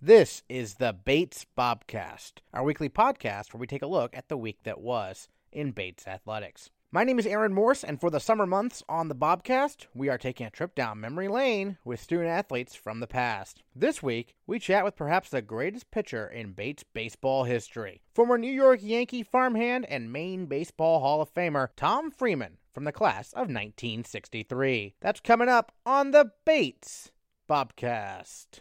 This 0.00 0.44
is 0.48 0.74
the 0.74 0.92
Bates 0.92 1.44
Bobcast, 1.58 2.34
our 2.54 2.62
weekly 2.62 2.88
podcast 2.88 3.52
where 3.52 3.58
we 3.58 3.66
take 3.66 3.82
a 3.82 3.88
look 3.88 4.16
at 4.16 4.28
the 4.28 4.36
week 4.36 4.62
that 4.62 4.80
was 4.80 5.28
in 5.50 5.72
Bates 5.72 6.06
athletics. 6.06 6.70
My 6.92 7.02
name 7.02 7.18
is 7.18 7.26
Aaron 7.26 7.52
Morse, 7.52 7.82
and 7.82 8.00
for 8.00 8.08
the 8.08 8.20
summer 8.20 8.46
months 8.46 8.84
on 8.88 9.08
the 9.08 9.16
Bobcast, 9.16 9.86
we 9.94 10.08
are 10.08 10.16
taking 10.16 10.46
a 10.46 10.50
trip 10.50 10.76
down 10.76 11.00
memory 11.00 11.26
lane 11.26 11.78
with 11.84 12.00
student 12.00 12.28
athletes 12.28 12.76
from 12.76 13.00
the 13.00 13.08
past. 13.08 13.64
This 13.74 14.00
week, 14.00 14.36
we 14.46 14.60
chat 14.60 14.84
with 14.84 14.94
perhaps 14.94 15.30
the 15.30 15.42
greatest 15.42 15.90
pitcher 15.90 16.28
in 16.28 16.52
Bates 16.52 16.84
baseball 16.84 17.42
history, 17.42 18.00
former 18.14 18.38
New 18.38 18.52
York 18.52 18.78
Yankee 18.80 19.24
farmhand 19.24 19.84
and 19.86 20.12
Maine 20.12 20.46
Baseball 20.46 21.00
Hall 21.00 21.20
of 21.20 21.34
Famer 21.34 21.70
Thom 21.76 22.12
Freeman 22.12 22.58
from 22.72 22.84
the 22.84 22.92
class 22.92 23.32
of 23.32 23.48
1963. 23.48 24.94
That's 25.00 25.18
coming 25.18 25.48
up 25.48 25.72
on 25.84 26.12
the 26.12 26.30
Bates 26.44 27.10
Bobcast. 27.50 28.60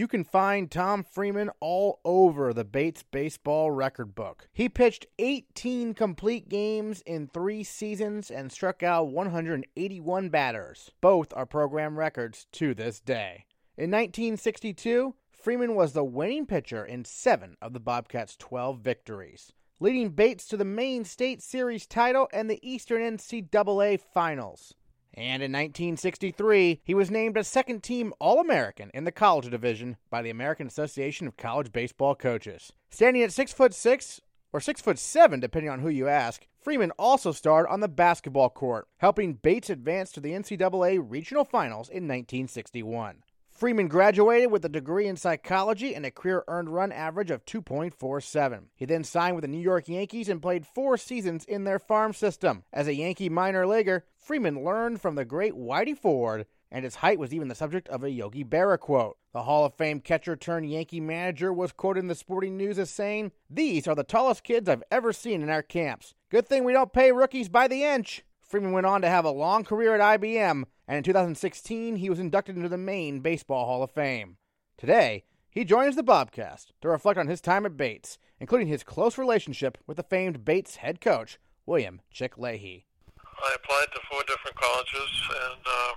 You 0.00 0.08
can 0.08 0.24
find 0.24 0.70
Thom 0.70 1.04
Freeman 1.04 1.50
all 1.60 2.00
over 2.06 2.54
the 2.54 2.64
Bates 2.64 3.02
baseball 3.02 3.70
record 3.70 4.14
book. 4.14 4.48
He 4.50 4.68
pitched 4.68 5.04
18 5.18 5.92
complete 5.92 6.48
games 6.48 7.02
in 7.04 7.26
three 7.26 7.64
seasons 7.64 8.30
and 8.30 8.50
struck 8.50 8.82
out 8.82 9.08
181 9.08 10.28
batters. 10.30 10.90
Both 11.02 11.34
are 11.36 11.44
program 11.44 11.98
records 11.98 12.46
to 12.52 12.72
this 12.72 12.98
day. 13.00 13.44
In 13.76 13.90
1962, 13.90 15.14
Freeman 15.40 15.74
was 15.74 15.94
the 15.94 16.04
winning 16.04 16.44
pitcher 16.44 16.84
in 16.84 17.02
seven 17.02 17.56
of 17.62 17.72
the 17.72 17.80
Bobcats' 17.80 18.36
12 18.36 18.80
victories, 18.80 19.54
leading 19.80 20.10
Bates 20.10 20.44
to 20.46 20.56
the 20.58 20.66
Maine 20.66 21.06
State 21.06 21.40
Series 21.40 21.86
title 21.86 22.28
and 22.30 22.50
the 22.50 22.60
Eastern 22.62 23.00
NCAA 23.00 23.98
Finals. 23.98 24.74
And 25.14 25.42
in 25.42 25.50
1963, 25.50 26.82
he 26.84 26.94
was 26.94 27.10
named 27.10 27.38
a 27.38 27.44
second 27.44 27.82
team 27.82 28.12
All 28.20 28.38
American 28.38 28.90
in 28.92 29.04
the 29.04 29.12
college 29.12 29.48
division 29.48 29.96
by 30.10 30.20
the 30.20 30.28
American 30.28 30.66
Association 30.66 31.26
of 31.26 31.38
College 31.38 31.72
Baseball 31.72 32.14
Coaches. 32.14 32.74
Standing 32.90 33.22
at 33.22 33.32
six 33.32 33.50
foot 33.50 33.72
six 33.72 34.20
or 34.52 34.60
six 34.60 34.82
foot 34.82 34.98
seven, 34.98 35.40
depending 35.40 35.70
on 35.70 35.80
who 35.80 35.88
you 35.88 36.06
ask, 36.06 36.46
Freeman 36.60 36.90
also 36.98 37.32
starred 37.32 37.66
on 37.68 37.80
the 37.80 37.88
basketball 37.88 38.50
court, 38.50 38.88
helping 38.98 39.32
Bates 39.32 39.70
advance 39.70 40.12
to 40.12 40.20
the 40.20 40.32
NCAA 40.32 41.02
regional 41.02 41.46
finals 41.46 41.88
in 41.88 42.04
1961. 42.04 43.22
Freeman 43.60 43.88
graduated 43.88 44.50
with 44.50 44.64
a 44.64 44.70
degree 44.70 45.06
in 45.06 45.18
psychology 45.18 45.94
and 45.94 46.06
a 46.06 46.10
career 46.10 46.42
earned 46.48 46.70
run 46.70 46.90
average 46.90 47.30
of 47.30 47.44
2.47. 47.44 48.62
He 48.74 48.86
then 48.86 49.04
signed 49.04 49.36
with 49.36 49.42
the 49.42 49.48
New 49.48 49.58
York 49.60 49.86
Yankees 49.86 50.30
and 50.30 50.40
played 50.40 50.66
four 50.66 50.96
seasons 50.96 51.44
in 51.44 51.64
their 51.64 51.78
farm 51.78 52.14
system. 52.14 52.64
As 52.72 52.88
a 52.88 52.94
Yankee 52.94 53.28
minor 53.28 53.66
leaguer, 53.66 54.06
Freeman 54.16 54.64
learned 54.64 55.02
from 55.02 55.14
the 55.14 55.26
great 55.26 55.52
Whitey 55.52 55.94
Ford, 55.94 56.46
and 56.70 56.86
his 56.86 56.94
height 56.94 57.18
was 57.18 57.34
even 57.34 57.48
the 57.48 57.54
subject 57.54 57.86
of 57.88 58.02
a 58.02 58.08
Yogi 58.08 58.44
Berra 58.44 58.80
quote. 58.80 59.18
The 59.34 59.42
Hall 59.42 59.66
of 59.66 59.74
Fame 59.74 60.00
catcher 60.00 60.36
turned 60.36 60.70
Yankee 60.70 60.98
manager 60.98 61.52
was 61.52 61.70
quoted 61.70 62.00
in 62.00 62.06
the 62.06 62.14
Sporting 62.14 62.56
News 62.56 62.78
as 62.78 62.88
saying, 62.88 63.30
These 63.50 63.86
are 63.86 63.94
the 63.94 64.04
tallest 64.04 64.42
kids 64.42 64.70
I've 64.70 64.84
ever 64.90 65.12
seen 65.12 65.42
in 65.42 65.50
our 65.50 65.62
camps. 65.62 66.14
Good 66.30 66.48
thing 66.48 66.64
we 66.64 66.72
don't 66.72 66.94
pay 66.94 67.12
rookies 67.12 67.50
by 67.50 67.68
the 67.68 67.84
inch. 67.84 68.24
Freeman 68.40 68.72
went 68.72 68.86
on 68.86 69.02
to 69.02 69.08
have 69.08 69.24
a 69.26 69.30
long 69.30 69.62
career 69.62 69.94
at 69.94 70.20
IBM, 70.20 70.64
and 70.90 70.96
in 70.96 71.04
2016 71.04 72.02
he 72.02 72.10
was 72.10 72.18
inducted 72.18 72.56
into 72.56 72.68
the 72.68 72.76
Maine 72.76 73.20
Baseball 73.20 73.64
Hall 73.64 73.84
of 73.84 73.92
Fame. 73.92 74.38
Today, 74.76 75.22
he 75.48 75.62
joins 75.62 75.94
the 75.94 76.02
Bobcast 76.02 76.74
to 76.82 76.88
reflect 76.88 77.16
on 77.16 77.28
his 77.28 77.40
time 77.40 77.64
at 77.64 77.76
Bates, 77.76 78.18
including 78.40 78.66
his 78.66 78.82
close 78.82 79.16
relationship 79.16 79.78
with 79.86 79.98
the 79.98 80.02
famed 80.02 80.44
Bates 80.44 80.82
head 80.82 81.00
coach, 81.00 81.38
William 81.64 82.02
Chick 82.10 82.34
Leahey. 82.34 82.90
I 83.22 83.54
applied 83.54 83.86
to 83.94 84.02
four 84.10 84.26
different 84.26 84.58
colleges, 84.58 85.12
and 85.30 85.62
uh, 85.62 85.94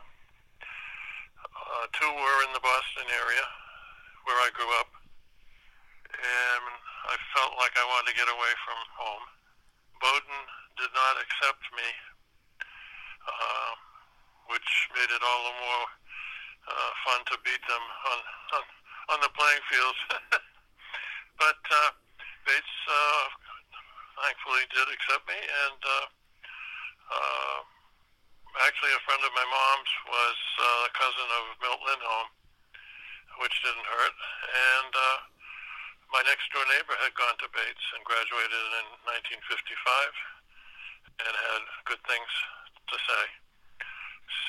uh, 1.41 1.85
two 1.97 2.13
were 2.13 2.39
in 2.45 2.53
the 2.53 2.61
Boston 2.61 3.09
area, 3.09 3.45
where 4.29 4.37
I 4.45 4.53
grew 4.53 4.69
up, 4.77 4.93
and 6.21 6.65
I 7.09 7.17
felt 7.33 7.57
like 7.57 7.73
I 7.81 7.85
wanted 7.89 8.13
to 8.13 8.19
get 8.21 8.29
away 8.29 8.53
from 8.61 8.77
home. 8.93 9.25
Bowdoin 9.97 10.45
did 10.77 10.93
not 10.93 11.17
accept 11.17 11.65
me, 11.81 11.89
uh, 13.25 13.73
which 14.51 14.69
made 14.95 15.11
it 15.11 15.23
all 15.23 15.41
the 15.47 15.55
more 15.59 15.85
uh, 16.67 16.91
fun 17.05 17.19
to 17.31 17.35
beat 17.43 17.63
them 17.67 17.83
on 17.83 18.19
on, 18.57 18.63
on 19.15 19.17
the 19.21 19.31
playing 19.35 19.63
fields. 19.69 20.01
but 21.43 21.61
uh, 21.61 21.89
Bates 22.47 22.75
uh, 22.87 23.23
thankfully 24.23 24.63
did 24.71 24.87
accept 24.91 25.23
me, 25.27 25.39
and 25.39 25.79
uh, 25.83 26.05
uh, 27.13 27.59
actually 28.67 28.93
a 28.95 29.05
friend 29.07 29.21
of 29.23 29.31
my 29.35 29.47
mom's 29.47 29.93
was 30.07 30.39
uh, 30.59 30.87
a 30.87 30.91
cousin 30.95 31.27
of 31.39 31.43
Milt 31.63 31.81
Lindholm, 31.83 32.27
which 33.43 33.55
didn't 33.63 33.87
hurt, 33.87 34.17
and. 34.51 34.93
Uh, 34.95 35.17
my 36.13 36.21
next 36.29 36.45
door 36.53 36.61
neighbor 36.69 36.93
had 37.01 37.09
gone 37.17 37.33
to 37.41 37.49
Bates 37.49 37.85
and 37.97 38.05
graduated 38.05 38.53
in 38.53 38.85
1955 39.33 41.25
and 41.25 41.33
had 41.33 41.63
good 41.89 42.01
things 42.05 42.29
to 42.85 42.97
say. 43.01 43.23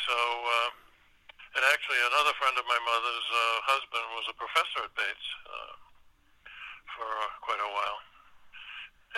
So, 0.05 0.13
uh, 0.13 0.71
and 1.57 1.65
actually, 1.73 2.01
another 2.05 2.37
friend 2.37 2.53
of 2.61 2.69
my 2.69 2.81
mother's 2.85 3.29
uh, 3.33 3.41
husband 3.65 4.05
was 4.13 4.29
a 4.29 4.37
professor 4.37 4.85
at 4.85 4.93
Bates 4.93 5.29
uh, 5.49 5.75
for 6.93 7.09
uh, 7.09 7.33
quite 7.41 7.65
a 7.65 7.71
while. 7.73 7.99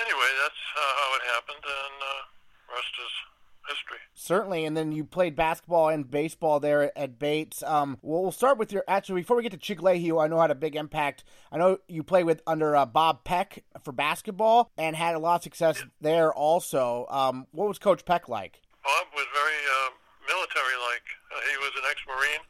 Anyway, 0.07 0.31
that's 0.47 0.63
uh, 0.79 0.93
how 1.03 1.09
it 1.19 1.25
happened, 1.35 1.65
and 1.67 1.99
uh, 1.99 2.23
rest 2.79 2.95
is 2.95 3.15
history. 3.75 4.03
Certainly, 4.27 4.65
and 4.65 4.77
then 4.77 4.91
you 4.91 5.05
played 5.05 5.37
basketball 5.37 5.89
and 5.89 6.11
baseball 6.11 6.59
there 6.59 6.91
at 6.99 7.17
Bates. 7.17 7.63
Um, 7.63 7.97
well, 8.03 8.23
we'll 8.23 8.33
start 8.33 8.59
with 8.59 8.73
your 8.73 8.83
actually 8.89 9.21
before 9.21 9.37
we 9.37 9.45
get 9.45 9.53
to 9.53 9.57
Chick 9.57 9.79
Leahey, 9.79 10.09
who 10.09 10.19
I 10.19 10.27
know 10.27 10.41
had 10.41 10.51
a 10.51 10.59
big 10.59 10.75
impact. 10.75 11.23
I 11.53 11.59
know 11.59 11.79
you 11.87 12.03
played 12.03 12.27
with 12.27 12.43
under 12.45 12.75
uh, 12.75 12.87
Bob 12.87 13.23
Peck 13.23 13.63
for 13.85 13.93
basketball 13.93 14.73
and 14.77 14.97
had 14.97 15.15
a 15.15 15.21
lot 15.21 15.37
of 15.37 15.43
success 15.45 15.81
there 16.01 16.35
also. 16.35 17.07
Um, 17.09 17.47
what 17.53 17.69
was 17.69 17.79
Coach 17.79 18.05
Peck 18.05 18.29
like? 18.29 18.59
Bob 18.83 19.07
was 19.15 19.31
very 19.31 19.63
uh, 19.63 19.91
military-like. 20.27 21.07
Uh, 21.31 21.39
he 21.47 21.57
was 21.63 21.71
an 21.79 21.87
ex-marine, 21.89 22.43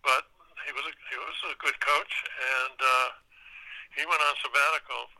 but 0.00 0.32
he 0.64 0.72
was 0.72 0.88
a, 0.88 0.92
he 1.12 1.16
was 1.20 1.36
a 1.52 1.60
good 1.60 1.76
coach, 1.84 2.24
and 2.64 2.76
uh, 2.80 3.08
he 4.00 4.06
went 4.08 4.24
on 4.24 4.32
sabbatical 4.40 5.12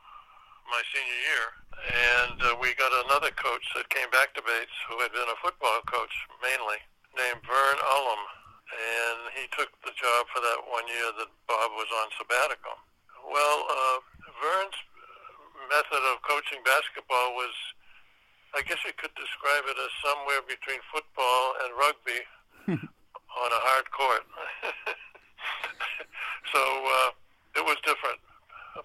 my 0.70 0.82
senior 0.94 1.20
year, 1.26 1.46
and 1.90 2.38
uh, 2.46 2.54
we 2.62 2.70
got 2.78 2.94
another 3.10 3.34
coach 3.34 3.66
that 3.74 3.90
came 3.90 4.06
back 4.14 4.30
to 4.38 4.42
Bates 4.46 4.78
who 4.86 5.02
had 5.02 5.10
been 5.10 5.26
a 5.26 5.38
football 5.42 5.82
coach 5.90 6.14
mainly, 6.38 6.78
named 7.18 7.42
Vern 7.42 7.78
Ullum, 7.82 8.22
and 8.70 9.34
he 9.34 9.50
took 9.50 9.74
the 9.82 9.90
job 9.98 10.30
for 10.30 10.38
that 10.38 10.62
one 10.70 10.86
year 10.86 11.10
that 11.18 11.26
Bob 11.50 11.74
was 11.74 11.90
on 11.90 12.14
sabbatical. 12.14 12.78
Well, 13.26 13.66
uh, 13.66 13.98
Vern's 14.38 14.78
method 15.66 16.02
of 16.14 16.22
coaching 16.22 16.62
basketball 16.62 17.34
was, 17.34 17.54
I 18.54 18.62
guess 18.62 18.78
you 18.86 18.94
could 18.94 19.12
describe 19.18 19.66
it 19.66 19.74
as 19.74 19.92
somewhere 20.06 20.42
between 20.46 20.78
football 20.94 21.58
and 21.66 21.74
rugby 21.74 22.20
on 23.42 23.50
a 23.50 23.62
hard 23.66 23.90
court. 23.90 24.22
so 26.54 26.62
uh, 26.62 27.10
it 27.58 27.64
was 27.66 27.76
different, 27.82 28.22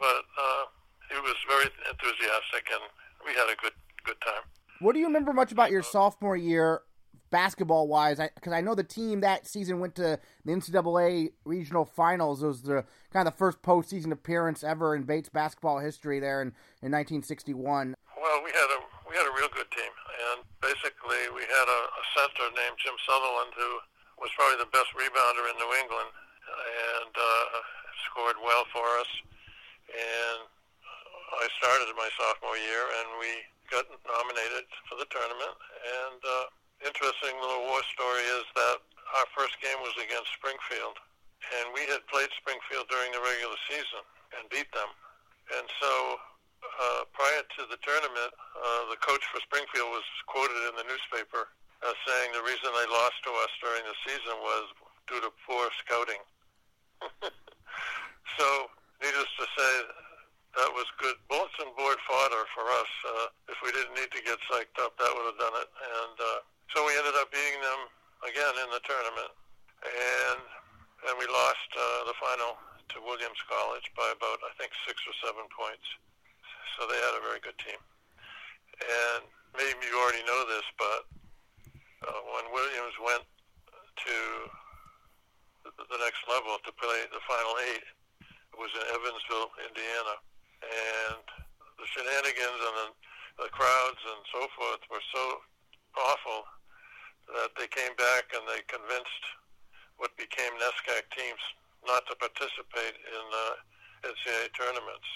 but. 0.01 0.25
Uh, 0.33 0.65
he 1.11 1.19
was 1.19 1.35
very 1.47 1.69
enthusiastic, 1.89 2.65
and 2.73 2.83
we 3.25 3.33
had 3.33 3.49
a 3.51 3.55
good 3.61 3.73
good 4.03 4.19
time. 4.21 4.43
What 4.79 4.93
do 4.93 4.99
you 4.99 5.05
remember 5.05 5.33
much 5.45 5.51
about 5.51 5.69
your 5.69 5.83
sophomore 5.85 6.33
year, 6.33 6.81
basketball 7.29 7.85
wise? 7.85 8.17
Because 8.17 8.49
I, 8.49 8.57
I, 8.57 8.61
know 8.65 8.73
the 8.73 8.81
team 8.81 9.21
that 9.21 9.45
season 9.45 9.77
went 9.77 9.93
to 10.01 10.17
the 10.41 10.51
NCAA 10.51 11.37
regional 11.45 11.85
finals. 11.85 12.41
It 12.41 12.47
was 12.47 12.61
the 12.63 12.81
kind 13.13 13.27
of 13.27 13.33
the 13.33 13.37
first 13.37 13.61
postseason 13.61 14.09
appearance 14.09 14.65
ever 14.65 14.97
in 14.97 15.05
Bates 15.05 15.29
basketball 15.29 15.77
history 15.77 16.17
there 16.17 16.41
in, 16.41 16.49
in 16.81 16.89
1961. 16.89 17.93
Well, 18.17 18.41
we 18.41 18.49
had 18.57 18.69
a 18.73 18.81
we 19.05 19.13
had 19.13 19.29
a 19.29 19.35
real 19.37 19.53
good 19.53 19.69
team, 19.69 19.93
and 20.33 20.41
basically 20.65 21.29
we 21.29 21.45
had 21.45 21.67
a, 21.69 21.81
a 21.93 22.03
center 22.17 22.49
named 22.57 22.81
Jim 22.81 22.97
Sutherland 23.05 23.53
who 23.53 23.69
was 24.17 24.33
probably 24.33 24.57
the 24.65 24.71
best 24.73 24.89
rebounder 24.97 25.45
in 25.45 25.61
New 25.61 25.71
England, 25.77 26.09
and 26.09 27.13
uh, 27.13 27.45
scored 28.09 28.41
well 28.41 28.65
for 28.73 28.87
us. 28.97 29.11
And 29.93 30.49
I 31.37 31.45
started 31.61 31.93
my 31.93 32.09
sophomore 32.17 32.57
year, 32.57 32.81
and 32.97 33.21
we 33.21 33.45
got 33.71 33.85
nominated 34.05 34.65
for 34.89 34.95
the 34.99 35.07
tournament. 35.09 35.55
And 35.85 36.19
uh, 36.21 36.45
interesting 36.85 37.35
little 37.39 37.65
war 37.65 37.81
story 37.93 38.25
is 38.39 38.45
that 38.57 38.77
our 39.21 39.27
first 39.37 39.57
game 39.61 39.77
was 39.85 39.95
against 40.01 40.33
Springfield, 40.33 40.97
and 41.61 41.71
we 41.73 41.85
had 41.87 42.01
played 42.09 42.29
Springfield 42.35 42.89
during 42.89 43.13
the 43.13 43.21
regular 43.21 43.57
season 43.69 44.03
and 44.37 44.49
beat 44.49 44.67
them. 44.73 44.89
And 45.53 45.65
so 45.77 45.91
uh, 46.65 47.05
prior 47.13 47.43
to 47.45 47.61
the 47.69 47.77
tournament, 47.85 48.33
uh, 48.57 48.89
the 48.89 48.99
coach 48.99 49.21
for 49.29 49.39
Springfield 49.45 49.93
was 49.93 50.05
quoted 50.25 50.57
in 50.69 50.73
the 50.75 50.87
newspaper 50.89 51.53
as 51.85 51.95
saying 52.07 52.33
the 52.33 52.41
reason 52.41 52.71
they 52.73 52.89
lost 52.89 53.21
to 53.23 53.31
us 53.45 53.53
during 53.61 53.83
the 53.85 53.97
season 54.01 54.35
was 54.41 54.65
due 55.05 55.21
to 55.21 55.29
poor 55.45 55.69
scouting. 55.77 56.21
so, 58.39 58.47
needless 59.03 59.29
to 59.37 59.45
say, 59.53 59.71
that 60.55 60.71
was 60.71 60.87
good 61.03 61.19
bulletin 61.27 61.67
board 61.75 61.99
fodder 62.07 62.43
for 62.55 62.63
us. 62.79 62.91
Uh, 63.03 63.27
if 63.51 63.59
we 63.59 63.75
didn't 63.75 63.95
need 63.99 64.11
to 64.15 64.23
get 64.23 64.39
psyched 64.47 64.79
up, 64.79 64.95
that 64.95 65.11
would 65.11 65.27
have 65.27 65.39
done 65.39 65.55
it. 65.59 65.67
And 65.67 66.15
uh, 66.15 66.39
so 66.71 66.87
we 66.87 66.95
ended 66.95 67.15
up 67.19 67.27
beating 67.27 67.59
them 67.59 67.81
again 68.23 68.55
in 68.63 68.69
the 68.71 68.79
tournament, 68.87 69.31
and 69.83 70.39
and 71.11 71.13
we 71.19 71.27
lost 71.27 71.69
uh, 71.75 72.07
the 72.07 72.15
final 72.17 72.55
to 72.95 73.03
Williams 73.03 73.39
College 73.51 73.83
by 73.99 74.07
about 74.15 74.39
I 74.47 74.51
think 74.55 74.71
six 74.87 74.95
or 75.03 75.15
seven 75.19 75.43
points. 75.51 75.85
So 76.75 76.87
they 76.87 76.99
had 77.03 77.15
a 77.19 77.23
very 77.23 77.39
good 77.43 77.55
team. 77.59 77.79
And 78.79 79.23
maybe 79.55 79.87
you 79.87 79.95
already 79.95 80.23
know 80.27 80.43
this, 80.51 80.67
but 80.75 81.01
uh, 82.03 82.21
when 82.35 82.51
Williams 82.51 82.95
went 82.99 83.23
to 83.23 84.17
the 85.63 85.99
next 86.03 86.19
level 86.27 86.59
to 86.67 86.71
play 86.75 87.07
the 87.15 87.23
final 87.23 87.55
eight, 87.71 87.87
it 88.27 88.57
was 88.59 88.71
in 88.75 88.83
Evansville, 88.91 89.55
Indiana 89.63 90.19
and 90.63 91.23
the 91.79 91.87
shenanigans 91.91 92.61
and 92.61 92.75
the, 92.79 92.87
the 93.47 93.51
crowds 93.51 94.01
and 94.07 94.21
so 94.31 94.47
forth 94.55 94.83
were 94.87 95.03
so 95.11 95.25
awful 95.97 96.47
that 97.33 97.51
they 97.57 97.67
came 97.67 97.93
back 97.97 98.31
and 98.35 98.45
they 98.45 98.61
convinced 98.69 99.23
what 99.97 100.13
became 100.19 100.51
NESCAC 100.59 101.07
teams 101.15 101.41
not 101.87 102.05
to 102.09 102.13
participate 102.17 102.97
in 102.99 103.25
uh, 103.31 104.11
NCAA 104.11 104.51
tournaments. 104.53 105.07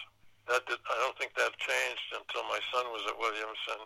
That 0.47 0.65
did, 0.65 0.81
I 0.89 0.97
don't 1.05 1.17
think 1.19 1.37
that 1.37 1.53
changed 1.61 2.09
until 2.15 2.41
my 2.49 2.57
son 2.73 2.89
was 2.89 3.05
at 3.05 3.17
Williams 3.17 3.61
and 3.77 3.83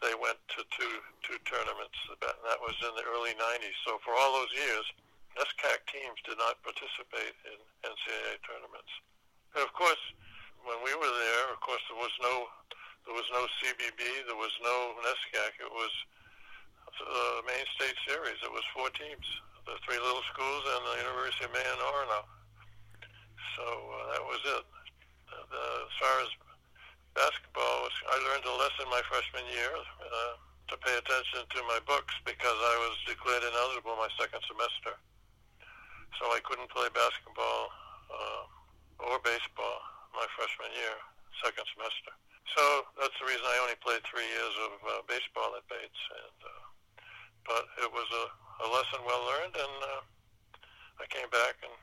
they 0.00 0.16
went 0.16 0.40
to 0.56 0.60
two 0.72 0.94
two 1.24 1.40
tournaments. 1.48 1.96
That 2.20 2.60
was 2.60 2.76
in 2.84 2.92
the 2.96 3.04
early 3.08 3.32
90s. 3.36 3.76
So 3.88 3.96
for 4.04 4.12
all 4.12 4.36
those 4.36 4.52
years, 4.52 4.84
NESCAC 5.36 5.80
teams 5.88 6.18
did 6.24 6.38
not 6.38 6.60
participate 6.62 7.34
in 7.48 7.58
NCAA 7.84 8.40
tournaments. 8.44 8.92
And 9.56 9.62
of 9.64 9.72
course, 9.72 10.00
when 10.64 10.80
we 10.84 10.92
were 10.96 11.14
there, 11.14 11.44
of 11.52 11.60
course 11.60 11.82
there 11.88 12.00
was 12.00 12.12
no 12.20 12.48
there 13.04 13.16
was 13.16 13.28
no 13.36 13.44
CBB, 13.60 14.00
there 14.24 14.40
was 14.40 14.54
no 14.64 14.96
NESCAC. 15.04 15.60
It 15.60 15.68
was 15.68 15.92
the 16.88 17.44
Maine 17.44 17.68
state 17.76 17.98
series. 18.08 18.40
It 18.40 18.48
was 18.48 18.64
four 18.72 18.88
teams 18.96 19.28
the 19.64 19.80
three 19.88 19.96
little 19.96 20.24
schools 20.28 20.64
and 20.76 20.82
the 20.84 20.96
University 21.08 21.48
of 21.48 21.52
Maine 21.56 21.80
Orono. 21.80 22.20
So 23.56 23.64
uh, 23.64 24.04
that 24.12 24.22
was 24.28 24.40
it. 24.44 24.64
Uh, 25.32 25.88
as 25.88 25.94
far 25.96 26.14
as 26.20 26.30
basketball, 27.16 27.88
I 28.12 28.16
learned 28.28 28.44
a 28.44 28.56
lesson 28.60 28.84
my 28.92 29.00
freshman 29.08 29.48
year 29.56 29.72
uh, 29.72 30.36
to 30.68 30.74
pay 30.84 30.92
attention 30.92 31.48
to 31.48 31.60
my 31.64 31.80
books 31.88 32.12
because 32.28 32.58
I 32.60 32.76
was 32.84 32.94
declared 33.08 33.44
ineligible 33.44 33.96
my 33.96 34.12
second 34.20 34.44
semester. 34.44 35.00
So 36.20 36.28
I 36.28 36.44
couldn't 36.44 36.68
play 36.68 36.88
basketball 36.92 37.72
uh, 38.12 38.44
or 39.00 39.16
baseball 39.24 39.80
my 40.14 40.26
freshman 40.38 40.70
year, 40.74 40.94
second 41.42 41.66
semester. 41.74 42.14
So 42.54 42.62
that's 43.00 43.14
the 43.18 43.26
reason 43.26 43.44
I 43.44 43.58
only 43.66 43.78
played 43.82 44.02
three 44.06 44.26
years 44.26 44.54
of 44.70 44.72
uh, 44.82 44.90
baseball 45.10 45.58
at 45.58 45.66
Bates. 45.66 46.02
And 46.14 46.38
uh, 46.40 46.64
but 47.44 47.64
it 47.82 47.90
was 47.90 48.08
a 48.08 48.24
a 48.62 48.66
lesson 48.70 49.00
well 49.06 49.24
learned, 49.26 49.56
and 49.56 49.76
uh, 49.82 50.02
I 51.02 51.06
came 51.10 51.28
back 51.30 51.56
and 51.62 51.74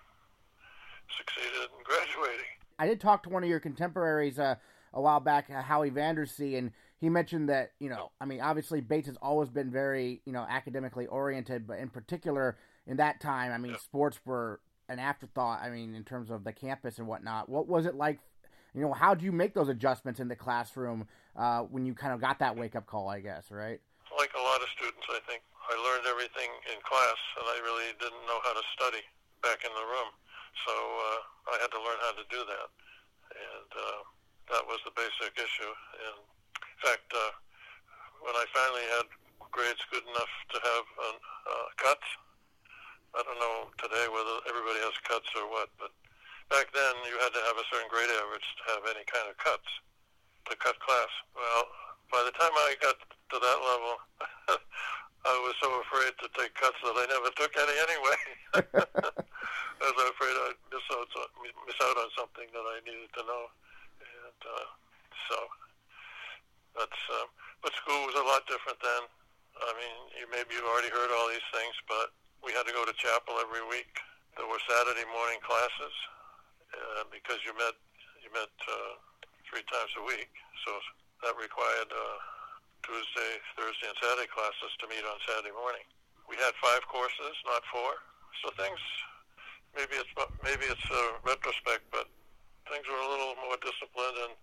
succeeded 1.18 1.68
in 1.76 1.84
graduating. 1.84 2.52
I 2.80 2.88
did 2.88 3.02
talk 3.02 3.24
to 3.24 3.30
one 3.30 3.44
of 3.44 3.50
your 3.50 3.60
contemporaries 3.60 4.40
uh, 4.40 4.56
a 4.94 5.02
while 5.02 5.20
back, 5.20 5.50
uh, 5.50 5.62
Howie 5.62 5.92
Vandersea, 5.92 6.58
and 6.58 6.72
he 7.00 7.10
mentioned 7.10 7.50
that 7.50 7.72
you 7.80 7.90
know, 7.90 8.12
I 8.20 8.26
mean, 8.26 8.42
obviously 8.42 8.82
Bates 8.82 9.08
has 9.08 9.18
always 9.22 9.50
been 9.50 9.72
very 9.72 10.22
you 10.26 10.34
know 10.34 10.46
academically 10.48 11.08
oriented, 11.08 11.68
but 11.68 11.80
in 11.80 11.90
particular 11.90 12.58
in 12.88 12.98
that 12.98 13.20
time, 13.20 13.52
I 13.52 13.58
mean, 13.58 13.74
yeah. 13.74 13.78
sports 13.78 14.20
were 14.26 14.60
an 14.92 15.00
afterthought. 15.00 15.64
I 15.64 15.70
mean, 15.72 15.96
in 15.96 16.04
terms 16.04 16.30
of 16.30 16.44
the 16.44 16.52
campus 16.52 17.00
and 17.00 17.08
whatnot. 17.08 17.48
What 17.48 17.68
was 17.68 17.86
it 17.86 17.96
like? 17.96 18.20
You 18.76 18.82
know, 18.82 18.94
how 18.94 19.16
do 19.16 19.26
you 19.26 19.32
make 19.32 19.54
those 19.54 19.68
adjustments 19.68 20.20
in 20.20 20.28
the 20.28 20.36
classroom 20.36 21.08
uh, 21.36 21.64
when 21.64 21.86
you 21.86 21.94
kind 21.96 22.14
of 22.14 22.20
got 22.20 22.40
that 22.40 22.56
wake 22.56 22.76
up 22.76 22.86
call? 22.86 23.08
I 23.10 23.20
guess, 23.20 23.52
right? 23.52 23.80
Like 24.20 24.32
a 24.36 24.44
lot 24.44 24.60
of 24.60 24.68
students, 24.76 25.08
I 25.08 25.24
think 25.24 25.42
I 25.72 25.76
learned 25.80 26.04
everything 26.08 26.52
in 26.68 26.78
class, 26.84 27.20
and 27.40 27.48
I 27.48 27.58
really 27.64 27.96
didn't 27.96 28.24
know 28.28 28.40
how 28.44 28.52
to 28.52 28.64
study 28.76 29.04
back 29.40 29.64
in 29.64 29.72
the 29.72 29.88
room. 29.88 30.12
So 30.68 30.74
uh, 30.76 31.56
I 31.56 31.64
had 31.64 31.72
to 31.72 31.80
learn 31.80 32.00
how 32.04 32.14
to 32.20 32.26
do 32.28 32.44
that, 32.44 32.68
and 33.32 33.70
uh, 33.72 34.00
that 34.52 34.64
was 34.68 34.84
the 34.84 34.92
basic 35.00 35.32
issue. 35.40 35.74
And 36.04 36.16
in 36.60 36.80
fact, 36.84 37.08
uh, 37.16 37.32
when 38.20 38.36
I 38.36 38.46
finally 38.52 38.84
had 39.00 39.08
grades 39.52 39.84
good 39.92 40.04
enough 40.04 40.32
to 40.52 40.58
have 40.60 40.86
an, 41.12 41.16
uh, 41.48 41.68
cuts, 41.80 42.08
I 43.12 43.20
don't 43.28 43.40
know 43.44 43.68
today 43.76 44.08
whether 44.08 44.36
everybody 44.48 44.80
has 44.88 44.96
cuts 45.04 45.28
or 45.36 45.44
what, 45.52 45.68
but 45.76 45.92
back 46.48 46.72
then 46.72 46.96
you 47.04 47.20
had 47.20 47.36
to 47.36 47.44
have 47.44 47.60
a 47.60 47.68
certain 47.68 47.92
grade 47.92 48.12
average 48.24 48.48
to 48.48 48.64
have 48.72 48.84
any 48.88 49.04
kind 49.04 49.28
of 49.28 49.36
cuts 49.36 49.68
to 50.48 50.56
cut 50.56 50.80
class. 50.80 51.12
Well, 51.36 51.68
by 52.08 52.24
the 52.24 52.32
time 52.40 52.56
I 52.56 52.80
got 52.80 52.96
to 52.96 53.38
that 53.40 53.60
level, 53.68 53.94
I 55.28 55.36
was 55.44 55.56
so 55.60 55.70
afraid 55.84 56.16
to 56.24 56.28
take 56.40 56.56
cuts 56.56 56.80
that 56.88 56.96
I 56.96 57.06
never 57.12 57.32
took 57.36 57.52
any 57.52 57.76
anyway. 57.84 58.20
I 59.82 59.86
was 59.92 60.08
afraid 60.08 60.36
I'd 60.48 60.62
miss 60.72 60.88
out, 60.96 61.12
miss 61.68 61.80
out 61.84 61.98
on 62.00 62.10
something 62.16 62.48
that 62.48 62.64
I 62.64 62.80
needed 62.88 63.12
to 63.12 63.24
know. 63.28 63.44
And 64.08 64.40
uh, 64.40 64.68
so 65.28 65.38
that's, 66.80 67.02
um, 67.20 67.28
but 67.60 67.76
school 67.76 68.08
was 68.08 68.16
a 68.16 68.24
lot 68.24 68.48
different 68.48 68.80
then. 68.80 69.04
I 69.68 69.72
mean, 69.76 69.96
you 70.16 70.26
maybe 70.32 70.56
you've 70.56 70.70
already 70.70 70.90
heard 70.90 71.12
all 71.12 71.28
these 71.28 71.46
things, 71.54 71.76
but 71.92 72.16
we 72.46 72.52
had 72.54 72.66
to 72.66 72.74
go 72.74 72.84
to 72.86 72.94
chapel 72.98 73.38
every 73.42 73.62
week. 73.70 73.92
There 74.38 74.48
were 74.48 74.62
Saturday 74.66 75.06
morning 75.14 75.38
classes 75.46 75.96
uh, 76.74 77.04
because 77.14 77.42
you 77.46 77.54
met 77.58 77.76
you 78.22 78.30
met 78.34 78.50
uh, 78.66 78.94
three 79.46 79.66
times 79.70 79.92
a 79.98 80.04
week, 80.06 80.32
so 80.66 80.72
that 81.26 81.34
required 81.38 81.90
uh, 81.92 82.18
Tuesday, 82.86 83.32
Thursday, 83.58 83.88
and 83.90 83.98
Saturday 84.02 84.30
classes 84.30 84.72
to 84.82 84.86
meet 84.90 85.04
on 85.06 85.18
Saturday 85.28 85.54
morning. 85.54 85.86
We 86.26 86.38
had 86.40 86.54
five 86.64 86.82
courses, 86.88 87.36
not 87.46 87.62
four. 87.70 87.98
So 88.42 88.50
things, 88.58 88.80
maybe 89.76 90.00
it's 90.00 90.10
maybe 90.42 90.66
it's 90.66 90.88
a 90.90 91.04
retrospect, 91.28 91.86
but 91.94 92.10
things 92.72 92.88
were 92.88 93.02
a 93.04 93.10
little 93.10 93.38
more 93.44 93.60
disciplined 93.62 94.18
and 94.32 94.34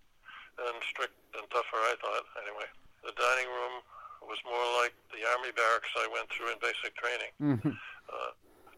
and 0.69 0.75
strict 0.87 1.15
and 1.35 1.43
tougher. 1.51 1.81
I 1.83 1.95
thought 1.99 2.25
anyway. 2.45 2.67
The 2.99 3.15
dining 3.15 3.47
room 3.47 3.79
was 4.27 4.39
more 4.43 4.67
like 4.83 4.91
the 5.15 5.23
army 5.35 5.55
barracks 5.55 5.89
I 5.95 6.07
went 6.11 6.27
through 6.29 6.51
in 6.51 6.59
basic 6.59 6.91
training. 6.99 7.31
Mm-hmm. 7.39 7.73
Uh, 8.09 8.31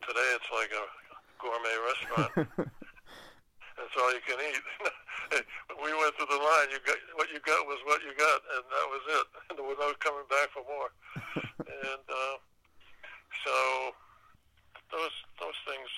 today 0.03 0.29
it's 0.35 0.51
like 0.51 0.71
a 0.75 0.83
gourmet 1.39 1.77
restaurant. 1.87 2.31
That's 3.79 3.95
all 3.97 4.11
you 4.13 4.23
can 4.27 4.37
eat. 4.43 4.63
we 5.81 5.89
went 5.95 6.13
through 6.19 6.29
the 6.29 6.37
line. 6.37 6.67
You 6.69 6.79
got 6.85 6.99
what 7.15 7.31
you 7.31 7.39
got 7.41 7.65
was 7.65 7.79
what 7.87 8.03
you 8.03 8.11
got, 8.13 8.39
and 8.53 8.63
that 8.67 8.87
was 8.91 9.03
it. 9.07 9.27
And 9.49 9.59
there 9.59 9.65
was 9.65 9.79
no 9.79 9.91
coming 9.99 10.27
back 10.29 10.47
for 10.53 10.63
more. 10.67 10.91
and 11.59 12.05
uh, 12.07 12.35
so 13.43 13.55
those 14.91 15.15
those 15.39 15.59
things 15.65 15.89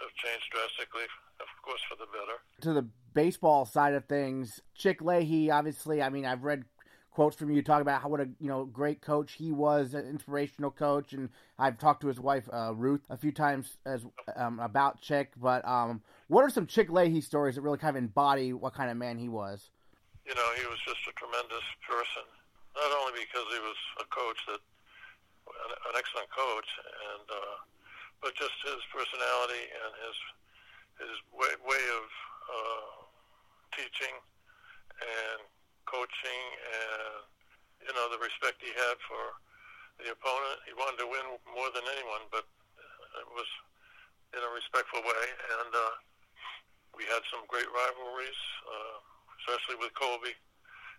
have 0.00 0.12
changed 0.20 0.46
drastically, 0.52 1.08
of 1.40 1.48
course, 1.62 1.80
for 1.88 1.96
the 1.96 2.06
better. 2.12 2.38
To 2.62 2.72
the 2.72 2.88
baseball 3.14 3.64
side 3.64 3.94
of 3.94 4.04
things, 4.06 4.60
Chick 4.74 5.00
Leahey, 5.00 5.50
obviously. 5.50 6.02
I 6.02 6.08
mean, 6.08 6.24
I've 6.24 6.44
read 6.44 6.64
quotes 7.14 7.36
from 7.36 7.50
you 7.50 7.62
talk 7.62 7.80
about 7.80 8.02
how 8.02 8.08
what 8.08 8.20
a 8.20 8.28
you 8.40 8.48
know 8.48 8.66
great 8.66 9.00
coach 9.00 9.34
he 9.34 9.52
was, 9.52 9.94
an 9.94 10.04
inspirational 10.06 10.70
coach, 10.70 11.12
and 11.14 11.30
I've 11.58 11.78
talked 11.78 12.02
to 12.02 12.08
his 12.08 12.20
wife 12.20 12.48
uh, 12.52 12.74
Ruth 12.74 13.00
a 13.08 13.16
few 13.16 13.32
times 13.32 13.78
as 13.86 14.04
um, 14.36 14.58
about 14.58 15.00
Chick. 15.00 15.32
But 15.40 15.66
um, 15.66 16.02
what 16.28 16.42
are 16.44 16.50
some 16.50 16.66
Chick 16.66 16.90
Leahey 16.90 17.22
stories 17.22 17.54
that 17.54 17.62
really 17.62 17.78
kind 17.78 17.96
of 17.96 18.02
embody 18.02 18.52
what 18.52 18.74
kind 18.74 18.90
of 18.90 18.96
man 18.98 19.18
he 19.18 19.28
was? 19.28 19.70
You 20.26 20.34
know, 20.34 20.48
he 20.58 20.66
was 20.66 20.78
just 20.84 21.00
a 21.08 21.14
tremendous 21.14 21.64
person. 21.86 22.26
Not 22.74 22.90
only 22.90 23.22
because 23.22 23.46
he 23.54 23.62
was 23.62 23.78
a 24.02 24.06
coach 24.10 24.40
that 24.50 24.60
an 25.88 25.94
excellent 25.96 26.28
coach, 26.34 26.68
and 26.82 27.26
uh, 27.30 27.56
but 28.20 28.34
just 28.34 28.58
his 28.66 28.82
personality 28.90 29.64
and 29.70 29.90
his 30.02 30.16
his 30.98 31.16
way, 31.30 31.54
way 31.62 31.84
of 31.94 32.06
uh, 32.50 32.90
teaching 33.78 34.14
and 35.02 35.53
coaching 35.84 36.42
and 36.64 37.24
you 37.84 37.92
know 37.92 38.08
the 38.08 38.20
respect 38.20 38.60
he 38.60 38.72
had 38.72 38.96
for 39.04 39.22
the 40.00 40.10
opponent. 40.10 40.58
He 40.66 40.74
wanted 40.74 40.98
to 41.04 41.08
win 41.08 41.24
more 41.54 41.70
than 41.70 41.84
anyone, 41.86 42.26
but 42.32 42.48
it 43.20 43.28
was 43.30 43.46
in 44.34 44.42
a 44.42 44.50
respectful 44.50 45.04
way. 45.04 45.24
And 45.60 45.70
uh, 45.70 45.94
we 46.96 47.06
had 47.06 47.22
some 47.30 47.46
great 47.46 47.68
rivalries, 47.70 48.40
uh, 48.66 48.96
especially 49.42 49.78
with 49.78 49.94
Colby 49.94 50.34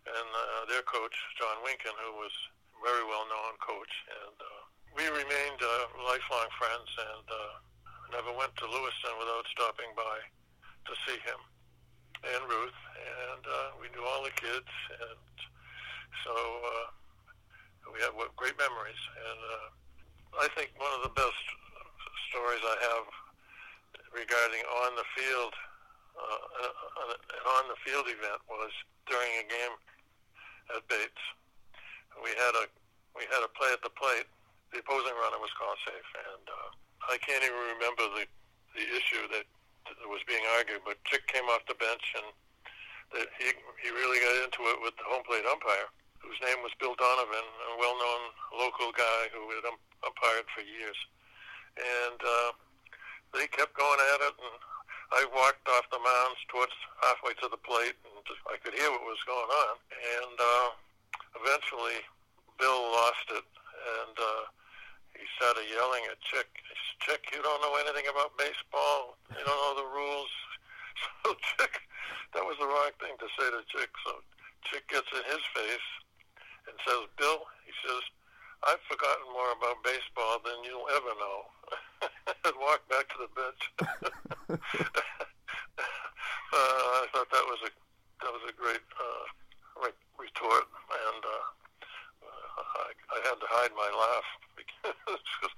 and 0.06 0.30
uh, 0.32 0.70
their 0.70 0.86
coach 0.86 1.16
John 1.36 1.60
Winkin, 1.66 1.96
who 1.98 2.22
was 2.22 2.32
a 2.32 2.80
very 2.86 3.04
well-known 3.04 3.58
coach. 3.58 3.94
And 4.22 4.38
uh, 4.38 4.62
we 4.94 5.04
remained 5.10 5.60
uh, 5.60 5.90
lifelong 6.06 6.50
friends, 6.56 6.90
and 6.94 7.26
uh, 7.26 7.54
never 8.14 8.32
went 8.38 8.54
to 8.62 8.70
Lewiston 8.70 9.18
without 9.18 9.50
stopping 9.50 9.92
by 9.98 10.22
to 10.86 10.94
see 11.10 11.18
him 11.26 11.42
and 12.34 12.42
Ruth, 12.50 12.80
and 12.98 13.44
uh, 13.46 13.78
we 13.78 13.86
knew 13.94 14.02
all 14.02 14.26
the 14.26 14.34
kids, 14.34 14.72
and 14.98 15.22
so 16.26 16.34
uh, 16.34 16.86
we 17.94 18.02
have 18.02 18.18
great 18.34 18.58
memories. 18.58 19.02
And 19.14 19.40
uh, 19.46 19.68
I 20.42 20.48
think 20.58 20.74
one 20.82 20.90
of 20.98 21.06
the 21.06 21.14
best 21.14 21.44
stories 22.34 22.64
I 22.66 22.78
have 22.90 23.08
regarding 24.10 24.64
on 24.86 24.98
the 24.98 25.08
field, 25.14 25.54
uh, 26.18 26.42
an 27.06 27.44
on 27.62 27.64
the 27.70 27.78
field 27.86 28.10
event 28.10 28.42
was 28.50 28.74
during 29.06 29.30
a 29.38 29.46
game 29.46 29.76
at 30.74 30.82
Bates. 30.90 31.26
We 32.24 32.34
had 32.34 32.54
a 32.58 32.66
we 33.14 33.24
had 33.30 33.46
a 33.46 33.52
play 33.54 33.70
at 33.70 33.84
the 33.86 33.94
plate. 33.94 34.28
The 34.74 34.82
opposing 34.82 35.14
runner 35.14 35.40
was 35.40 35.54
called 35.56 35.78
safe, 35.86 36.10
and 36.34 36.46
uh, 36.50 36.70
I 37.14 37.22
can't 37.22 37.44
even 37.46 37.78
remember 37.78 38.10
the 38.18 38.26
the 38.74 38.86
issue 38.92 39.24
that 39.32 39.46
that 40.00 40.10
was 40.10 40.24
being 40.28 40.44
argued. 40.58 40.84
But 40.84 41.02
Chick 41.06 41.28
came 41.28 41.46
off 41.52 41.66
the 41.68 41.78
bench, 41.80 42.06
and 42.20 42.28
that 43.16 43.30
he 43.40 43.54
he 43.82 43.90
really 43.94 44.20
got 44.20 44.36
into 44.44 44.62
it 44.74 44.80
with 44.82 44.96
the 44.98 45.08
home 45.08 45.24
plate 45.24 45.46
umpire, 45.46 45.90
whose 46.20 46.40
name 46.42 46.60
was 46.66 46.74
Bill 46.82 46.96
Donovan, 46.98 47.48
a 47.72 47.80
well-known 47.80 48.24
local 48.58 48.90
guy 48.92 49.30
who 49.32 49.44
had 49.54 49.66
um, 49.70 49.78
umpired 50.06 50.50
for 50.52 50.66
years. 50.66 50.98
And 51.76 52.20
uh, 52.24 52.52
they 53.36 53.48
kept 53.52 53.76
going 53.76 54.00
at 54.16 54.22
it, 54.32 54.36
and 54.40 54.58
I 55.12 55.22
walked 55.36 55.68
off 55.70 55.86
the 55.92 56.00
mounds 56.00 56.40
towards 56.48 56.74
halfway 57.04 57.36
to 57.44 57.48
the 57.52 57.62
plate, 57.62 58.00
and 58.08 58.26
I 58.48 58.58
could 58.58 58.74
hear 58.74 58.90
what 58.90 59.04
was 59.04 59.22
going 59.28 59.52
on. 59.52 59.76
And 59.92 60.38
uh, 60.40 60.68
eventually, 61.44 62.00
Bill 62.58 62.82
lost 62.96 63.28
it, 63.36 63.46
and 63.46 64.16
uh, 64.18 64.44
started 65.36 65.68
yelling 65.68 66.04
at 66.12 66.20
Chick. 66.24 66.48
Chick, 67.04 67.28
you 67.36 67.42
don't 67.44 67.62
know 67.62 67.76
anything 67.84 68.08
about 68.08 68.38
baseball. 68.40 69.20
You 69.36 69.44
don't 69.44 69.62
know 69.62 69.76
the 69.80 69.90
rules. 69.92 70.32
So 71.28 71.36
Chick, 71.36 71.84
that 72.34 72.46
was 72.48 72.56
the 72.56 72.66
wrong 72.66 72.96
thing 73.04 73.20
to 73.20 73.28
say 73.36 73.52
to 73.52 73.62
Chick. 73.68 73.92
So 74.08 74.24
Chick 74.64 74.88
gets 74.88 75.12
in 75.12 75.28
his 75.28 75.44
face 75.52 75.90
and 76.72 76.76
says, 76.88 77.12
Bill, 77.20 77.44
he 77.68 77.74
says, 77.84 78.00
I've 78.64 78.82
forgotten 78.88 79.28
more 79.36 79.52
about 79.54 79.84
baseball 79.84 80.40
than 80.40 80.64
you'll 80.64 80.88
ever 80.96 81.14
know. 81.20 81.40
and 82.48 82.56
walked 82.64 82.88
back 82.88 83.12
to 83.12 83.28
the 83.28 83.32
bench. 83.36 83.64
uh, 84.56 84.58
I 86.56 87.06
thought 87.12 87.30
that 87.30 87.46
was 87.46 87.60
a 87.68 87.72
that 88.24 88.32
was 88.32 88.42
a 88.48 88.56
great 88.56 88.82
uh, 88.96 89.92
retort, 90.18 90.66
and 90.66 91.22
uh, 91.22 91.44
I, 92.86 92.92
I 92.94 93.20
had 93.26 93.38
to 93.42 93.50
hide 93.50 93.74
my 93.74 93.90
laugh 93.90 94.30
because 94.60 95.54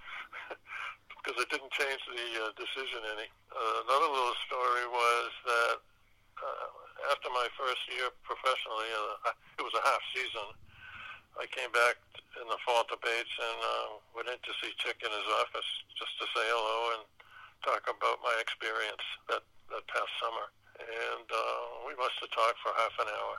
because 1.27 1.43
it 1.43 1.50
didn't 1.51 1.75
change 1.75 2.00
the 2.07 2.27
uh, 2.39 2.55
decision 2.55 3.03
any. 3.03 3.27
Uh, 3.51 3.84
another 3.84 4.07
little 4.07 4.38
story 4.48 4.88
was 4.88 5.29
that 5.43 5.77
uh, 6.39 6.67
after 7.12 7.27
my 7.36 7.51
first 7.60 7.84
year 7.91 8.07
professionally, 8.24 8.88
uh, 9.27 9.36
it 9.60 9.63
was 9.63 9.75
a 9.75 9.84
half 9.84 10.00
season. 10.15 10.48
I 11.36 11.46
came 11.51 11.69
back 11.75 12.00
in 12.39 12.48
the 12.48 12.55
fall 12.63 12.88
to 12.88 12.98
Bates 13.03 13.36
and 13.43 13.60
uh, 13.60 13.88
went 14.15 14.31
in 14.31 14.39
to 14.39 14.53
see 14.63 14.72
Chick 14.79 15.03
in 15.03 15.12
his 15.12 15.27
office 15.43 15.69
just 16.00 16.15
to 16.24 16.25
say 16.31 16.46
hello 16.48 16.98
and 16.98 17.03
talk 17.62 17.84
about 17.91 18.24
my 18.24 18.34
experience 18.39 19.03
that, 19.27 19.43
that 19.67 19.84
past 19.91 20.13
summer. 20.24 20.48
And 20.79 21.27
uh, 21.27 21.91
we 21.91 21.93
must 22.00 22.15
have 22.24 22.31
talked 22.31 22.62
for 22.63 22.72
half 22.79 22.96
an 23.03 23.10
hour. 23.12 23.36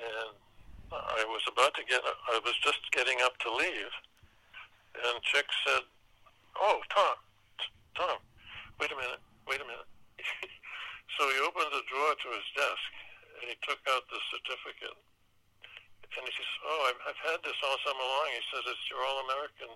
And 0.00 0.32
I 0.92 1.24
was 1.28 1.44
about 1.48 1.72
to 1.80 1.84
get, 1.88 2.00
I 2.04 2.40
was 2.44 2.56
just 2.60 2.80
getting 2.92 3.18
up 3.24 3.36
to 3.44 3.50
leave. 3.52 3.92
And 4.92 5.16
Chick 5.24 5.48
said, 5.64 5.84
Oh, 6.60 6.84
Thom, 6.92 7.16
Thom, 7.96 8.18
wait 8.78 8.92
a 8.92 8.96
minute, 8.96 9.22
wait 9.48 9.60
a 9.60 9.66
minute. 9.66 9.88
so 11.16 11.22
he 11.32 11.40
opened 11.40 11.72
the 11.72 11.84
drawer 11.88 12.12
to 12.12 12.28
his 12.36 12.48
desk 12.52 12.90
and 13.40 13.48
he 13.48 13.56
took 13.64 13.80
out 13.88 14.04
the 14.12 14.20
certificate 14.28 15.00
and 16.16 16.28
he 16.28 16.32
says, 16.36 16.52
"Oh, 16.64 16.80
I've, 16.92 17.00
I've 17.08 17.22
had 17.24 17.40
this 17.40 17.56
all 17.64 17.78
summer 17.84 18.04
long." 18.04 18.28
He 18.36 18.44
says, 18.52 18.64
"It's 18.68 18.84
your 18.92 19.00
All-American 19.00 19.72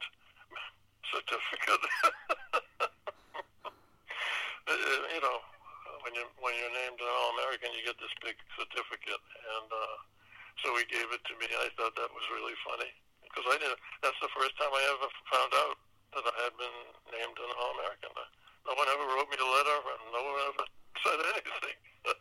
certificate." 1.12 1.84
Uh, 4.66 4.74
you 5.14 5.22
know, 5.22 5.38
when 6.02 6.10
you 6.18 6.26
when 6.42 6.50
you're 6.58 6.74
named 6.74 6.98
an 6.98 7.06
All-American, 7.06 7.70
you 7.70 7.86
get 7.86 7.94
this 8.02 8.10
big 8.18 8.34
certificate, 8.58 9.22
and 9.22 9.70
uh, 9.70 9.96
so 10.64 10.72
he 10.76 10.84
gave 10.88 11.08
it 11.12 11.22
to 11.26 11.34
me. 11.36 11.48
I 11.48 11.68
thought 11.76 11.96
that 11.96 12.12
was 12.12 12.26
really 12.32 12.56
funny 12.64 12.90
because 13.24 13.46
I 13.48 13.56
didn't. 13.60 13.80
That's 14.00 14.20
the 14.20 14.32
first 14.32 14.56
time 14.56 14.72
I 14.72 14.82
ever 14.96 15.08
found 15.28 15.52
out 15.52 15.76
that 16.16 16.24
I 16.24 16.34
had 16.48 16.54
been 16.56 16.78
named 17.12 17.36
an 17.36 17.52
All-American. 17.60 18.12
No 18.64 18.72
one 18.74 18.88
ever 18.88 19.06
wrote 19.12 19.28
me 19.28 19.38
a 19.38 19.46
letter, 19.46 19.78
and 19.84 20.02
no 20.10 20.20
one 20.24 20.38
ever 20.50 20.64
said 21.04 21.20
anything. 21.20 21.78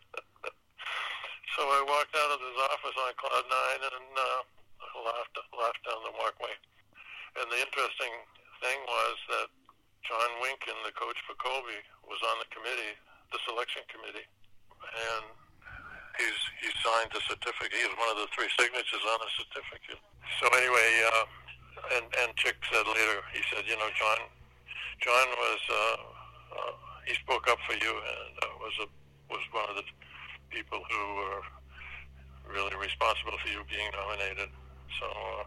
So 1.55 1.63
I 1.63 1.87
walked 1.87 2.11
out 2.11 2.35
of 2.35 2.43
his 2.43 2.59
office 2.67 2.97
on 2.99 3.15
cloud 3.15 3.47
nine 3.47 3.81
and 3.87 4.11
uh, 4.11 4.41
laughed, 5.07 5.39
laughed 5.55 5.83
down 5.87 6.03
the 6.03 6.11
walkway. 6.19 6.51
And 7.39 7.47
the 7.47 7.63
interesting 7.63 8.11
thing 8.59 8.75
was 8.83 9.15
that 9.31 9.47
John 10.03 10.31
Winkin, 10.43 10.75
the 10.83 10.91
coach 10.91 11.15
for 11.23 11.31
Colby, 11.39 11.79
was 12.03 12.19
on 12.27 12.43
the 12.43 12.51
committee, 12.51 12.99
the 13.31 13.39
selection 13.47 13.87
committee, 13.87 14.27
and 15.15 15.31
he's 16.17 16.39
he 16.62 16.69
signed 16.81 17.12
the 17.13 17.22
certificate. 17.25 17.75
He 17.75 17.86
was 17.88 17.98
one 17.98 18.12
of 18.15 18.19
the 18.24 18.29
three 18.36 18.50
signatures 18.57 19.03
on 19.03 19.17
the 19.22 19.31
certificate. 19.39 20.01
So 20.41 20.45
anyway, 20.55 20.89
uh, 21.12 21.25
and 22.00 22.05
and 22.24 22.29
Chick 22.36 22.57
said 22.72 22.86
later, 22.88 23.19
he 23.34 23.41
said, 23.51 23.63
you 23.67 23.77
know, 23.77 23.89
John, 23.95 24.19
John 25.01 25.27
was 25.36 25.62
uh, 25.69 25.98
uh, 26.55 26.74
he 27.05 27.13
spoke 27.22 27.48
up 27.48 27.60
for 27.67 27.77
you 27.77 27.93
and 27.93 28.34
uh, 28.41 28.53
was 28.60 28.75
a 28.84 28.88
was 29.29 29.43
one 29.51 29.69
of 29.69 29.75
the 29.75 29.86
people 30.50 30.79
who 30.79 31.03
were 31.15 31.41
really 32.48 32.75
responsible 32.77 33.38
for 33.41 33.50
you 33.50 33.62
being 33.69 33.89
nominated. 33.93 34.50
So 35.00 35.05
uh, 35.05 35.43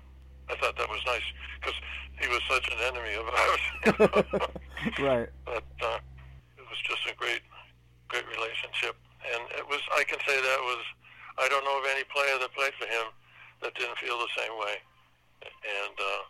I 0.50 0.54
thought 0.56 0.76
that 0.76 0.88
was 0.88 1.00
nice 1.06 1.24
because 1.60 1.78
he 2.20 2.26
was 2.28 2.40
such 2.48 2.66
an 2.72 2.78
enemy 2.82 3.14
of 3.14 3.26
ours. 3.28 3.64
right. 4.98 5.28
But 5.44 5.64
uh, 5.80 5.98
it 6.58 6.66
was 6.68 6.78
just 6.84 7.02
a 7.10 7.14
great, 7.16 7.40
great 8.08 8.26
relationship, 8.28 8.96
and 9.38 9.58
it 9.58 9.66
was. 9.68 9.80
I 9.96 10.04
can 10.04 10.18
say 10.26 10.34
that 10.34 10.60
was. 10.60 10.84
I 11.38 11.48
don't 11.48 11.64
know 11.64 11.78
of 11.78 11.84
any 11.90 12.04
player 12.04 12.38
that 12.40 12.52
played 12.54 12.74
for 12.74 12.86
him 12.86 13.12
that 13.62 13.74
didn't 13.74 13.98
feel 13.98 14.18
the 14.18 14.28
same 14.36 14.58
way, 14.58 14.74
and 15.42 15.94
uh, 15.98 16.24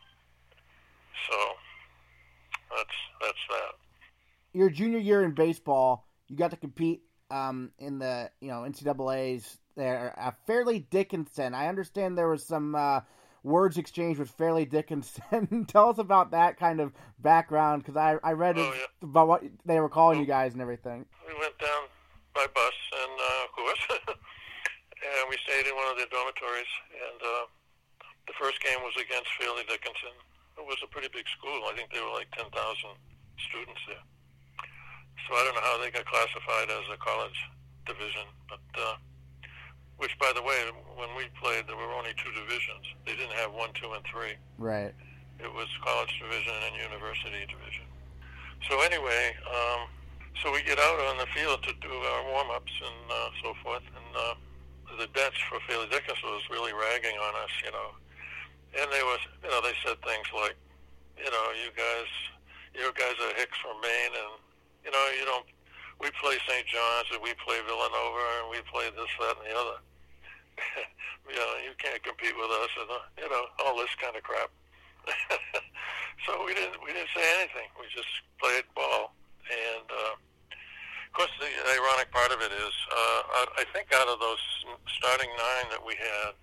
so 1.30 1.36
that's 2.76 2.96
that's 3.20 3.44
that. 3.48 3.74
Your 4.52 4.70
junior 4.70 4.98
year 4.98 5.24
in 5.24 5.32
baseball, 5.32 6.06
you 6.28 6.36
got 6.36 6.50
to 6.50 6.56
compete 6.56 7.02
um, 7.30 7.70
in 7.78 7.98
the 7.98 8.30
you 8.40 8.48
know 8.48 8.66
NCAA's 8.68 9.58
there. 9.76 10.14
Uh, 10.18 10.32
Fairleigh 10.46 10.80
Dickinson. 10.90 11.54
I 11.54 11.68
understand 11.68 12.16
there 12.16 12.28
was 12.28 12.44
some 12.44 12.74
uh, 12.74 13.00
words 13.42 13.78
exchanged 13.78 14.18
with 14.18 14.30
Fairleigh 14.30 14.66
Dickinson. 14.66 15.64
Tell 15.68 15.90
us 15.90 15.98
about 15.98 16.32
that 16.32 16.58
kind 16.58 16.80
of 16.80 16.92
background 17.18 17.82
because 17.82 17.96
I 17.96 18.16
I 18.22 18.32
read 18.32 18.58
oh, 18.58 18.72
yeah. 18.74 19.08
about 19.08 19.28
what 19.28 19.42
they 19.64 19.80
were 19.80 19.88
calling 19.88 20.20
you 20.20 20.26
guys 20.26 20.52
and 20.52 20.62
everything. 20.62 21.06
We 21.26 21.34
went 21.38 21.58
down 21.58 21.88
by 22.34 22.46
bus 22.54 22.74
and 23.02 23.12
uh, 23.18 23.44
of 23.44 23.52
course, 23.52 23.80
and 24.08 25.17
we 25.28 25.36
stayed 25.44 25.68
in 25.68 25.76
one 25.76 25.88
of 25.92 25.96
the 26.00 26.08
dormitories. 26.10 26.72
And 26.92 27.18
uh, 27.20 27.44
the 28.26 28.36
first 28.40 28.60
game 28.64 28.80
was 28.84 28.96
against 28.96 29.28
Fairleigh 29.36 29.68
Dickinson. 29.68 30.16
It 30.58 30.66
was 30.66 30.80
a 30.82 30.90
pretty 30.90 31.08
big 31.12 31.28
school. 31.38 31.68
I 31.70 31.76
think 31.78 31.92
there 31.92 32.02
were 32.02 32.16
like 32.16 32.28
ten 32.34 32.50
thousand 32.50 32.98
students 33.38 33.80
there. 33.86 34.02
So 35.28 35.36
I 35.36 35.44
don't 35.44 35.54
know 35.54 35.62
how 35.62 35.78
they 35.78 35.92
got 35.92 36.08
classified 36.08 36.68
as 36.72 36.88
a 36.90 36.98
college 36.98 37.38
division, 37.86 38.26
but 38.48 38.64
uh, 38.74 38.96
which, 39.98 40.14
by 40.18 40.32
the 40.34 40.42
way, 40.42 40.56
when 40.96 41.10
we 41.14 41.26
played, 41.42 41.66
there 41.66 41.76
were 41.76 41.92
only 41.94 42.14
two 42.18 42.32
divisions. 42.32 42.86
They 43.06 43.14
didn't 43.14 43.34
have 43.34 43.52
one, 43.52 43.70
two, 43.74 43.92
and 43.92 44.02
three. 44.06 44.34
Right. 44.58 44.94
It 45.38 45.52
was 45.52 45.68
college 45.84 46.10
division 46.18 46.54
and 46.66 46.74
university 46.90 47.46
division. 47.46 47.86
So 48.70 48.80
anyway, 48.82 49.34
um, 49.46 49.86
so 50.42 50.50
we 50.52 50.62
get 50.62 50.78
out 50.78 50.98
on 51.10 51.18
the 51.18 51.26
field 51.34 51.62
to 51.62 51.72
do 51.82 51.92
our 51.92 52.22
warm-ups 52.30 52.72
and 52.82 53.10
uh, 53.10 53.30
so 53.42 53.54
forth, 53.62 53.82
and 53.94 54.10
uh, 54.16 54.34
the 54.96 55.08
bench 55.12 55.36
for 55.50 55.60
Fairleigh 55.68 55.92
Dickinson 55.92 56.30
was 56.32 56.48
really 56.48 56.72
ragging 56.72 57.16
on 57.20 57.34
us, 57.44 57.52
you 57.60 57.70
know. 57.70 57.92
And 58.78 58.88
they 58.92 59.02
was, 59.04 59.20
you 59.44 59.50
know, 59.50 59.60
they 59.60 59.76
said 59.84 60.00
things 60.00 60.28
like, 60.32 60.56
you 61.16 61.28
know, 61.28 61.46
you 61.52 61.68
guys, 61.76 62.10
you 62.72 62.88
guys 62.96 63.16
are 63.20 63.34
hicks 63.36 63.58
from 63.60 63.76
Maine, 63.80 64.14
and 64.16 64.32
you 64.84 64.90
know, 64.90 65.04
you 65.18 65.24
don't. 65.24 65.46
We 65.98 66.14
play 66.22 66.38
St. 66.46 66.62
John's 66.70 67.10
and 67.10 67.18
we 67.18 67.34
play 67.42 67.58
Villanova 67.66 68.22
and 68.38 68.54
we 68.54 68.62
play 68.70 68.86
this, 68.94 69.10
that, 69.18 69.34
and 69.42 69.50
the 69.50 69.54
other. 69.58 69.78
you 71.26 71.34
know, 71.34 71.52
you 71.58 71.74
can't 71.74 71.98
compete 72.06 72.38
with 72.38 72.50
us, 72.62 72.70
and 72.78 72.88
uh, 72.88 73.02
you 73.18 73.28
know, 73.28 73.44
all 73.66 73.76
this 73.76 73.90
kind 73.98 74.14
of 74.14 74.22
crap. 74.22 74.50
so 76.26 76.44
we 76.46 76.54
didn't 76.54 76.78
we 76.84 76.94
didn't 76.94 77.10
say 77.10 77.24
anything. 77.42 77.66
We 77.80 77.90
just 77.90 78.10
played 78.38 78.62
ball, 78.78 79.14
and 79.50 79.86
uh, 79.90 80.14
of 81.08 81.12
course, 81.12 81.32
the 81.40 81.50
ironic 81.72 82.12
part 82.12 82.30
of 82.30 82.40
it 82.44 82.52
is, 82.52 82.74
uh, 82.92 83.48
I 83.56 83.64
think 83.72 83.92
out 83.94 84.08
of 84.08 84.20
those 84.20 84.38
starting 84.98 85.30
nine 85.38 85.66
that 85.70 85.82
we 85.82 85.94
had, 85.94 86.34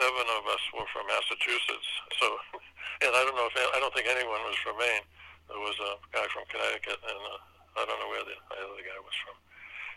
seven 0.00 0.26
of 0.40 0.42
us 0.48 0.62
were 0.72 0.88
from 0.90 1.06
Massachusetts. 1.06 1.90
So, 2.18 2.26
and 3.06 3.12
I 3.12 3.20
don't 3.22 3.36
know 3.36 3.48
if 3.48 3.56
I 3.56 3.78
don't 3.78 3.92
think 3.92 4.08
anyone 4.08 4.40
was 4.48 4.58
from 4.64 4.80
Maine 4.80 5.06
there 5.48 5.60
was 5.64 5.76
a 5.80 5.96
guy 6.12 6.28
from 6.28 6.44
Connecticut, 6.52 7.00
and 7.00 7.20
uh, 7.24 7.40
I 7.80 7.88
don't 7.88 7.96
know 7.98 8.12
where 8.12 8.24
the 8.24 8.36
other 8.52 8.84
guy 8.84 9.00
was 9.00 9.16
from. 9.24 9.36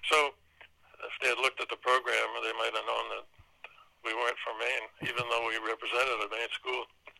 So 0.08 0.18
if 1.04 1.14
they 1.20 1.30
had 1.36 1.44
looked 1.44 1.60
at 1.60 1.68
the 1.68 1.80
program, 1.84 2.28
they 2.40 2.56
might 2.56 2.72
have 2.72 2.88
known 2.88 3.06
that 3.20 3.28
we 4.08 4.16
weren't 4.16 4.40
from 4.42 4.58
Maine, 4.64 4.88
even 5.12 5.28
though 5.28 5.44
we 5.46 5.60
represented 5.60 6.24
a 6.24 6.28
Maine 6.32 6.54
school. 6.56 6.88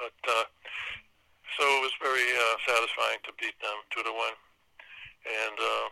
but 0.00 0.16
uh, 0.32 0.46
so 1.60 1.62
it 1.62 1.82
was 1.84 1.94
very 2.00 2.24
uh, 2.24 2.56
satisfying 2.64 3.20
to 3.28 3.36
beat 3.36 3.54
them 3.60 3.76
two 3.92 4.00
to 4.02 4.12
one, 4.16 4.36
and 5.28 5.56
uh, 5.60 5.86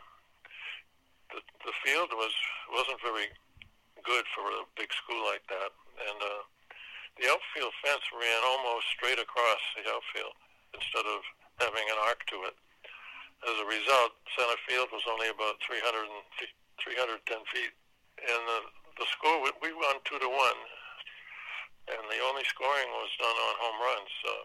the 1.33 1.41
the 1.65 1.75
field 1.85 2.11
was 2.15 2.35
wasn't 2.73 3.01
very 3.03 3.29
good 4.05 4.25
for 4.33 4.45
a 4.49 4.69
big 4.77 4.91
school 4.93 5.21
like 5.29 5.45
that, 5.49 5.71
and 6.09 6.19
uh, 6.19 6.43
the 7.21 7.29
outfield 7.29 7.75
fence 7.85 8.05
ran 8.17 8.41
almost 8.49 8.89
straight 8.97 9.21
across 9.21 9.63
the 9.77 9.85
outfield 9.91 10.37
instead 10.73 11.05
of 11.05 11.21
having 11.61 11.85
an 11.91 11.99
arc 12.09 12.25
to 12.31 12.49
it. 12.49 12.57
as 13.45 13.57
a 13.61 13.69
result, 13.69 14.17
center 14.37 14.61
field 14.65 14.89
was 14.93 15.05
only 15.11 15.29
about 15.29 15.61
300 15.67 16.09
310 16.81 17.53
feet, 17.53 17.75
and 18.25 18.41
the 18.49 18.61
the 18.99 19.07
score 19.17 19.41
we 19.65 19.73
won 19.73 19.97
two 20.05 20.21
to 20.21 20.29
one, 20.29 20.61
and 21.89 22.03
the 22.13 22.21
only 22.25 22.45
scoring 22.45 22.89
was 22.93 23.11
done 23.17 23.39
on 23.49 23.55
home 23.61 23.79
runs. 23.81 24.15
Uh, 24.25 24.45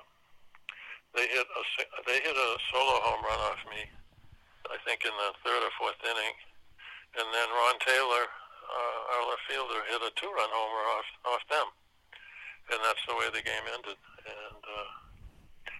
they 1.15 1.27
hit 1.27 1.47
a 1.47 1.61
they 2.07 2.19
hit 2.19 2.35
a 2.35 2.49
solo 2.71 2.95
home 3.03 3.23
run 3.23 3.41
off 3.51 3.61
me, 3.71 3.83
I 4.71 4.77
think 4.83 5.03
in 5.03 5.15
the 5.15 5.31
third 5.43 5.63
or 5.63 5.71
fourth 5.79 5.99
inning, 6.03 6.35
and 7.15 7.27
then 7.31 7.47
Ron 7.47 7.77
Taylor, 7.79 8.23
uh, 8.27 9.13
our 9.15 9.23
left 9.31 9.43
fielder, 9.47 9.79
hit 9.87 10.03
a 10.03 10.11
two-run 10.19 10.51
homer 10.51 10.83
off 10.99 11.09
off 11.31 11.43
them, 11.47 11.67
and 12.71 12.79
that's 12.83 13.03
the 13.07 13.15
way 13.15 13.27
the 13.31 13.43
game 13.43 13.65
ended. 13.71 13.97
And 14.27 14.61
uh, 14.61 14.89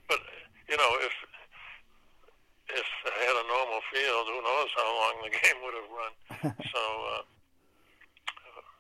but 0.08 0.20
you 0.70 0.78
know 0.78 0.92
if 1.04 1.14
if 2.72 2.88
they 3.04 3.26
had 3.26 3.38
a 3.38 3.48
normal 3.48 3.82
field, 3.92 4.26
who 4.32 4.40
knows 4.42 4.72
how 4.76 4.90
long 4.96 5.16
the 5.24 5.34
game 5.44 5.60
would 5.64 5.76
have 5.76 5.92
run. 5.92 6.14
so 6.74 6.84
uh, 7.14 7.24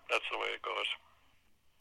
that's 0.09 0.27
the 0.31 0.37
way 0.37 0.49
it 0.55 0.61
goes. 0.61 0.89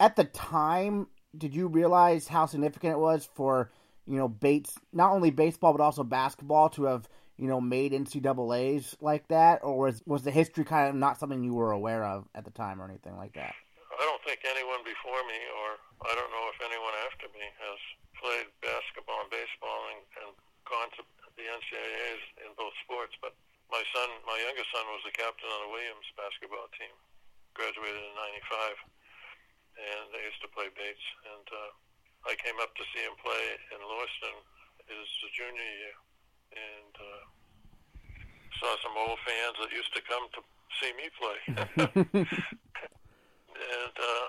At 0.00 0.16
the 0.16 0.24
time, 0.24 1.06
did 1.36 1.54
you 1.54 1.68
realize 1.68 2.28
how 2.28 2.46
significant 2.46 2.92
it 2.92 2.98
was 2.98 3.28
for 3.34 3.70
you 4.06 4.16
know 4.16 4.28
Bates, 4.28 4.78
not 4.92 5.12
only 5.12 5.30
baseball 5.30 5.72
but 5.72 5.82
also 5.82 6.04
basketball, 6.04 6.68
to 6.70 6.84
have 6.84 7.08
you 7.36 7.48
know 7.48 7.60
made 7.60 7.92
NCAA's 7.92 8.96
like 9.00 9.26
that, 9.28 9.60
or 9.62 9.90
was 9.90 10.02
was 10.06 10.22
the 10.22 10.30
history 10.30 10.64
kind 10.64 10.88
of 10.88 10.94
not 10.94 11.18
something 11.18 11.42
you 11.42 11.54
were 11.54 11.72
aware 11.72 12.04
of 12.04 12.26
at 12.34 12.44
the 12.44 12.54
time 12.54 12.80
or 12.80 12.86
anything 12.86 13.16
like 13.16 13.34
that? 13.34 13.54
I 13.94 14.02
don't 14.02 14.22
think 14.26 14.42
anyone 14.42 14.82
before 14.82 15.22
me, 15.26 15.38
or 15.62 15.78
I 16.10 16.12
don't 16.14 16.30
know 16.30 16.46
if 16.50 16.58
anyone 16.62 16.94
after 17.06 17.30
me, 17.30 17.42
has 17.42 17.80
played 18.18 18.48
basketball 18.62 19.22
and 19.26 19.30
baseball 19.30 19.80
and, 19.94 20.02
and 20.24 20.30
gone 20.66 20.90
to 20.98 21.02
the 21.38 21.46
NCAA's 21.46 22.24
in 22.46 22.50
both 22.58 22.74
sports. 22.82 23.14
But 23.22 23.34
my 23.70 23.82
son, 23.94 24.08
my 24.26 24.38
youngest 24.42 24.70
son, 24.74 24.86
was 24.90 25.02
the 25.06 25.14
captain 25.14 25.46
of 25.46 25.60
the 25.68 25.72
Williams 25.74 26.08
basketball 26.18 26.70
team. 26.74 26.94
Graduated 27.54 28.02
in 28.02 28.14
'95, 28.18 28.82
and 29.78 30.04
they 30.10 30.22
used 30.26 30.42
to 30.42 30.50
play 30.50 30.70
Bates. 30.74 31.06
And 31.30 31.46
uh, 31.46 31.70
I 32.26 32.34
came 32.42 32.58
up 32.58 32.74
to 32.74 32.84
see 32.90 33.02
him 33.02 33.14
play 33.22 33.44
in 33.74 33.78
Lewiston 33.78 34.34
his 34.88 35.08
the 35.24 35.30
junior 35.32 35.70
year, 35.80 35.96
and 36.54 36.92
uh, 36.96 37.22
saw 38.60 38.72
some 38.82 38.94
old 38.96 39.18
fans 39.26 39.56
that 39.60 39.70
used 39.74 39.92
to 39.94 40.02
come 40.06 40.24
to 40.34 40.40
see 40.80 40.92
me 40.94 41.06
play. 41.18 41.38
and 43.54 43.96
uh, 43.98 44.26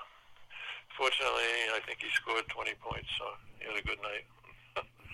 fortunately, 0.97 1.51
I 1.73 1.79
think 1.85 2.01
he 2.01 2.09
scored 2.13 2.45
20 2.49 2.73
points, 2.81 3.09
so 3.17 3.25
he 3.59 3.69
had 3.69 3.77
a 3.77 3.85
good 3.85 4.01
night. 4.01 4.25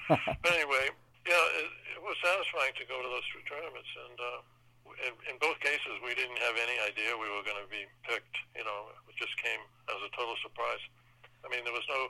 but 0.41 0.51
anyway, 0.51 0.89
yeah, 1.27 1.45
it, 1.61 1.69
it 1.97 2.01
was 2.01 2.17
satisfying 2.23 2.73
to 2.81 2.85
go 2.89 2.97
to 2.97 3.09
those 3.09 3.27
two 3.29 3.43
tournaments, 3.45 3.91
and 4.09 4.17
uh, 4.17 4.39
in, 5.05 5.13
in 5.31 5.35
both 5.37 5.57
cases, 5.61 6.01
we 6.01 6.17
didn't 6.17 6.41
have 6.41 6.57
any 6.57 6.77
idea 6.83 7.13
we 7.15 7.29
were 7.29 7.45
going 7.45 7.61
to 7.61 7.69
be 7.69 7.85
picked. 8.03 8.35
You 8.57 8.65
know, 8.65 8.91
it 9.07 9.15
just 9.17 9.33
came 9.37 9.61
as 9.89 9.99
a 10.01 10.09
total 10.17 10.35
surprise. 10.41 10.81
I 11.45 11.49
mean, 11.49 11.63
there 11.65 11.73
was 11.73 11.85
no 11.89 12.09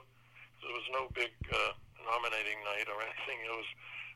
there 0.62 0.74
was 0.74 0.88
no 0.94 1.10
big 1.12 1.34
uh, 1.50 1.74
nominating 2.06 2.58
night 2.62 2.86
or 2.86 2.98
anything. 3.02 3.38
It 3.42 3.54
was 3.54 3.70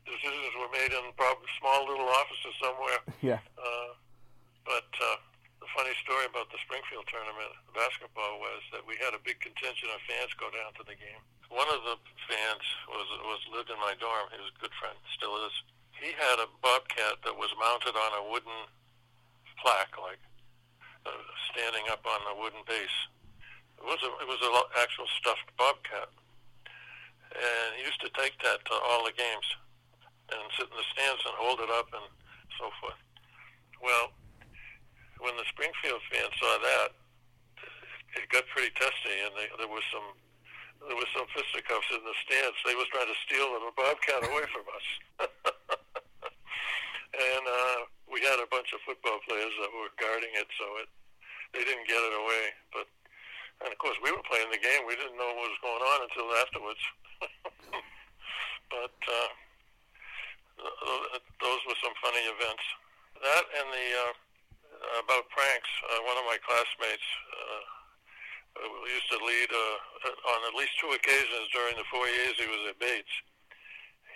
decisions 0.07 0.55
were 0.55 0.71
made 0.71 0.95
in 0.95 1.11
probably 1.19 1.51
small 1.59 1.85
little 1.85 2.09
offices 2.09 2.55
somewhere. 2.63 3.01
Yeah. 3.25 3.43
Uh, 3.59 3.91
but 4.63 4.87
uh, 5.03 5.19
the 5.59 5.67
funny 5.75 5.91
story 5.99 6.31
about 6.31 6.47
the 6.55 6.63
Springfield 6.63 7.11
tournament, 7.11 7.51
the 7.67 7.75
basketball, 7.75 8.39
was 8.39 8.63
that 8.71 8.87
we 8.87 8.95
had 9.03 9.19
a 9.19 9.23
big 9.27 9.43
contingent 9.43 9.91
of 9.91 9.99
fans 10.07 10.31
go 10.39 10.47
down 10.55 10.71
to 10.79 10.87
the 10.87 10.95
game. 10.95 11.19
One 11.51 11.67
of 11.67 11.83
the 11.83 11.99
fans 12.31 12.63
was 12.87 13.09
was 13.27 13.43
lived 13.51 13.71
in 13.71 13.79
my 13.83 13.99
dorm. 13.99 14.31
He 14.31 14.39
was 14.39 14.55
a 14.55 14.59
good 14.63 14.75
friend, 14.79 14.95
still 15.11 15.35
is. 15.47 15.55
He 15.99 16.15
had 16.15 16.39
a 16.39 16.47
bobcat 16.63 17.23
that 17.27 17.35
was 17.35 17.51
mounted 17.59 17.99
on 17.99 18.11
a 18.15 18.23
wooden 18.31 18.71
plaque, 19.59 19.97
like 19.99 20.23
uh, 21.03 21.27
standing 21.51 21.87
up 21.91 22.07
on 22.07 22.21
a 22.31 22.35
wooden 22.39 22.63
base. 22.67 22.99
It 23.79 23.87
was 23.87 23.99
a, 24.07 24.11
it 24.23 24.29
was 24.29 24.39
an 24.43 24.55
actual 24.79 25.09
stuffed 25.19 25.51
bobcat, 25.59 26.11
and 27.35 27.69
he 27.75 27.87
used 27.87 28.03
to 28.07 28.11
take 28.15 28.39
that 28.47 28.63
to 28.71 28.75
all 28.87 29.03
the 29.03 29.15
games 29.15 29.47
and 30.33 30.43
sit 30.59 30.67
in 30.67 30.77
the 30.77 30.89
stands 30.95 31.23
and 31.27 31.37
hold 31.39 31.61
it 31.63 31.71
up 31.71 31.89
and 31.95 32.07
so 32.59 32.71
forth. 32.83 32.99
Well, 33.83 34.11
when 35.21 35.37
the 35.37 35.47
Springfield 35.49 36.03
fans 36.11 36.35
saw 36.41 36.55
that, 36.59 36.91
it 38.17 38.29
got 38.33 38.49
pretty 38.53 38.73
testy, 38.77 39.17
and 39.25 39.33
they, 39.37 39.49
there 39.61 39.71
was 39.71 39.85
some 39.93 40.17
there 40.85 40.97
was 40.97 41.09
some 41.17 41.25
fisticuffs 41.33 41.89
in 41.93 42.05
the 42.05 42.17
stands. 42.29 42.57
They 42.63 42.77
was 42.77 42.89
trying 42.93 43.09
to 43.09 43.19
steal 43.25 43.49
the 43.57 43.73
bobcat 43.75 44.29
away 44.29 44.45
from 44.53 44.67
us, 44.77 44.87
and 47.33 47.45
uh, 47.49 47.79
we 48.09 48.21
had 48.21 48.39
a 48.41 48.49
bunch 48.53 48.77
of 48.77 48.85
football 48.85 49.19
players 49.25 49.53
that 49.61 49.73
were 49.73 49.93
guarding 49.97 50.33
it, 50.37 50.49
so 50.57 50.67
it 50.85 50.89
they 51.57 51.65
didn't 51.65 51.89
get 51.89 52.01
it 52.01 52.15
away. 52.17 52.45
But 52.73 52.87
and 53.65 53.73
of 53.73 53.79
course 53.81 53.97
we 54.05 54.13
were 54.13 54.25
playing 54.29 54.53
the 54.53 54.61
game. 54.61 54.85
We 54.85 55.01
didn't 55.01 55.17
know 55.17 55.33
what 55.33 55.49
was 55.49 55.65
going 55.65 55.85
on 55.85 55.99
until 56.05 56.29
afterwards. 56.45 56.85
but 58.77 58.99
uh, 59.01 59.31
those 60.57 61.61
were 61.69 61.79
some 61.85 61.95
funny 62.01 62.25
events. 62.33 62.65
That 63.21 63.45
and 63.61 63.69
the 63.73 63.87
uh, 63.97 64.13
about 65.01 65.29
pranks. 65.33 65.71
Uh, 65.89 66.01
one 66.05 66.17
of 66.21 66.27
my 66.29 66.39
classmates 66.45 67.09
uh, 67.33 67.63
used 68.89 69.09
to 69.13 69.19
lead 69.21 69.51
uh, 69.53 69.77
on 70.33 70.39
at 70.49 70.55
least 70.57 70.77
two 70.81 70.93
occasions 70.93 71.49
during 71.53 71.77
the 71.77 71.89
four 71.89 72.05
years 72.09 72.37
he 72.37 72.49
was 72.49 72.63
at 72.73 72.81
Bates. 72.81 73.15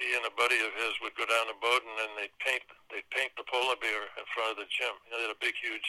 He 0.01 0.17
and 0.17 0.25
a 0.25 0.33
buddy 0.33 0.57
of 0.65 0.73
his 0.81 0.97
would 1.05 1.13
go 1.17 1.29
down 1.29 1.53
to 1.53 1.57
Bowdoin 1.61 1.97
and 2.09 2.17
they'd 2.17 2.37
paint 2.41 2.65
they'd 2.89 3.09
paint 3.13 3.37
the 3.37 3.45
polar 3.45 3.77
bear 3.77 4.09
in 4.17 4.25
front 4.33 4.57
of 4.57 4.59
the 4.61 4.69
gym. 4.73 4.97
They 5.13 5.21
had 5.21 5.33
a 5.33 5.41
big, 5.45 5.57
huge 5.61 5.89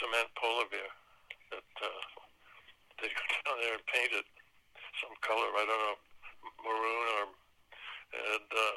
cement 0.00 0.32
polar 0.36 0.64
bear 0.72 0.88
that 1.52 1.72
uh, 1.84 2.02
they'd 3.00 3.12
go 3.12 3.24
down 3.44 3.56
there 3.60 3.76
and 3.76 3.84
paint 3.88 4.16
it 4.16 4.28
some 5.04 5.12
color. 5.20 5.48
I 5.52 5.64
don't 5.68 5.82
know, 5.84 5.98
maroon 6.64 7.06
or 7.20 7.24
and. 8.36 8.48
Uh, 8.48 8.76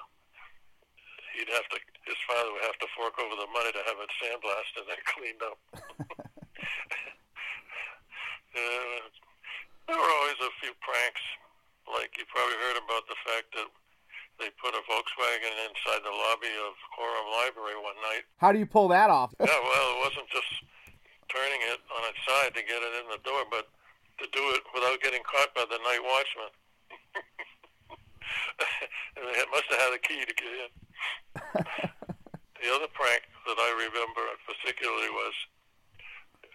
he'd 1.35 1.51
have 1.51 1.67
to 1.69 1.77
his 2.05 2.21
father 2.29 2.53
would 2.53 2.65
have 2.65 2.79
to 2.79 2.87
fork 2.93 3.17
over 3.17 3.35
the 3.35 3.49
money 3.49 3.71
to 3.73 3.81
have 3.85 3.97
it 3.99 4.11
sandblasted 4.21 4.85
and 4.87 5.01
cleaned 5.13 5.41
up. 5.41 5.59
uh, 8.55 9.01
there 9.89 9.97
were 9.97 10.13
always 10.21 10.39
a 10.41 10.53
few 10.61 10.73
pranks, 10.81 11.25
like 11.89 12.13
you 12.17 12.25
probably 12.29 12.57
heard 12.61 12.77
about 12.77 13.05
the 13.09 13.17
fact 13.25 13.49
that 13.57 13.69
they 14.37 14.51
put 14.59 14.75
a 14.75 14.83
Volkswagen 14.85 15.55
inside 15.69 16.03
the 16.03 16.11
lobby 16.11 16.51
of 16.67 16.75
Coram 16.93 17.27
Library 17.41 17.77
one 17.79 17.95
night. 18.03 18.27
How 18.37 18.51
do 18.51 18.59
you 18.59 18.67
pull 18.67 18.87
that 18.89 19.09
off? 19.09 19.33
yeah, 19.39 19.47
well, 19.47 19.87
it 19.95 19.99
wasn't 20.03 20.29
just 20.29 20.51
turning 21.31 21.61
it 21.73 21.79
on 21.89 22.01
its 22.11 22.21
side 22.27 22.53
to 22.53 22.61
get 22.61 22.83
it 22.83 22.93
in 23.01 23.07
the 23.09 23.21
door, 23.23 23.47
but 23.49 23.71
to 24.21 24.25
do 24.31 24.43
it 24.55 24.63
without 24.73 25.01
getting 25.01 25.23
caught 25.23 25.55
by 25.55 25.65
the 25.67 25.79
night 25.83 26.03
watchman. 26.03 26.51
they 29.15 29.45
must 29.51 29.67
have 29.71 29.79
had 29.79 29.93
a 29.95 29.99
key 29.99 30.21
to 30.21 30.35
get 30.35 30.53
in. 30.69 30.84
the 32.61 32.69
other 32.71 32.89
prank 32.95 33.23
that 33.45 33.59
I 33.59 33.69
remember 33.75 34.23
particularly 34.47 35.11
was 35.11 35.35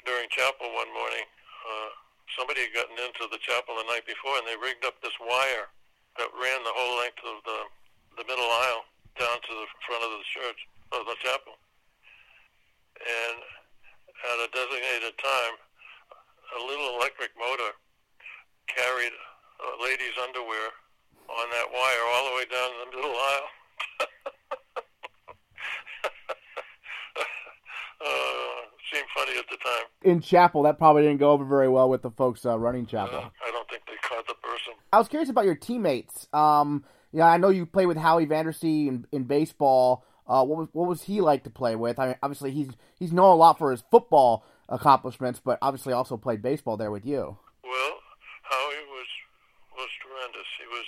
during 0.04 0.26
chapel 0.32 0.72
one 0.72 0.90
morning. 0.96 1.24
Uh, 1.64 1.90
somebody 2.36 2.64
had 2.64 2.72
gotten 2.72 2.96
into 2.96 3.28
the 3.28 3.40
chapel 3.44 3.76
the 3.76 3.88
night 3.92 4.08
before, 4.08 4.40
and 4.40 4.46
they 4.48 4.56
rigged 4.56 4.84
up 4.88 4.96
this 5.04 5.14
wire 5.20 5.68
that 6.18 6.30
ran 6.34 6.60
the 6.64 6.74
whole 6.74 6.98
length 6.98 7.22
of 7.24 7.44
the 7.44 7.60
the 8.18 8.26
middle 8.26 8.50
aisle 8.50 8.84
down 9.16 9.38
to 9.40 9.52
the 9.54 9.68
front 9.86 10.02
of 10.02 10.10
the 10.10 10.26
church 10.28 10.60
of 10.92 11.06
the 11.06 11.16
chapel. 11.22 11.54
And 13.00 13.36
at 14.34 14.44
a 14.44 14.48
designated 14.52 15.16
time, 15.16 15.54
a 16.58 16.60
little 16.66 16.98
electric 16.98 17.30
motor 17.38 17.72
carried 18.66 19.14
a 19.14 19.82
lady's 19.82 20.16
underwear 20.20 20.68
on 21.30 21.46
that 21.50 21.68
wire 21.72 22.04
all 22.12 22.30
the 22.30 22.36
way 22.36 22.46
down 22.50 22.68
the 22.84 22.96
middle 22.96 23.16
aisle. 23.16 23.50
uh, 28.00 28.60
seemed 28.92 29.06
funny 29.14 29.38
at 29.38 29.44
the 29.50 29.56
time. 29.56 29.86
In 30.02 30.20
chapel, 30.20 30.62
that 30.64 30.78
probably 30.78 31.02
didn't 31.02 31.18
go 31.18 31.32
over 31.32 31.44
very 31.44 31.68
well 31.68 31.88
with 31.88 32.02
the 32.02 32.10
folks 32.10 32.44
uh, 32.46 32.58
running 32.58 32.86
chapel. 32.86 33.18
Uh, 33.18 33.30
I 33.46 33.50
don't 33.50 33.68
think 33.68 33.82
they 33.86 33.96
caught 34.02 34.26
the 34.26 34.34
person. 34.34 34.74
I 34.92 34.98
was 34.98 35.08
curious 35.08 35.30
about 35.30 35.44
your 35.44 35.54
teammates. 35.54 36.28
Um, 36.32 36.84
yeah, 37.12 37.26
I 37.26 37.36
know 37.38 37.48
you 37.48 37.66
played 37.66 37.86
with 37.86 37.96
Howie 37.96 38.26
Vandersea 38.26 38.88
in, 38.88 39.06
in 39.12 39.24
baseball. 39.24 40.04
Uh, 40.26 40.44
what 40.44 40.58
was 40.58 40.68
what 40.72 40.88
was 40.88 41.02
he 41.02 41.20
like 41.20 41.42
to 41.44 41.50
play 41.50 41.74
with? 41.74 41.98
I 41.98 42.06
mean, 42.06 42.16
obviously 42.22 42.52
he's 42.52 42.70
he's 42.98 43.12
known 43.12 43.32
a 43.32 43.34
lot 43.34 43.58
for 43.58 43.72
his 43.72 43.82
football 43.90 44.44
accomplishments, 44.68 45.40
but 45.42 45.58
obviously 45.60 45.92
also 45.92 46.16
played 46.16 46.40
baseball 46.40 46.76
there 46.76 46.92
with 46.92 47.04
you. 47.04 47.36
Well, 47.64 47.92
Howie 48.42 48.86
was 48.94 49.10
was 49.76 49.90
tremendous. 49.98 50.46
He 50.54 50.66
was 50.70 50.86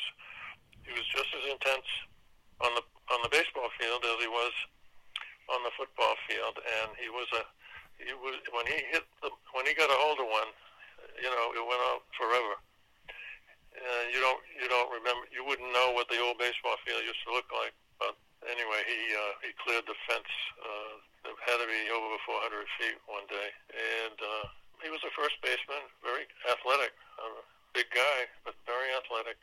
he 0.87 0.93
was 0.93 1.07
just 1.11 1.35
as 1.35 1.51
intense 1.51 1.91
on 2.63 2.71
the 2.77 2.83
on 3.13 3.19
the 3.25 3.31
baseball 3.31 3.67
field 3.79 4.05
as 4.05 4.23
he 4.23 4.29
was 4.43 4.55
on 5.55 5.63
the 5.63 5.75
football 5.79 6.15
field, 6.27 6.59
and 6.59 6.91
he 6.99 7.07
was 7.11 7.31
a 7.39 7.43
he 8.03 8.11
was 8.19 8.35
when 8.51 8.67
he 8.67 8.79
hit 8.91 9.07
the 9.23 9.31
when 9.55 9.65
he 9.67 9.75
got 9.79 9.91
a 9.91 9.99
hold 10.03 10.19
of 10.19 10.27
one, 10.27 10.51
you 11.23 11.31
know, 11.31 11.55
it 11.55 11.63
went 11.63 11.83
out 11.95 12.03
forever. 12.19 12.59
Uh, 13.73 14.05
you 14.11 14.19
don't 14.19 14.43
you 14.59 14.67
don't 14.67 14.91
remember 14.91 15.25
you 15.31 15.47
wouldn't 15.47 15.71
know 15.71 15.95
what 15.95 16.11
the 16.11 16.19
old 16.19 16.37
baseball 16.37 16.77
field 16.83 17.03
used 17.07 17.23
to 17.25 17.33
look 17.33 17.49
like, 17.55 17.73
but 18.03 18.19
anyway, 18.51 18.83
he 18.85 19.01
uh, 19.15 19.33
he 19.47 19.51
cleared 19.63 19.87
the 19.87 19.97
fence. 20.11 20.33
Uh, 20.59 21.31
it 21.31 21.39
had 21.47 21.63
to 21.63 21.69
be 21.71 21.87
over 21.95 22.19
400 22.27 22.67
feet 22.83 22.99
one 23.07 23.23
day, 23.31 23.49
and 23.71 24.19
uh, 24.19 24.45
he 24.83 24.91
was 24.91 24.99
a 25.07 25.13
first 25.15 25.39
baseman, 25.39 25.87
very 26.03 26.27
athletic, 26.51 26.91
a 27.23 27.27
big 27.71 27.87
guy, 27.95 28.27
but 28.43 28.59
very 28.67 28.91
athletic, 28.99 29.39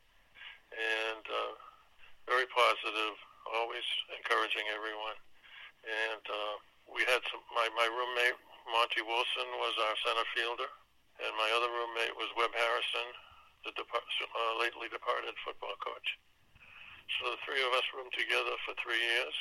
and 0.76 1.24
uh, 1.24 1.56
very 2.28 2.46
positive, 2.52 3.16
always 3.56 3.88
encouraging 4.12 4.68
everyone. 4.76 5.16
And 5.88 6.24
uh, 6.28 6.56
we 6.92 7.08
had 7.08 7.24
some. 7.32 7.42
My 7.56 7.72
my 7.74 7.88
roommate 7.88 8.38
Monty 8.70 9.02
Wilson 9.02 9.48
was 10.10 10.18
our 10.18 10.26
center 10.26 10.30
fielder, 10.34 10.70
and 11.22 11.32
my 11.38 11.50
other 11.54 11.70
roommate 11.70 12.18
was 12.18 12.34
Webb 12.34 12.54
Harrison, 12.58 13.08
the 13.62 13.72
depart, 13.78 14.02
uh, 14.02 14.54
lately 14.58 14.90
departed 14.90 15.38
football 15.46 15.78
coach. 15.86 16.18
So 17.18 17.34
the 17.34 17.42
three 17.42 17.62
of 17.66 17.74
us 17.74 17.86
roomed 17.98 18.14
together 18.14 18.54
for 18.66 18.78
three 18.86 19.02
years, 19.02 19.36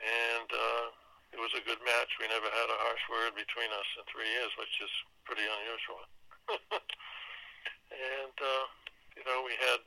and 0.00 0.48
uh, 0.48 0.86
it 1.32 1.40
was 1.40 1.52
a 1.56 1.64
good 1.64 1.80
match. 1.80 2.10
We 2.20 2.28
never 2.28 2.46
had 2.52 2.68
a 2.68 2.82
harsh 2.84 3.04
word 3.08 3.32
between 3.32 3.72
us 3.72 3.88
in 3.96 4.04
three 4.12 4.28
years, 4.28 4.52
which 4.60 4.76
is 4.84 4.92
pretty 5.24 5.44
unusual. 5.44 6.04
and 8.12 8.36
uh, 8.36 8.64
you 9.16 9.24
know, 9.24 9.40
we 9.40 9.56
had 9.56 9.80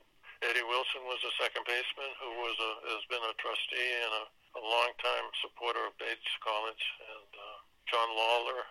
Eddie 0.49 0.65
Wilson 0.65 1.05
was 1.05 1.21
a 1.21 1.33
second 1.37 1.61
baseman 1.69 2.09
who 2.17 2.41
was 2.41 2.57
a 2.57 2.71
has 2.97 3.05
been 3.05 3.21
a 3.21 3.37
trustee 3.37 3.91
and 4.01 4.13
a, 4.17 4.23
a 4.57 4.63
long 4.65 4.91
time 4.97 5.29
supporter 5.45 5.85
of 5.85 5.93
Bates 6.01 6.33
College, 6.41 6.85
and 7.05 7.31
uh, 7.37 7.57
John 7.85 8.09
Lawler 8.17 8.65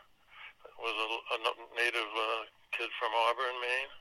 was 0.82 0.96
a, 0.98 1.08
a 1.34 1.38
native 1.78 2.10
uh, 2.10 2.42
kid 2.74 2.90
from 2.98 3.14
Auburn, 3.14 3.56
Maine, 3.62 3.92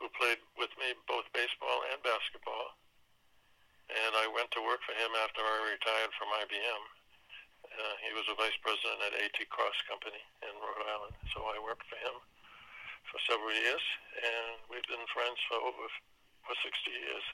who 0.00 0.06
played 0.14 0.38
with 0.56 0.70
me 0.78 0.94
both 1.10 1.26
baseball 1.34 1.82
and 1.90 1.98
basketball 2.06 2.78
and 3.88 4.12
I 4.20 4.28
went 4.28 4.52
to 4.52 4.60
work 4.60 4.84
for 4.84 4.92
him 4.92 5.12
after 5.24 5.40
I 5.40 5.72
retired 5.72 6.12
from 6.20 6.28
IBM. 6.44 6.82
Uh, 7.68 7.94
he 8.04 8.12
was 8.12 8.28
a 8.28 8.36
vice 8.36 8.56
president 8.60 9.00
at 9.00 9.16
AT 9.16 9.38
Cross 9.48 9.80
Company 9.88 10.20
in 10.44 10.52
Rhode 10.60 10.84
Island, 10.92 11.16
so 11.32 11.40
I 11.48 11.56
worked 11.56 11.88
for 11.88 11.96
him 11.96 12.16
for 13.08 13.18
years, 13.52 13.84
and 14.18 14.60
we've 14.70 14.84
been 14.88 15.04
friends 15.12 15.38
for 15.48 15.58
over 15.62 15.86
for 16.46 16.54
60 16.64 16.68
years. 16.90 17.24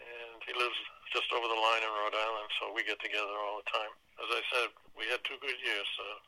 And 0.00 0.40
he 0.42 0.52
lives 0.56 0.78
just 1.12 1.28
over 1.30 1.46
the 1.46 1.60
line 1.60 1.82
in 1.84 1.90
Rhode 1.90 2.16
Island, 2.16 2.48
so 2.58 2.72
we 2.74 2.82
get 2.82 2.98
together 2.98 3.34
all 3.36 3.60
the 3.60 3.68
time. 3.70 3.92
As 4.18 4.30
I 4.32 4.42
said, 4.50 4.68
we 4.96 5.06
had 5.10 5.20
two 5.24 5.36
good 5.40 5.58
years, 5.60 5.88
uh, 6.00 6.18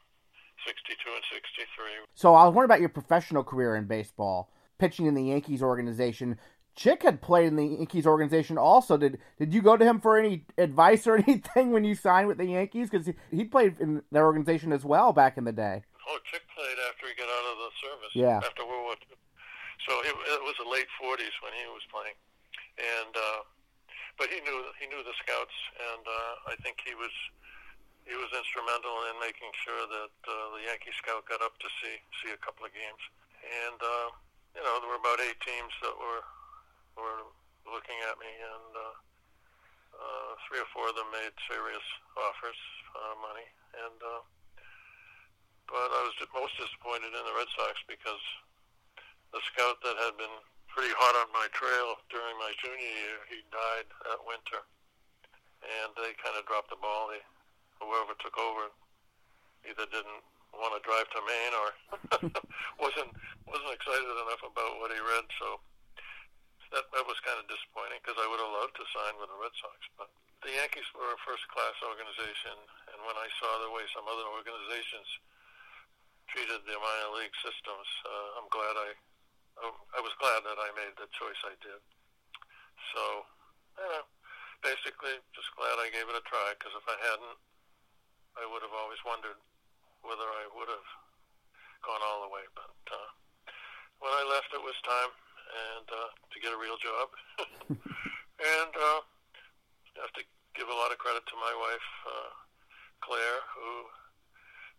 62 0.66 0.95
and 1.09 1.25
63. 1.33 2.07
So 2.14 2.35
I 2.35 2.45
was 2.45 2.55
wondering 2.55 2.71
about 2.71 2.81
your 2.81 2.92
professional 2.92 3.42
career 3.42 3.77
in 3.77 3.87
baseball, 3.87 4.51
pitching 4.79 5.07
in 5.07 5.14
the 5.14 5.25
Yankees 5.25 5.62
organization. 5.62 6.38
Chick 6.75 7.03
had 7.03 7.21
played 7.21 7.49
in 7.49 7.57
the 7.57 7.66
Yankees 7.66 8.07
organization 8.07 8.57
also. 8.57 8.97
Did 8.97 9.18
did 9.38 9.53
you 9.53 9.61
go 9.61 9.77
to 9.77 9.85
him 9.85 10.01
for 10.01 10.18
any 10.18 10.47
advice 10.57 11.07
or 11.07 11.16
anything 11.29 11.71
when 11.71 11.85
you 11.85 11.95
signed 11.95 12.29
with 12.29 12.38
the 12.38 12.47
Yankees? 12.47 12.88
Because 12.88 13.07
he, 13.07 13.14
he 13.31 13.45
played 13.45 13.77
in 13.81 14.03
their 14.11 14.25
organization 14.25 14.73
as 14.73 14.85
well 14.85 15.12
back 15.12 15.37
in 15.37 15.45
the 15.45 15.53
day. 15.53 15.85
Oh, 16.11 16.19
Chick 16.27 16.43
played 16.51 16.79
after 16.91 17.07
he 17.07 17.15
got 17.15 17.31
out 17.31 17.47
of 17.53 17.57
the 17.62 17.71
service. 17.79 18.12
Yeah. 18.15 18.38
After 18.43 18.67
World 18.67 18.91
War 18.91 18.99
II. 18.99 19.15
So 19.87 19.93
it, 20.07 20.15
it 20.15 20.43
was 20.47 20.55
the 20.62 20.69
late 20.69 20.91
40s 20.99 21.35
when 21.43 21.55
he 21.59 21.67
was 21.67 21.83
playing, 21.91 22.15
and 22.79 23.12
uh, 23.15 23.43
but 24.15 24.31
he 24.31 24.38
knew 24.47 24.59
he 24.79 24.87
knew 24.87 25.03
the 25.03 25.17
scouts, 25.19 25.57
and 25.75 26.05
uh, 26.07 26.53
I 26.53 26.55
think 26.62 26.79
he 26.87 26.95
was 26.95 27.11
he 28.07 28.15
was 28.15 28.31
instrumental 28.31 29.11
in 29.11 29.19
making 29.19 29.51
sure 29.62 29.83
that 29.91 30.15
uh, 30.27 30.35
the 30.55 30.62
Yankee 30.71 30.95
scout 30.95 31.27
got 31.27 31.43
up 31.43 31.59
to 31.59 31.69
see 31.83 31.99
see 32.23 32.31
a 32.31 32.38
couple 32.38 32.62
of 32.62 32.71
games, 32.71 33.03
and 33.43 33.79
uh, 33.79 34.09
you 34.55 34.62
know 34.62 34.79
there 34.79 34.91
were 34.91 35.03
about 35.03 35.19
eight 35.19 35.38
teams 35.43 35.75
that 35.83 35.95
were 35.99 36.23
were 36.95 37.27
looking 37.67 37.99
at 38.07 38.19
me, 38.23 38.31
and 38.31 38.71
uh, 38.75 38.95
uh, 39.99 40.31
three 40.47 40.62
or 40.62 40.69
four 40.71 40.91
of 40.91 40.95
them 40.95 41.11
made 41.11 41.35
serious 41.47 41.87
offers, 42.19 42.59
uh, 42.95 43.15
money, 43.23 43.47
and 43.87 43.99
uh, 43.99 44.23
but 45.72 45.88
I 45.88 46.00
was 46.04 46.12
most 46.37 46.52
disappointed 46.61 47.16
in 47.16 47.24
the 47.24 47.32
Red 47.32 47.48
Sox 47.56 47.80
because 47.88 48.20
the 49.32 49.40
scout 49.48 49.80
that 49.80 49.96
had 50.04 50.20
been 50.20 50.37
pretty 50.68 50.92
hot 50.92 51.16
on 51.24 51.32
my 51.32 51.48
trail 51.56 51.96
during 52.12 52.37
my 52.37 52.52
junior 52.61 52.92
year, 52.92 53.24
he 53.32 53.40
died 53.48 53.88
that 54.04 54.20
winter, 54.28 54.61
and 55.64 55.88
they 55.96 56.12
kind 56.20 56.37
of 56.37 56.44
dropped 56.44 56.68
the 56.68 56.76
ball. 56.76 57.08
They, 57.08 57.24
whoever 57.80 58.12
took 58.20 58.37
over 58.37 58.68
either 59.64 59.88
didn't 59.88 60.20
want 60.52 60.76
to 60.76 60.85
drive 60.85 61.08
to 61.16 61.20
Maine 61.24 61.54
or 61.56 61.68
wasn't 62.85 63.08
wasn't 63.48 63.72
excited 63.72 64.04
enough 64.04 64.44
about 64.44 64.76
what 64.76 64.92
he 64.92 65.00
read, 65.00 65.24
so 65.40 65.56
that, 66.76 66.85
that 66.92 67.04
was 67.08 67.16
kind 67.24 67.40
of 67.40 67.48
disappointing 67.48 68.00
because 68.04 68.20
I 68.20 68.28
would 68.28 68.40
have 68.44 68.52
loved 68.61 68.76
to 68.76 68.85
sign 68.92 69.16
with 69.16 69.32
the 69.32 69.40
Red 69.40 69.56
Sox. 69.56 69.80
But 69.96 70.12
the 70.44 70.52
Yankees 70.52 70.88
were 70.92 71.16
a 71.16 71.24
first-class 71.24 71.80
organization, 71.80 72.56
and 72.92 72.98
when 73.08 73.16
I 73.16 73.28
saw 73.40 73.48
the 73.64 73.72
way 73.72 73.88
some 73.96 74.04
other 74.04 74.28
organizations 74.28 75.08
treated 76.33 76.64
their 76.64 76.81
minor 76.81 77.21
league 77.21 77.37
systems, 77.45 77.88
uh, 78.09 78.40
I'm 78.40 78.49
glad 78.49 78.75
I 78.77 78.90
I 79.61 80.01
was 80.01 80.16
glad 80.16 80.42
that 80.49 80.57
I 80.57 80.73
made 80.73 80.97
the 80.97 81.07
choice 81.12 81.37
I 81.45 81.53
did. 81.61 81.81
So, 82.97 83.03
you 83.77 84.01
basically, 84.64 85.21
just 85.37 85.53
glad 85.59 85.77
I 85.77 85.92
gave 85.92 86.09
it 86.09 86.16
a 86.16 86.25
try 86.25 86.57
because 86.57 86.73
if 86.73 86.87
I 86.88 86.97
hadn't, 86.97 87.38
I 88.40 88.49
would 88.49 88.64
have 88.64 88.73
always 88.73 88.99
wondered 89.05 89.37
whether 90.01 90.25
I 90.25 90.49
would 90.57 90.71
have 90.73 90.88
gone 91.85 92.01
all 92.01 92.25
the 92.25 92.33
way. 92.33 92.49
But 92.57 92.81
uh, 92.88 93.11
when 94.01 94.14
I 94.14 94.25
left, 94.25 94.57
it 94.57 94.64
was 94.64 94.75
time 94.87 95.12
and 95.53 95.87
uh, 95.92 96.11
to 96.33 96.37
get 96.40 96.57
a 96.57 96.59
real 96.59 96.81
job. 96.81 97.07
and 98.57 98.73
uh, 98.73 99.01
I 99.05 100.09
have 100.09 100.16
to 100.16 100.25
give 100.57 100.73
a 100.73 100.79
lot 100.79 100.95
of 100.95 100.99
credit 101.03 101.27
to 101.29 101.37
my 101.37 101.53
wife, 101.53 101.88
uh, 102.09 102.33
Claire, 103.05 103.40
who 103.53 103.71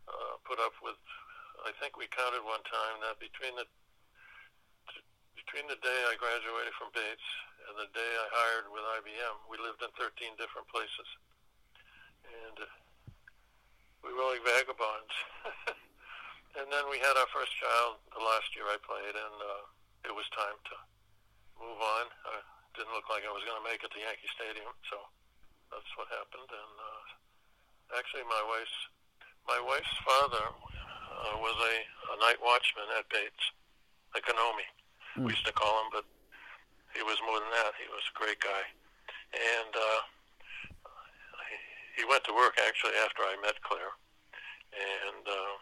uh, 0.10 0.34
put 0.48 0.58
up 0.58 0.74
with. 0.82 0.98
I 1.64 1.72
think 1.80 1.96
we 1.96 2.12
counted 2.12 2.44
one 2.44 2.64
time 2.68 3.00
that 3.08 3.24
between 3.24 3.56
the 3.56 3.64
between 5.40 5.64
the 5.72 5.80
day 5.80 6.00
I 6.12 6.20
graduated 6.20 6.76
from 6.76 6.92
Bates 6.92 7.30
and 7.68 7.76
the 7.80 7.88
day 7.96 8.12
I 8.20 8.28
hired 8.32 8.68
with 8.68 8.84
IBM, 9.00 9.36
we 9.48 9.56
lived 9.60 9.80
in 9.80 9.92
13 9.96 10.36
different 10.36 10.68
places, 10.68 11.08
and 12.28 12.68
uh, 12.68 12.68
we 14.04 14.12
were 14.12 14.28
like 14.28 14.44
vagabonds. 14.44 15.16
and 16.60 16.68
then 16.68 16.86
we 16.92 17.00
had 17.00 17.16
our 17.16 17.32
first 17.32 17.56
child 17.56 18.04
the 18.12 18.24
last 18.24 18.52
year 18.56 18.68
I 18.68 18.76
played, 18.84 19.16
and 19.16 19.38
uh, 19.40 20.12
it 20.12 20.14
was 20.16 20.28
time 20.36 20.60
to 20.68 20.76
move 21.64 21.80
on. 21.80 22.06
Uh, 22.28 22.44
didn't 22.76 22.92
look 22.92 23.08
like 23.08 23.24
I 23.24 23.32
was 23.32 23.48
going 23.48 23.60
to 23.60 23.68
make 23.68 23.80
it 23.88 23.92
to 23.94 24.00
Yankee 24.04 24.32
Stadium, 24.36 24.74
so 24.92 25.00
that's 25.72 25.92
what 25.96 26.12
happened. 26.12 26.50
And 26.52 26.74
uh, 26.76 27.04
actually, 27.96 28.28
my 28.28 28.44
wife's 28.52 28.80
my 29.48 29.60
wife's 29.64 29.96
father 30.04 30.73
uh, 31.14 31.38
was 31.38 31.54
a, 31.54 31.76
a 32.14 32.16
night 32.20 32.42
watchman 32.42 32.90
at 32.98 33.06
Bates, 33.10 33.46
Economy. 34.18 34.68
Mm. 35.18 35.30
We 35.30 35.38
used 35.38 35.46
to 35.46 35.54
call 35.54 35.86
him, 35.86 35.90
but 35.94 36.06
he 36.98 37.02
was 37.06 37.18
more 37.26 37.38
than 37.38 37.54
that. 37.62 37.78
He 37.78 37.90
was 37.90 38.06
a 38.10 38.16
great 38.18 38.42
guy, 38.42 38.64
and 39.34 39.72
uh, 39.74 40.02
he, 41.50 41.58
he 42.02 42.04
went 42.10 42.26
to 42.26 42.34
work 42.34 42.58
actually 42.62 42.98
after 43.06 43.22
I 43.26 43.38
met 43.42 43.62
Claire, 43.62 43.94
and 44.74 45.24
uh, 45.26 45.54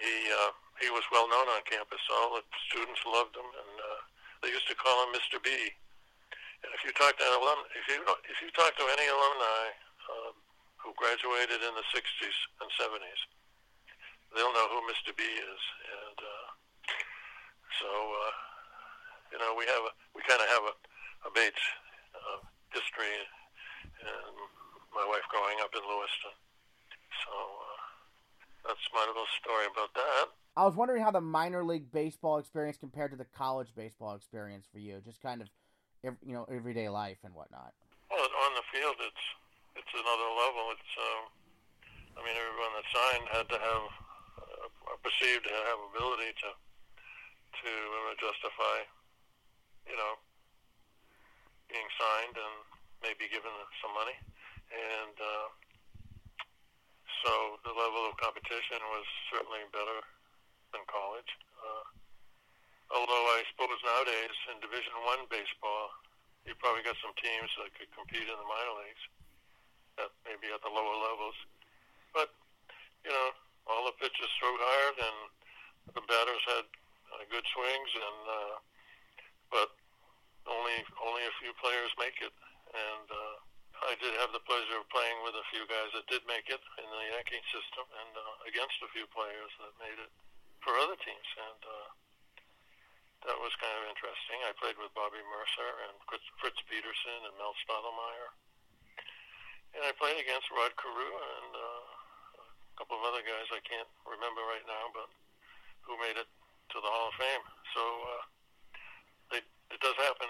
he. 0.00 0.14
Uh, 0.32 0.52
he 0.80 0.92
was 0.92 1.04
well 1.08 1.24
known 1.28 1.48
on 1.48 1.64
campus. 1.64 2.00
All 2.12 2.36
the 2.36 2.44
students 2.68 3.00
loved 3.08 3.32
him, 3.32 3.48
and 3.48 3.74
uh, 3.80 4.00
they 4.44 4.52
used 4.52 4.68
to 4.68 4.76
call 4.76 5.08
him 5.08 5.16
Mr. 5.16 5.40
B. 5.40 5.48
And 6.64 6.70
if 6.76 6.84
you 6.84 6.92
talk 6.92 7.16
to 7.16 7.24
an 7.24 7.34
alum, 7.40 7.64
if 7.72 7.84
you 7.88 8.00
if 8.28 8.38
you 8.44 8.50
talk 8.52 8.76
to 8.76 8.84
any 8.84 9.06
alumni 9.08 9.64
um, 10.12 10.34
who 10.80 10.92
graduated 10.96 11.64
in 11.64 11.72
the 11.72 11.86
60s 11.92 12.38
and 12.60 12.68
70s, 12.76 13.20
they'll 14.36 14.52
know 14.52 14.68
who 14.68 14.84
Mr. 14.86 15.16
B 15.16 15.24
is. 15.24 15.62
And 15.88 16.18
uh, 16.20 16.46
so, 17.80 17.88
uh, 17.88 18.32
you 19.32 19.38
know, 19.40 19.56
we 19.56 19.64
have 19.66 19.82
a 19.88 19.92
we 20.12 20.20
kind 20.28 20.40
of 20.40 20.48
have 20.52 20.64
a, 20.68 20.74
a 21.26 21.30
Bates 21.32 21.64
uh, 22.12 22.44
history, 22.70 23.16
and 24.04 24.36
my 24.92 25.04
wife 25.08 25.24
growing 25.32 25.56
up 25.64 25.72
in 25.72 25.82
Lewiston. 25.82 26.36
So 27.24 27.32
uh, 27.32 27.80
that's 28.68 28.86
my 28.92 29.04
little 29.08 29.28
story 29.40 29.66
about 29.72 29.96
that. 29.96 30.36
I 30.56 30.64
was 30.64 30.72
wondering 30.72 31.04
how 31.04 31.12
the 31.12 31.20
minor 31.20 31.64
league 31.64 31.92
baseball 31.92 32.38
experience 32.38 32.78
compared 32.80 33.10
to 33.12 33.18
the 33.18 33.28
college 33.36 33.68
baseball 33.76 34.16
experience 34.16 34.64
for 34.72 34.80
you, 34.80 35.04
just 35.04 35.20
kind 35.20 35.44
of, 35.44 35.48
you 36.02 36.32
know, 36.32 36.48
everyday 36.48 36.88
life 36.88 37.20
and 37.24 37.34
whatnot. 37.34 37.76
Well, 38.08 38.24
on 38.24 38.52
the 38.56 38.64
field, 38.72 38.96
it's 39.04 39.24
it's 39.76 39.92
another 39.92 40.30
level. 40.32 40.72
It's, 40.72 40.92
um, 40.96 41.22
I 42.16 42.20
mean, 42.24 42.32
everyone 42.32 42.72
that 42.80 42.88
signed 42.88 43.26
had 43.28 43.46
to 43.52 43.58
have, 43.60 43.84
perceived 45.06 45.46
to 45.46 45.54
have 45.70 45.78
ability 45.94 46.34
to 46.42 46.50
to 47.62 47.70
uh, 47.70 48.12
justify, 48.18 48.82
you 49.86 49.94
know, 49.96 50.18
being 51.70 51.86
signed 51.94 52.34
and 52.34 52.54
maybe 53.06 53.30
given 53.30 53.54
some 53.78 53.94
money, 53.94 54.18
and 54.74 55.14
uh, 55.14 55.48
so 57.22 57.32
the 57.62 57.70
level 57.72 58.02
of 58.10 58.18
competition 58.18 58.82
was 58.92 59.06
certainly 59.30 59.62
better 59.70 60.02
in 60.74 60.82
college. 60.90 61.30
Uh, 61.62 61.86
although 62.98 63.26
I 63.38 63.46
suppose 63.54 63.78
nowadays 63.86 64.36
in 64.52 64.58
Division 64.58 64.92
One 65.06 65.24
baseball, 65.30 65.94
you 66.44 66.58
probably 66.58 66.82
got 66.82 66.98
some 66.98 67.14
teams 67.22 67.50
that 67.62 67.70
could 67.78 67.90
compete 67.94 68.26
in 68.26 68.36
the 68.36 68.48
minor 68.50 68.74
leagues. 68.82 69.04
at 70.02 70.10
maybe 70.28 70.52
at 70.52 70.60
the 70.60 70.70
lower 70.70 70.98
levels. 71.08 71.38
But 72.12 72.34
you 73.06 73.12
know, 73.14 73.28
all 73.66 73.86
the 73.86 73.98
pitchers 73.98 74.32
threw 74.38 74.54
hard, 74.54 74.96
and 74.98 75.18
the 75.94 76.04
batters 76.06 76.44
had 76.46 76.66
uh, 77.14 77.22
good 77.30 77.46
swings, 77.50 77.90
and 77.94 78.22
uh, 78.26 78.56
but 79.50 79.70
only 80.46 80.78
only 81.02 81.22
a 81.26 81.38
few 81.42 81.52
players 81.58 81.90
make 81.98 82.18
it, 82.22 82.34
and 82.74 83.06
uh, 83.10 83.36
I 83.90 83.94
did 83.98 84.14
have 84.22 84.32
the 84.32 84.42
pleasure 84.46 84.78
of 84.80 84.88
playing 84.88 85.18
with 85.26 85.36
a 85.36 85.46
few 85.52 85.66
guys 85.68 85.90
that 85.92 86.06
did 86.08 86.22
make 86.24 86.48
it 86.48 86.62
in 86.78 86.88
the 86.88 87.02
Yankee 87.12 87.42
system, 87.50 87.84
and 87.90 88.12
uh, 88.14 88.34
against 88.48 88.78
a 88.86 88.92
few 88.94 89.06
players 89.10 89.52
that 89.60 89.74
made 89.82 89.98
it 89.98 90.12
for 90.62 90.74
other 90.78 90.96
teams, 91.02 91.30
and 91.50 91.60
uh, 91.66 91.88
that 93.26 93.38
was 93.42 93.54
kind 93.58 93.74
of 93.82 93.90
interesting. 93.90 94.38
I 94.46 94.54
played 94.56 94.78
with 94.78 94.94
Bobby 94.94 95.20
Murcer 95.30 95.70
and 95.90 95.94
Fritz 96.38 96.62
Peterson 96.70 97.18
and 97.26 97.34
Mel 97.36 97.54
Stottlemyre, 97.66 98.30
and 99.74 99.82
I 99.82 99.92
played 99.98 100.18
against 100.18 100.50
Rod 100.54 100.72
Carew 100.78 101.14
and 101.14 101.52
uh, 101.52 101.95
couple 102.76 103.00
of 103.00 103.04
other 103.08 103.24
guys 103.24 103.48
I 103.50 103.64
can't 103.64 103.88
remember 104.04 104.44
right 104.44 104.64
now, 104.68 104.92
but 104.92 105.08
who 105.88 105.96
made 105.96 106.20
it 106.20 106.28
to 106.28 106.78
the 106.78 106.90
Hall 106.90 107.08
of 107.08 107.16
Fame. 107.16 107.44
So 107.72 107.82
uh, 107.82 108.22
they, 109.32 109.40
it 109.72 109.80
does 109.80 109.96
happen. 109.96 110.28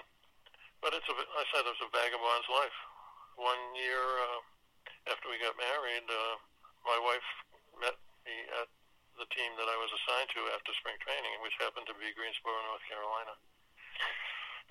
But 0.79 0.93
it's 0.93 1.07
a, 1.09 1.15
I 1.15 1.43
said 1.51 1.65
it 1.67 1.73
was 1.75 1.83
a 1.83 1.91
vagabond's 1.91 2.49
life. 2.49 2.77
One 3.35 3.61
year 3.75 3.99
uh, 3.99 4.41
after 5.11 5.27
we 5.27 5.41
got 5.41 5.57
married, 5.57 6.05
uh, 6.07 6.35
my 6.85 6.97
wife 7.01 7.27
met 7.81 7.97
me 8.23 8.35
at 8.61 8.69
the 9.17 9.27
team 9.33 9.51
that 9.57 9.65
I 9.65 9.77
was 9.81 9.89
assigned 9.89 10.29
to 10.37 10.41
after 10.53 10.71
spring 10.77 10.97
training, 11.01 11.41
which 11.41 11.57
happened 11.57 11.89
to 11.89 11.97
be 11.97 12.13
Greensboro, 12.13 12.53
North 12.69 12.85
Carolina, 12.85 13.33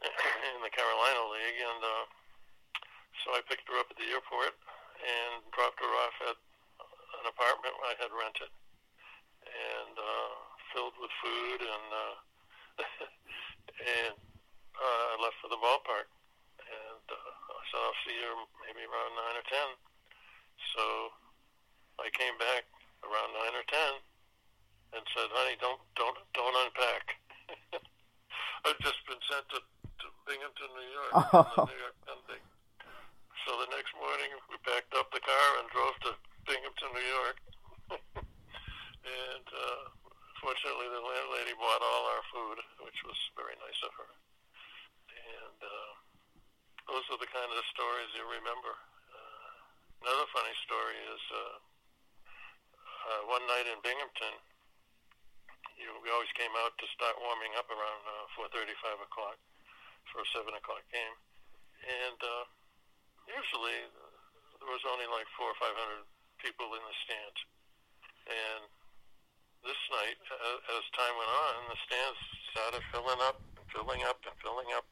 in 0.54 0.62
the 0.62 0.70
Carolina 0.70 1.22
League. 1.34 1.60
And 1.60 1.82
uh, 1.82 2.04
so 3.26 3.34
I 3.34 3.42
picked 3.50 3.66
her 3.66 3.78
up 3.82 3.90
at 3.90 3.98
the 3.98 4.06
airport 4.14 4.54
and 5.02 5.42
dropped 5.50 5.82
her 5.82 5.92
off 6.06 6.16
at 6.30 6.38
an 7.22 7.26
apartment 7.30 7.74
I 7.86 7.94
had 8.00 8.10
rented. 8.10 8.52
And 9.46 9.94
uh, 9.94 10.34
filled 10.76 10.96
with 11.00 11.12
food, 11.24 11.60
and 11.64 11.88
uh, 11.88 12.16
and 14.04 14.16
uh, 14.76 15.02
I 15.12 15.14
left 15.24 15.40
for 15.40 15.48
the 15.48 15.56
ballpark. 15.56 16.12
And 16.60 17.06
uh, 17.08 17.16
I 17.16 17.62
said 17.72 17.80
I'll 17.80 18.00
see 18.04 18.16
you 18.16 18.32
maybe 18.66 18.84
around 18.84 19.16
nine 19.16 19.40
or 19.40 19.46
ten. 19.48 19.68
So 20.76 20.82
I 22.02 22.12
came 22.12 22.36
back 22.36 22.68
around 23.06 23.32
nine 23.32 23.54
or 23.56 23.66
ten 23.70 23.92
and 24.98 25.02
said, 25.16 25.32
"Honey, 25.32 25.56
don't 25.64 25.80
don't 25.96 26.18
don't 26.36 26.56
unpack." 26.68 27.16
I've 28.66 28.82
just 28.82 28.98
been 29.06 29.22
sent 29.30 29.46
to, 29.54 29.62
to 29.62 30.06
Binghamton, 30.26 30.70
New 30.74 30.90
York, 30.90 31.12
oh. 31.14 31.70
New 31.70 31.78
York 31.78 31.94
So 33.46 33.54
the 33.62 33.70
next 33.70 33.94
morning, 33.94 34.34
we 34.50 34.58
packed 34.66 34.90
up 34.98 35.06
the 35.14 35.22
car 35.22 35.48
and 35.62 35.70
drove 35.70 35.94
to 36.02 36.18
Binghamton, 36.46 36.90
New 36.94 37.08
York. 37.10 37.36
and 39.34 39.46
uh, 39.50 39.82
fortunately, 40.38 40.86
the 40.86 41.02
landlady 41.02 41.54
bought 41.58 41.82
all 41.82 42.04
our 42.14 42.24
food, 42.30 42.58
which 42.86 42.98
was 43.02 43.18
very 43.34 43.58
nice 43.58 43.80
of 43.82 43.92
her. 43.98 44.10
And 45.10 45.58
uh, 45.58 45.92
those 46.86 47.06
are 47.10 47.18
the 47.18 47.30
kind 47.34 47.50
of 47.50 47.62
stories 47.74 48.14
you 48.14 48.22
remember. 48.30 48.74
Uh, 49.10 50.06
another 50.06 50.26
funny 50.30 50.54
story 50.62 50.98
is 51.14 51.22
uh, 51.34 51.56
uh, 53.06 53.22
one 53.26 53.42
night 53.50 53.66
in 53.66 53.78
Binghamton, 53.82 54.34
you 55.78 55.90
we 56.02 56.08
always 56.10 56.32
came 56.34 56.54
out 56.64 56.72
to 56.78 56.86
start 56.90 57.14
warming 57.20 57.52
up 57.58 57.68
around 57.68 58.02
uh, 58.06 58.38
4:30, 58.38 58.70
5 58.82 59.06
o'clock 59.06 59.36
for 60.10 60.22
a 60.22 60.28
7 60.32 60.46
o'clock 60.56 60.82
game, 60.90 61.16
and 61.84 62.18
uh, 62.18 62.44
usually 63.28 63.78
there 64.58 64.70
was 64.70 64.82
only 64.88 65.06
like 65.10 65.28
four 65.36 65.52
or 65.52 65.58
500 65.58 66.06
people 66.40 66.68
in 66.76 66.82
the 66.82 66.96
stands, 67.04 67.40
and 68.26 68.62
this 69.66 69.82
night, 69.90 70.18
as 70.22 70.84
time 70.94 71.14
went 71.18 71.32
on, 71.32 71.52
the 71.74 71.78
stands 71.90 72.20
started 72.54 72.82
filling 72.94 73.18
up 73.26 73.42
and 73.58 73.66
filling 73.74 74.02
up 74.06 74.18
and 74.22 74.34
filling 74.38 74.70
up 74.78 74.86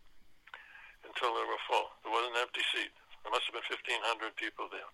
until 1.06 1.30
they 1.36 1.46
were 1.46 1.62
full. 1.70 1.94
There 2.02 2.10
wasn't 2.10 2.34
an 2.34 2.42
empty 2.42 2.64
seat. 2.74 2.90
There 3.22 3.30
must 3.30 3.46
have 3.48 3.56
been 3.56 3.70
1,500 3.70 4.34
people 4.34 4.66
there. 4.68 4.90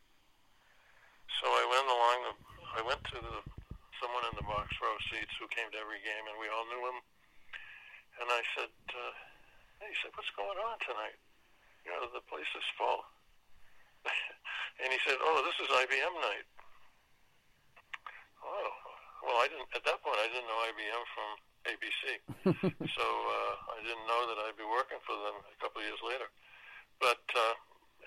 So 1.40 1.48
I 1.48 1.64
went 1.64 1.88
along 1.88 2.16
the, 2.28 2.34
I 2.76 2.80
went 2.84 3.02
to 3.14 3.18
the, 3.18 3.36
someone 3.98 4.24
in 4.28 4.34
the 4.36 4.44
box 4.44 4.68
row 4.84 4.94
seats 5.08 5.32
who 5.40 5.48
came 5.48 5.72
to 5.72 5.80
every 5.80 6.02
game, 6.04 6.24
and 6.28 6.36
we 6.36 6.52
all 6.52 6.66
knew 6.68 6.82
him. 6.92 6.98
And 8.20 8.28
I 8.28 8.42
said, 8.52 8.72
uh, 8.92 9.14
he 9.80 9.96
said, 10.04 10.12
what's 10.12 10.30
going 10.36 10.60
on 10.60 10.76
tonight? 10.84 11.16
You 11.88 11.96
know, 11.96 12.04
the 12.12 12.24
place 12.28 12.48
is 12.52 12.66
full. 12.76 13.00
And 14.80 14.88
he 14.88 14.98
said, 15.04 15.18
oh, 15.20 15.44
this 15.44 15.58
is 15.60 15.68
IBM 15.68 16.14
night. 16.20 16.46
Oh, 18.40 18.72
well, 19.24 19.38
I 19.44 19.46
didn't 19.52 19.68
at 19.76 19.84
that 19.84 20.00
point. 20.00 20.16
I 20.16 20.28
didn't 20.32 20.48
know 20.48 20.60
IBM 20.72 21.02
from 21.12 21.28
ABC, 21.68 22.02
so 22.96 23.04
uh, 23.04 23.54
I 23.76 23.78
didn't 23.84 24.08
know 24.08 24.22
that 24.32 24.40
I'd 24.48 24.56
be 24.56 24.64
working 24.64 24.96
for 25.04 25.12
them 25.12 25.36
a 25.44 25.56
couple 25.60 25.84
of 25.84 25.86
years 25.86 26.00
later. 26.00 26.28
But 26.96 27.20
uh, 27.36 27.54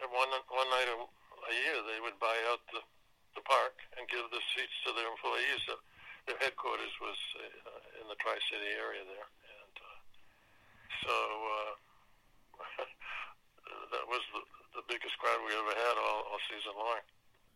one 0.09 0.29
one 0.49 0.69
night 0.73 0.89
a, 0.89 0.97
a 0.97 1.53
year, 1.53 1.77
they 1.85 2.01
would 2.01 2.17
buy 2.17 2.33
out 2.49 2.65
the 2.73 2.81
the 3.37 3.45
park 3.45 3.77
and 3.97 4.09
give 4.09 4.25
the 4.29 4.41
seats 4.53 4.77
to 4.85 4.93
their 4.93 5.09
employees. 5.09 5.61
Uh, 5.69 5.77
their 6.25 6.39
headquarters 6.39 6.93
was 7.03 7.19
uh, 7.37 8.01
in 8.01 8.05
the 8.07 8.17
Tri 8.17 8.37
City 8.49 8.71
area 8.79 9.03
there, 9.05 9.27
and 9.27 9.75
uh, 9.77 9.99
so 11.03 11.15
uh, 11.17 11.73
that 13.93 14.05
was 14.07 14.23
the, 14.33 14.41
the 14.73 14.85
biggest 14.87 15.17
crowd 15.17 15.39
we 15.45 15.53
ever 15.53 15.73
had 15.73 15.95
all, 15.97 16.33
all 16.33 16.41
season 16.49 16.73
long. 16.77 17.01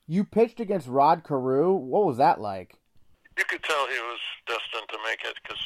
You 0.08 0.24
pitched 0.24 0.60
against 0.60 0.88
Rod 0.88 1.24
Carew. 1.24 1.74
What 1.74 2.06
was 2.06 2.18
that 2.18 2.40
like? 2.40 2.78
you 3.38 3.46
could 3.46 3.62
tell 3.62 3.86
he 3.86 4.02
was 4.02 4.22
destined 4.50 4.90
to 4.90 4.98
make 5.06 5.22
it 5.22 5.38
because 5.46 5.62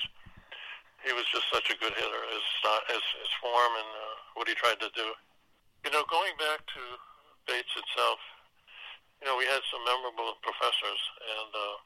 he 1.08 1.16
was 1.16 1.24
just 1.32 1.48
such 1.50 1.72
a 1.72 1.80
good 1.80 1.96
hitter. 1.96 2.24
His 2.36 2.46
his, 2.92 3.06
his 3.24 3.32
form 3.40 3.74
and 3.80 3.90
uh, 3.96 4.16
what 4.36 4.52
he 4.52 4.54
tried 4.60 4.84
to 4.84 4.92
do. 4.92 5.08
You 5.88 5.92
know, 5.96 6.04
going 6.12 6.36
back 6.38 6.62
to 6.62 6.84
Bates 7.48 7.74
itself, 7.74 8.20
you 9.24 9.26
know, 9.26 9.40
we 9.40 9.48
had 9.48 9.64
some 9.72 9.82
memorable 9.88 10.38
professors, 10.46 11.02
and 11.26 11.50
uh, 11.50 11.78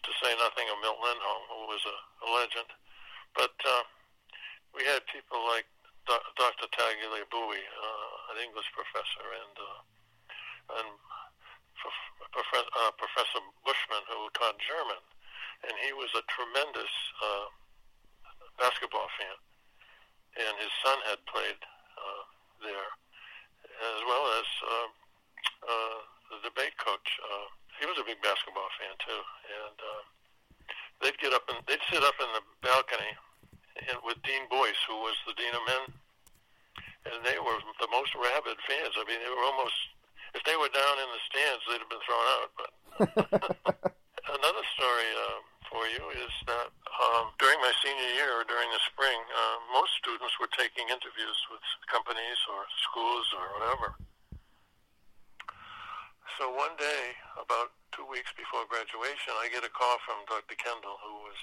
to 0.00 0.10
say 0.24 0.32
nothing 0.40 0.66
of 0.72 0.80
Milt 0.82 0.98
Lindholm, 0.98 1.44
who 1.54 1.62
was 1.70 1.82
a, 1.86 1.96
a 2.24 2.28
legend. 2.34 2.70
But 3.36 3.54
uh, 3.62 3.84
we 4.74 4.82
had 4.88 5.06
people 5.12 5.38
like 5.46 5.68
Do- 6.06 6.28
Dr. 6.36 6.66
Tagliabue, 6.72 7.60
uh, 7.60 8.32
an 8.32 8.36
English 8.40 8.68
professor, 8.72 9.26
and 9.26 9.54
uh, 9.58 10.78
and 10.80 10.88
Professor, 12.30 12.68
uh, 12.78 12.92
Professor 12.94 13.40
Bushman, 13.66 14.04
who 14.06 14.30
taught 14.38 14.54
German, 14.62 15.02
and 15.66 15.74
he 15.82 15.90
was 15.92 16.12
a 16.14 16.22
tremendous 16.30 16.92
uh, 17.18 17.46
basketball 18.60 19.08
fan, 19.18 19.36
and 20.38 20.54
his 20.62 20.70
son 20.84 20.98
had 21.10 21.18
played 21.26 21.58
uh, 21.98 22.22
there, 22.62 22.90
as 23.66 24.00
well 24.06 24.24
as 24.38 24.46
uh, 24.62 24.88
uh, 25.66 25.98
the 26.36 26.38
debate 26.46 26.76
coach. 26.78 27.08
He 27.80 27.88
was 27.88 27.96
a 27.96 28.04
big 28.04 28.20
basketball 28.20 28.68
fan 28.76 28.94
too, 29.00 29.22
and 29.64 29.76
they'd 31.00 31.18
get 31.18 31.32
up 31.32 31.48
and 31.48 31.58
they'd 31.64 31.82
sit 31.88 32.04
up 32.04 32.14
in 32.20 32.28
the 32.36 32.44
balcony 32.60 33.16
with 34.04 34.20
Dean 34.22 34.44
Boyce, 34.50 34.82
who 34.88 34.98
was 35.00 35.16
the 35.26 35.34
dean 35.34 35.54
of 35.54 35.64
men, 35.66 35.84
and 37.12 37.18
they 37.24 37.38
were 37.40 37.58
the 37.80 37.90
most 37.90 38.12
rabid 38.14 38.58
fans. 38.68 38.94
I 38.96 39.04
mean, 39.08 39.20
they 39.20 39.32
were 39.32 39.46
almost 39.46 39.76
if 40.34 40.42
they 40.46 40.54
were 40.54 40.70
down 40.70 40.96
in 41.02 41.08
the 41.10 41.22
stands, 41.26 41.62
they'd 41.66 41.82
have 41.82 41.90
been 41.90 42.04
thrown 42.06 42.26
out. 42.38 42.50
But 42.54 42.70
another 44.38 44.64
story 44.78 45.10
uh, 45.26 45.38
for 45.66 45.82
you 45.90 46.04
is 46.22 46.34
that 46.46 46.70
um, 46.70 47.34
during 47.42 47.58
my 47.58 47.72
senior 47.82 48.10
year, 48.14 48.30
or 48.38 48.44
during 48.46 48.70
the 48.70 48.82
spring, 48.86 49.18
uh, 49.34 49.56
most 49.74 49.90
students 49.98 50.34
were 50.38 50.50
taking 50.54 50.86
interviews 50.86 51.38
with 51.50 51.62
companies 51.90 52.38
or 52.46 52.62
schools 52.90 53.26
or 53.34 53.46
whatever. 53.58 53.88
So 56.38 56.48
one 56.54 56.78
day, 56.78 57.18
about 57.36 57.74
two 57.90 58.06
weeks 58.06 58.30
before 58.38 58.64
graduation, 58.70 59.34
I 59.42 59.50
get 59.50 59.66
a 59.66 59.72
call 59.72 59.98
from 60.06 60.22
Dr. 60.30 60.56
Kendall, 60.56 60.96
who 61.02 61.26
was 61.26 61.40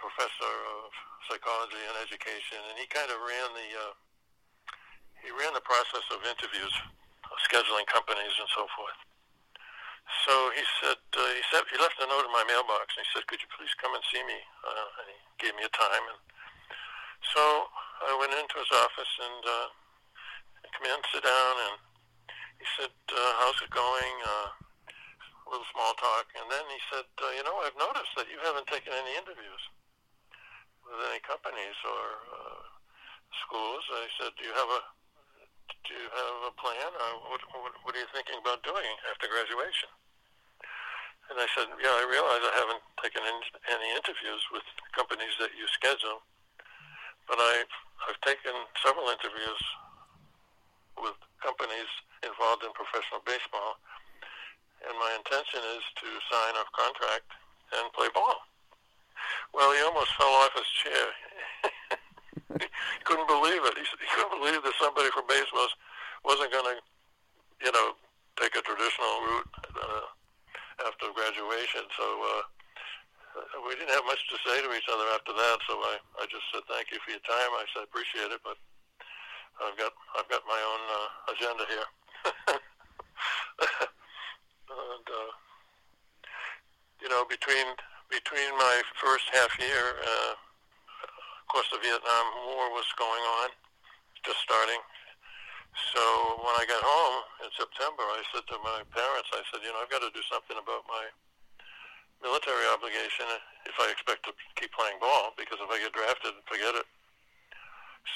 professor 0.00 0.54
of 0.80 0.90
psychology 1.28 1.78
and 1.84 1.96
education, 2.00 2.58
and 2.72 2.80
he 2.80 2.88
kind 2.88 3.12
of 3.12 3.20
ran 3.20 3.48
the 3.52 3.68
uh, 3.76 3.94
he 5.20 5.28
ran 5.36 5.52
the 5.52 5.62
process 5.62 6.04
of 6.10 6.24
interviews 6.24 6.72
scheduling 7.46 7.86
companies 7.86 8.34
and 8.40 8.48
so 8.52 8.66
forth. 8.74 8.98
So 10.26 10.34
he 10.56 10.64
said, 10.82 10.98
uh, 11.14 11.22
he 11.38 11.44
said, 11.54 11.62
he 11.70 11.78
left 11.78 12.00
a 12.02 12.08
note 12.10 12.26
in 12.26 12.32
my 12.34 12.42
mailbox, 12.42 12.98
and 12.98 13.06
he 13.06 13.10
said, 13.14 13.28
"Could 13.30 13.38
you 13.38 13.50
please 13.54 13.70
come 13.78 13.94
and 13.94 14.02
see 14.10 14.24
me?" 14.26 14.38
Uh, 14.66 14.86
and 15.00 15.06
he 15.12 15.18
gave 15.38 15.54
me 15.54 15.62
a 15.62 15.72
time, 15.72 16.04
and 16.10 16.20
so 17.30 17.70
I 18.08 18.16
went 18.18 18.34
into 18.34 18.56
his 18.58 18.72
office 18.74 19.12
and 19.22 19.42
uh, 19.44 19.68
come 20.74 20.84
in, 20.90 20.98
sit 21.14 21.22
down, 21.22 21.54
and 21.70 21.74
he 22.58 22.66
said, 22.74 22.90
uh, 22.90 23.32
"How's 23.44 23.60
it 23.62 23.70
going?" 23.70 24.16
Uh, 24.24 24.50
a 25.46 25.48
little 25.50 25.70
small 25.74 25.94
talk, 25.98 26.26
and 26.38 26.46
then 26.50 26.64
he 26.70 26.80
said, 26.90 27.06
uh, 27.06 27.30
"You 27.38 27.46
know, 27.46 27.62
I've 27.62 27.78
noticed 27.78 28.14
that 28.18 28.26
you 28.30 28.38
haven't 28.42 28.66
taken 28.66 28.90
any 28.90 29.14
interviews 29.14 29.62
with 30.90 31.00
any 31.08 31.22
companies 31.22 31.78
or 31.86 32.04
uh, 32.34 32.62
schools." 33.46 33.82
I 33.94 34.06
said, 34.18 34.34
"Do 34.34 34.42
you 34.44 34.54
have 34.54 34.68
a 34.68 34.80
do 35.86 35.94
you 35.94 36.10
have 36.10 36.38
a 36.50 36.54
plan? 36.58 36.90
Or 36.92 37.30
what, 37.30 37.42
what, 37.54 37.72
what 37.86 37.92
are 37.94 38.02
you 38.02 38.10
thinking 38.14 38.38
about 38.42 38.62
doing 38.66 38.90
after 39.10 39.30
graduation? 39.30 39.90
And 41.30 41.38
I 41.38 41.46
said, 41.54 41.70
yeah, 41.78 41.94
I 41.94 42.04
realize 42.10 42.42
I 42.42 42.54
haven't 42.58 42.82
taken 42.98 43.22
in, 43.22 43.38
any 43.70 43.88
interviews 43.94 44.42
with 44.50 44.66
companies 44.90 45.30
that 45.38 45.54
you 45.54 45.62
schedule, 45.70 46.26
but 47.30 47.38
I've, 47.38 47.74
I've 48.10 48.20
taken 48.26 48.50
several 48.82 49.06
interviews 49.14 49.62
with 50.98 51.14
companies 51.38 51.86
involved 52.26 52.66
in 52.66 52.74
professional 52.74 53.22
baseball, 53.22 53.78
and 54.82 54.94
my 54.98 55.14
intention 55.14 55.62
is 55.78 55.84
to 56.02 56.08
sign 56.34 56.54
a 56.58 56.66
contract 56.74 57.30
and 57.78 57.86
play 57.94 58.10
ball. 58.10 58.49
Well, 59.52 59.72
he 59.74 59.82
almost 59.82 60.14
fell 60.16 60.34
off 60.40 60.54
his 60.54 60.70
chair. 60.82 61.06
he 62.60 62.66
couldn't 63.04 63.28
believe 63.28 63.62
it. 63.64 63.74
He, 63.74 63.84
he 63.84 64.08
couldn't 64.14 64.38
believe 64.38 64.62
that 64.62 64.74
somebody 64.80 65.10
from 65.10 65.26
baseball 65.26 65.68
wasn't 66.24 66.52
going 66.52 66.76
to, 66.76 66.76
you 67.66 67.72
know, 67.72 67.94
take 68.38 68.54
a 68.54 68.62
traditional 68.62 69.14
route. 69.26 69.50
Uh, 69.74 70.06
after 70.86 71.12
graduation. 71.12 71.84
So 71.96 72.06
uh, 72.06 72.42
we 73.66 73.76
didn't 73.76 73.92
have 73.92 74.06
much 74.08 74.20
to 74.32 74.36
say 74.44 74.62
to 74.62 74.70
each 74.72 74.88
other 74.88 75.04
after 75.12 75.32
that. 75.32 75.58
So 75.68 75.74
I, 75.76 75.94
I 76.20 76.24
just 76.28 76.44
said 76.52 76.64
thank 76.68 76.90
you 76.92 76.98
for 77.04 77.10
your 77.12 77.24
time. 77.24 77.50
I 77.56 77.64
said 77.72 77.84
appreciate 77.84 78.32
it, 78.32 78.40
but 78.44 78.56
I've 79.60 79.76
got 79.76 79.92
I've 80.16 80.28
got 80.28 80.42
my 80.48 80.60
own 80.60 80.82
uh, 80.88 81.08
agenda 81.36 81.64
here. 81.68 81.88
and 84.70 85.06
uh, 85.08 85.32
you 87.00 87.08
know, 87.08 87.24
between 87.28 87.76
between 88.10 88.50
my 88.58 88.76
first 88.98 89.26
half 89.30 89.54
year, 89.58 89.86
uh, 90.02 90.34
of 90.34 91.46
course, 91.48 91.70
the 91.70 91.78
Vietnam 91.78 92.26
War 92.50 92.74
was 92.74 92.86
going 92.98 93.24
on, 93.42 93.48
just 94.26 94.42
starting. 94.42 94.78
So 95.94 96.02
when 96.42 96.54
I 96.58 96.66
got 96.66 96.82
home 96.82 97.18
in 97.46 97.50
September, 97.54 98.02
I 98.02 98.22
said 98.34 98.44
to 98.50 98.58
my 98.66 98.82
parents, 98.90 99.30
I 99.30 99.42
said, 99.50 99.62
you 99.62 99.70
know, 99.70 99.80
I've 99.80 99.90
got 99.90 100.02
to 100.02 100.10
do 100.10 100.22
something 100.26 100.58
about 100.58 100.82
my 100.90 101.06
military 102.20 102.66
obligation 102.74 103.24
if 103.64 103.74
I 103.78 103.88
expect 103.88 104.26
to 104.28 104.32
keep 104.58 104.74
playing 104.74 104.98
ball, 104.98 105.32
because 105.38 105.62
if 105.62 105.70
I 105.70 105.78
get 105.78 105.94
drafted, 105.94 106.34
forget 106.50 106.74
it. 106.74 106.86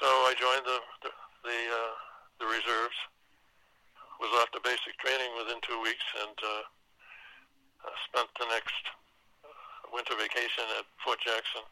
So 0.03 0.07
I 0.27 0.35
joined 0.35 0.67
the 0.67 0.79
the 1.07 1.11
the, 1.47 1.59
uh, 1.71 1.95
the 2.43 2.47
reserves. 2.51 2.99
Was 4.23 4.31
off 4.41 4.51
to 4.55 4.63
basic 4.63 4.95
training 5.03 5.35
within 5.37 5.59
two 5.67 5.77
weeks, 5.83 6.07
and 6.23 6.39
uh, 6.39 6.65
spent 8.07 8.31
the 8.39 8.47
next 8.47 8.79
winter 9.95 10.19
vacation 10.19 10.67
at 10.75 10.85
Fort 11.07 11.23
Jackson, 11.23 11.63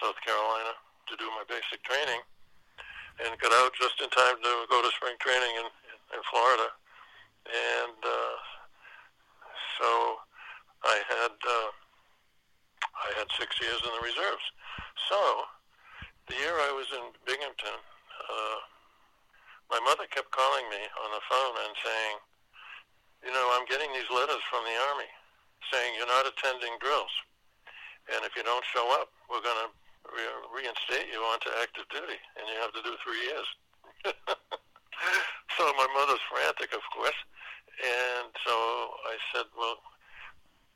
South 0.00 0.16
Carolina, 0.24 0.72
to 1.12 1.14
do 1.20 1.28
my 1.36 1.44
basic 1.44 1.84
training 1.84 2.24
and 3.20 3.36
got 3.44 3.52
out 3.60 3.76
just 3.76 4.00
in 4.00 4.08
time 4.08 4.40
to 4.40 4.52
go 4.72 4.80
to 4.80 4.88
spring 4.96 5.20
training 5.20 5.52
in, 5.60 5.68
in 6.16 6.20
Florida. 6.32 6.72
And 7.44 8.00
uh, 8.00 8.36
so 9.76 9.88
I 10.88 10.96
had 11.04 11.36
uh, 11.36 11.70
I 13.04 13.08
had 13.20 13.28
six 13.36 13.60
years 13.60 13.84
in 13.84 13.92
the 13.92 14.04
reserves. 14.04 14.46
So 15.12 15.20
the 16.32 16.40
year 16.40 16.56
I 16.56 16.72
was 16.72 16.88
in 16.96 17.12
Binghamton, 17.28 17.76
uh, 17.76 18.58
my 19.68 19.80
mother 19.84 20.08
kept 20.08 20.32
calling 20.32 20.64
me 20.72 20.82
on 21.04 21.10
the 21.12 21.22
phone 21.28 21.56
and 21.68 21.74
saying, 21.84 22.16
you 23.28 23.32
know, 23.34 23.46
I'm 23.52 23.66
getting 23.68 23.92
these 23.92 24.08
letters 24.08 24.40
from 24.48 24.64
the 24.64 24.76
Army 24.92 25.10
saying 25.70 25.94
you're 25.98 26.10
not 26.10 26.26
attending 26.26 26.74
drills. 26.80 27.12
And 28.10 28.26
if 28.26 28.34
you 28.34 28.42
don't 28.42 28.64
show 28.74 28.86
up, 28.98 29.14
we're 29.30 29.44
going 29.44 29.62
to 29.62 29.70
re- 30.10 30.42
reinstate 30.50 31.06
you 31.12 31.22
onto 31.22 31.50
active 31.62 31.86
duty, 31.90 32.18
and 32.38 32.44
you 32.50 32.56
have 32.58 32.74
to 32.74 32.82
do 32.82 32.92
three 33.02 33.22
years. 33.30 33.48
so 35.56 35.62
my 35.78 35.88
mother's 35.94 36.22
frantic, 36.26 36.74
of 36.74 36.82
course, 36.90 37.20
and 37.78 38.30
so 38.42 38.54
I 39.06 39.16
said, 39.30 39.46
well, 39.54 39.78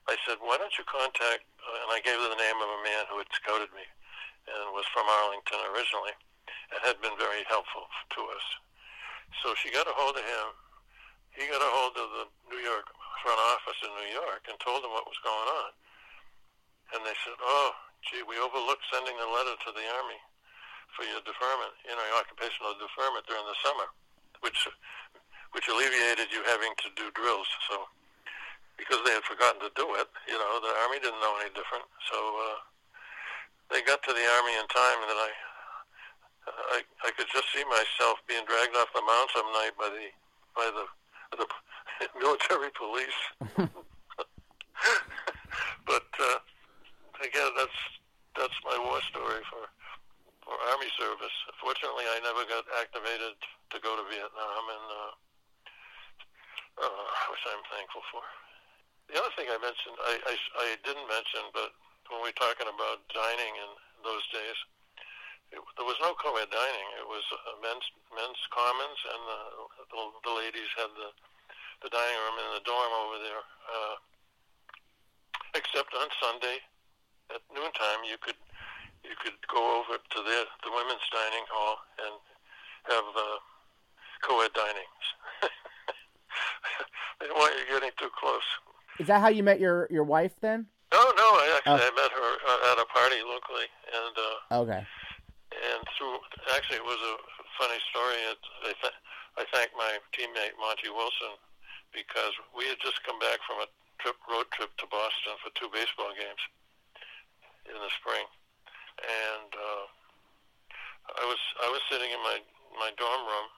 I 0.07 0.15
said, 0.23 0.39
why 0.39 0.55
don't 0.55 0.75
you 0.79 0.87
contact? 0.87 1.43
And 1.67 1.91
I 1.91 1.99
gave 1.99 2.15
her 2.15 2.31
the 2.31 2.39
name 2.39 2.59
of 2.63 2.71
a 2.71 2.81
man 2.87 3.11
who 3.11 3.19
had 3.19 3.31
scouted 3.35 3.75
me, 3.75 3.83
and 4.47 4.71
was 4.71 4.87
from 4.95 5.11
Arlington 5.11 5.59
originally, 5.75 6.15
and 6.71 6.79
had 6.87 7.03
been 7.03 7.19
very 7.19 7.43
helpful 7.51 7.91
to 8.15 8.21
us. 8.31 8.47
So 9.43 9.59
she 9.59 9.75
got 9.75 9.91
a 9.91 9.95
hold 9.99 10.15
of 10.15 10.23
him. 10.23 10.47
He 11.35 11.45
got 11.51 11.61
a 11.61 11.73
hold 11.75 11.99
of 11.99 12.09
the 12.23 12.27
New 12.55 12.63
York 12.63 12.87
front 13.21 13.43
office 13.53 13.81
in 13.83 13.91
New 13.99 14.11
York 14.15 14.47
and 14.47 14.55
told 14.63 14.87
them 14.87 14.95
what 14.95 15.11
was 15.11 15.19
going 15.27 15.51
on. 15.67 15.71
And 16.95 17.03
they 17.03 17.17
said, 17.27 17.39
oh, 17.43 17.71
gee, 18.07 18.23
we 18.23 18.39
overlooked 18.39 18.85
sending 18.93 19.17
a 19.19 19.29
letter 19.29 19.57
to 19.67 19.71
the 19.75 19.87
Army 19.99 20.21
for 20.95 21.03
your 21.05 21.21
deferment, 21.27 21.75
you 21.85 21.93
know, 21.93 22.05
your 22.07 22.19
occupational 22.23 22.79
deferment 22.79 23.27
during 23.27 23.45
the 23.45 23.59
summer, 23.61 23.89
which 24.41 24.69
which 25.55 25.69
alleviated 25.73 26.29
you 26.33 26.45
having 26.45 26.73
to 26.85 26.89
do 26.97 27.09
drills. 27.17 27.49
So 27.69 27.89
because 28.77 29.01
they 29.05 29.13
had 29.13 29.25
forgotten 29.25 29.61
to 29.65 29.73
do 29.73 29.89
it, 29.97 30.09
you 30.29 30.37
know, 30.37 30.61
the 30.61 30.73
Army 30.85 31.01
didn't 31.01 31.21
know 31.21 31.37
any 31.41 31.53
different. 31.57 31.85
So 32.13 32.17
uh, 32.17 32.59
they 33.73 33.81
got 33.85 34.01
to 34.05 34.13
the 34.13 34.27
Army 34.41 34.55
in 34.57 34.67
time, 34.69 34.99
and 35.05 35.17
I, 35.17 35.31
I 36.49 36.79
I 37.05 37.11
could 37.17 37.29
just 37.29 37.49
see 37.53 37.65
myself 37.67 38.21
being 38.31 38.45
dragged 38.47 38.77
off 38.77 38.93
the 38.95 39.05
mound 39.05 39.29
some 39.35 39.49
night 39.53 39.75
by 39.77 39.89
the 39.91 40.07
by 40.55 40.67
the 40.71 40.85
the 41.41 41.47
military 42.21 42.71
police. 42.73 43.21
but 45.87 46.09
uh, 46.21 46.39
again, 47.23 47.51
that's 47.57 47.81
that's 48.37 48.59
my 48.65 48.77
war 48.77 49.01
story 49.09 49.41
for 49.49 49.65
for 50.45 50.55
Army 50.73 50.91
service. 50.95 51.37
Fortunately, 51.59 52.07
I 52.07 52.23
never 52.23 52.47
got 52.47 52.65
activated 52.79 53.35
to 53.75 53.77
go 53.83 53.99
to 53.99 54.05
Vietnam, 54.07 54.63
and 54.71 54.87
uh, 54.87 55.13
uh, 56.87 57.05
which 57.33 57.45
I'm 57.51 57.65
thankful 57.73 58.05
for. 58.13 58.23
The 59.11 59.19
other 59.19 59.33
thing 59.39 59.47
I 59.51 59.59
mentioned, 59.63 59.97
I, 60.03 60.15
I, 60.19 60.35
I 60.35 60.69
didn't 60.83 61.07
mention, 61.07 61.47
but 61.55 61.71
when 62.11 62.23
we 62.27 62.35
were 62.35 62.43
talking 62.43 62.67
about 62.67 63.07
dining 63.11 63.55
in 63.55 63.71
those 64.03 64.27
days, 64.35 64.59
it, 65.55 65.63
there 65.79 65.87
was 65.87 65.99
no 66.03 66.15
co-ed 66.19 66.51
dining. 66.51 66.89
It 66.99 67.07
was 67.07 67.23
uh, 67.31 67.59
men's 67.63 67.87
men's 68.15 68.43
commons, 68.51 69.01
and 69.15 69.21
the, 69.27 69.41
the 69.95 70.03
the 70.27 70.35
ladies 70.35 70.71
had 70.75 70.91
the 70.95 71.11
the 71.87 71.91
dining 71.91 72.21
room 72.23 72.39
in 72.39 72.51
the 72.59 72.65
dorm 72.67 72.93
over 73.07 73.19
there. 73.23 73.43
Uh, 73.67 73.97
except 75.55 75.95
on 75.97 76.09
Sunday, 76.21 76.61
at 77.35 77.43
noontime 77.53 78.05
you 78.07 78.17
could 78.21 78.39
you 79.03 79.15
could 79.23 79.39
go 79.47 79.81
over 79.81 79.99
to 79.99 80.19
the 80.23 80.39
the 80.63 80.71
women's 80.71 81.07
dining 81.11 81.47
hall 81.51 81.79
and 82.03 82.15
have 82.91 83.09
uh, 83.15 83.39
co-ed 84.23 84.53
dining. 84.55 84.91
they 87.21 87.27
don't 87.27 87.39
want 87.39 87.55
you 87.59 87.67
getting 87.71 87.95
too 87.99 88.11
close. 88.15 88.47
Is 88.99 89.07
that 89.07 89.21
how 89.21 89.29
you 89.29 89.43
met 89.43 89.61
your 89.61 89.87
your 89.91 90.05
wife 90.05 90.35
then? 90.41 90.67
No, 90.93 91.03
no. 91.03 91.29
I 91.43 91.47
actually 91.59 91.83
oh. 91.83 91.91
I 91.91 91.93
met 91.95 92.13
her 92.15 92.31
uh, 92.47 92.71
at 92.73 92.77
a 92.83 92.87
party 92.87 93.21
locally, 93.23 93.69
and 93.91 94.15
uh, 94.15 94.63
okay. 94.63 94.83
And 95.55 95.81
through 95.97 96.19
actually, 96.55 96.83
it 96.83 96.87
was 96.87 96.99
a 96.99 97.15
funny 97.59 97.81
story. 97.91 98.19
It, 98.31 98.41
I, 98.67 98.73
th- 98.83 99.01
I 99.39 99.45
thank 99.55 99.71
my 99.79 99.99
teammate 100.15 100.59
Monty 100.59 100.91
Wilson 100.91 101.39
because 101.95 102.35
we 102.53 102.67
had 102.67 102.79
just 102.83 103.03
come 103.07 103.19
back 103.19 103.39
from 103.47 103.63
a 103.63 103.69
trip 104.03 104.19
road 104.29 104.51
trip 104.53 104.75
to 104.79 104.87
Boston 104.91 105.39
for 105.41 105.51
two 105.55 105.71
baseball 105.73 106.13
games 106.13 106.43
in 107.69 107.79
the 107.79 107.93
spring, 107.99 108.27
and 109.03 109.51
uh, 109.53 109.85
I 111.21 111.25
was 111.25 111.41
I 111.63 111.69
was 111.71 111.83
sitting 111.91 112.11
in 112.11 112.21
my 112.23 112.39
my 112.79 112.91
dorm 112.99 113.23
room, 113.27 113.49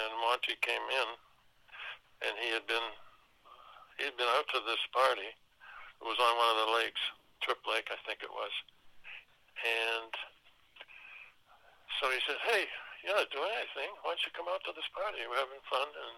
and 0.00 0.10
Monty 0.20 0.56
came 0.64 0.82
in, 0.88 1.08
and 2.24 2.34
he 2.40 2.48
had 2.52 2.64
been 2.64 2.88
he 4.00 4.08
had 4.08 4.16
been 4.16 4.30
out 4.36 4.48
to 4.52 4.60
this 4.64 4.80
party. 4.92 5.28
It 5.28 6.04
was 6.04 6.20
on 6.20 6.32
one 6.36 6.50
of 6.52 6.58
the 6.68 6.70
lakes, 6.80 7.00
Tripp 7.40 7.60
Lake, 7.64 7.88
I 7.88 7.96
think 8.04 8.20
it 8.20 8.32
was, 8.32 8.52
and 9.64 10.12
so 12.00 12.12
he 12.12 12.20
said, 12.28 12.36
"Hey, 12.44 12.68
you're 13.04 13.16
not 13.16 13.32
doing 13.32 13.48
anything. 13.56 13.92
Why 14.04 14.12
don't 14.12 14.24
you 14.24 14.32
come 14.36 14.48
out 14.48 14.60
to 14.68 14.72
this 14.76 14.88
party? 14.92 15.24
We're 15.24 15.40
having 15.40 15.62
fun 15.68 15.88
and 15.88 16.16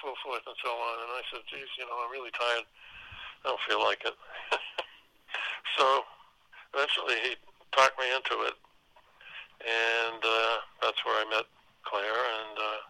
so 0.00 0.16
forth 0.24 0.44
and 0.44 0.56
so 0.60 0.72
on." 0.72 0.94
And 1.04 1.10
I 1.12 1.22
said, 1.28 1.44
"Geez, 1.48 1.68
you 1.76 1.84
know, 1.84 1.96
I'm 2.00 2.12
really 2.12 2.32
tired. 2.32 2.68
I 3.44 3.52
don't 3.52 3.64
feel 3.68 3.80
like 3.80 4.04
it." 4.04 4.16
so 5.76 6.04
eventually 6.72 7.16
he 7.22 7.30
talked 7.76 7.96
me 8.00 8.08
into 8.08 8.36
it, 8.48 8.56
and 9.62 10.20
uh, 10.20 10.56
that's 10.80 11.00
where 11.04 11.20
I 11.20 11.26
met 11.28 11.46
Claire. 11.84 12.20
And 12.42 12.56
uh, 12.56 12.80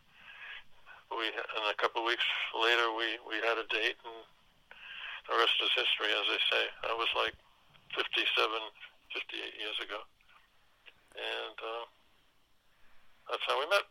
we, 1.19 1.27
and 1.29 1.65
a 1.69 1.77
couple 1.77 2.03
of 2.03 2.07
weeks 2.07 2.27
later, 2.55 2.95
we 2.95 3.19
we 3.27 3.37
had 3.43 3.59
a 3.59 3.67
date, 3.69 3.99
and 4.07 4.19
the 5.29 5.35
rest 5.37 5.59
is 5.63 5.71
history, 5.75 6.11
as 6.15 6.27
they 6.31 6.43
say. 6.51 6.63
That 6.87 6.97
was 6.97 7.11
like 7.19 7.35
57, 7.99 8.27
58 9.13 9.61
years 9.61 9.79
ago, 9.83 10.01
and 11.19 11.57
uh, 11.59 11.85
that's 13.31 13.45
how 13.47 13.59
we 13.61 13.67
met. 13.69 13.87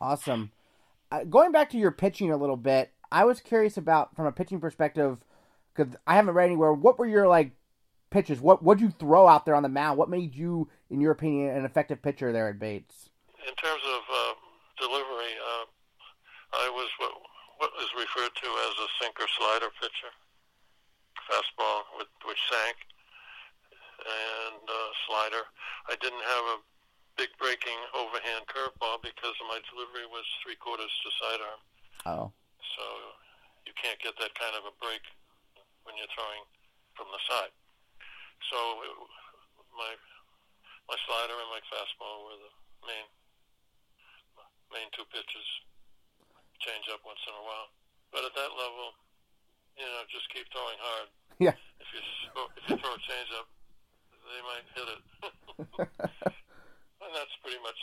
Awesome. 0.00 0.50
Uh, 1.12 1.24
going 1.24 1.52
back 1.52 1.70
to 1.70 1.78
your 1.78 1.92
pitching 1.92 2.32
a 2.32 2.36
little 2.36 2.56
bit, 2.56 2.90
I 3.12 3.24
was 3.24 3.40
curious 3.40 3.76
about 3.76 4.16
from 4.16 4.26
a 4.26 4.32
pitching 4.32 4.60
perspective 4.60 5.18
because 5.72 5.94
I 6.06 6.16
haven't 6.16 6.34
read 6.34 6.46
anywhere. 6.46 6.72
What 6.72 6.98
were 6.98 7.06
your 7.06 7.28
like 7.28 7.52
pitches. 8.14 8.38
What 8.38 8.62
what 8.62 8.78
you 8.78 8.94
throw 8.94 9.26
out 9.26 9.42
there 9.42 9.58
on 9.58 9.66
the 9.66 9.74
mound? 9.74 9.98
What 9.98 10.08
made 10.08 10.38
you, 10.38 10.70
in 10.88 11.02
your 11.02 11.10
opinion, 11.10 11.50
an 11.50 11.66
effective 11.66 11.98
pitcher 11.98 12.30
there 12.30 12.46
at 12.46 12.62
Bates? 12.62 13.10
In 13.42 13.54
terms 13.58 13.82
of 13.82 14.02
uh, 14.06 14.34
delivery, 14.78 15.34
uh, 15.42 15.66
I 16.54 16.70
was 16.70 16.86
what, 17.02 17.12
what 17.58 17.70
is 17.82 17.90
referred 17.98 18.30
to 18.30 18.48
as 18.70 18.74
a 18.78 18.88
sinker 19.02 19.26
slider 19.34 19.68
pitcher, 19.82 20.14
fastball 21.26 21.90
with, 21.98 22.06
which 22.24 22.38
sank, 22.46 22.78
and 24.06 24.62
uh, 24.62 24.90
slider. 25.10 25.42
I 25.90 25.98
didn't 25.98 26.22
have 26.22 26.44
a 26.54 26.58
big 27.18 27.34
breaking 27.42 27.76
overhand 27.98 28.46
curveball 28.46 29.02
because 29.02 29.34
my 29.50 29.58
delivery 29.74 30.06
was 30.06 30.24
three 30.46 30.56
quarters 30.56 30.90
to 31.02 31.08
sidearm. 31.18 31.60
Oh. 32.06 32.26
So 32.78 32.84
you 33.66 33.74
can't 33.74 33.98
get 33.98 34.14
that 34.22 34.38
kind 34.38 34.54
of 34.54 34.70
a 34.70 34.74
break 34.78 35.02
when 35.82 35.98
you're 35.98 36.10
throwing 36.14 36.46
from 36.94 37.10
the 37.10 37.18
side. 37.26 37.50
So 38.52 38.58
it, 38.84 38.94
my 39.72 39.92
my 40.88 40.98
slider 41.08 41.36
and 41.36 41.50
my 41.50 41.62
fastball 41.68 42.28
were 42.28 42.38
the 42.44 42.52
main 42.84 43.06
main 44.72 44.88
two 44.92 45.06
pitches. 45.08 45.48
Change 46.60 46.88
up 46.92 47.04
once 47.04 47.20
in 47.28 47.34
a 47.36 47.44
while, 47.44 47.68
but 48.08 48.24
at 48.24 48.32
that 48.32 48.52
level, 48.56 48.96
you 49.76 49.84
know, 49.84 50.00
just 50.08 50.24
keep 50.32 50.48
throwing 50.48 50.80
hard. 50.80 51.08
Yeah. 51.36 51.56
If 51.76 51.88
you 51.92 52.00
if 52.56 52.64
you 52.68 52.76
throw 52.80 52.94
a 52.96 53.02
change 53.04 53.30
up, 53.36 53.48
they 54.12 54.42
might 54.48 54.66
hit 54.72 54.88
it. 54.88 55.02
and 57.04 57.12
that's 57.12 57.36
pretty 57.44 57.60
much 57.60 57.80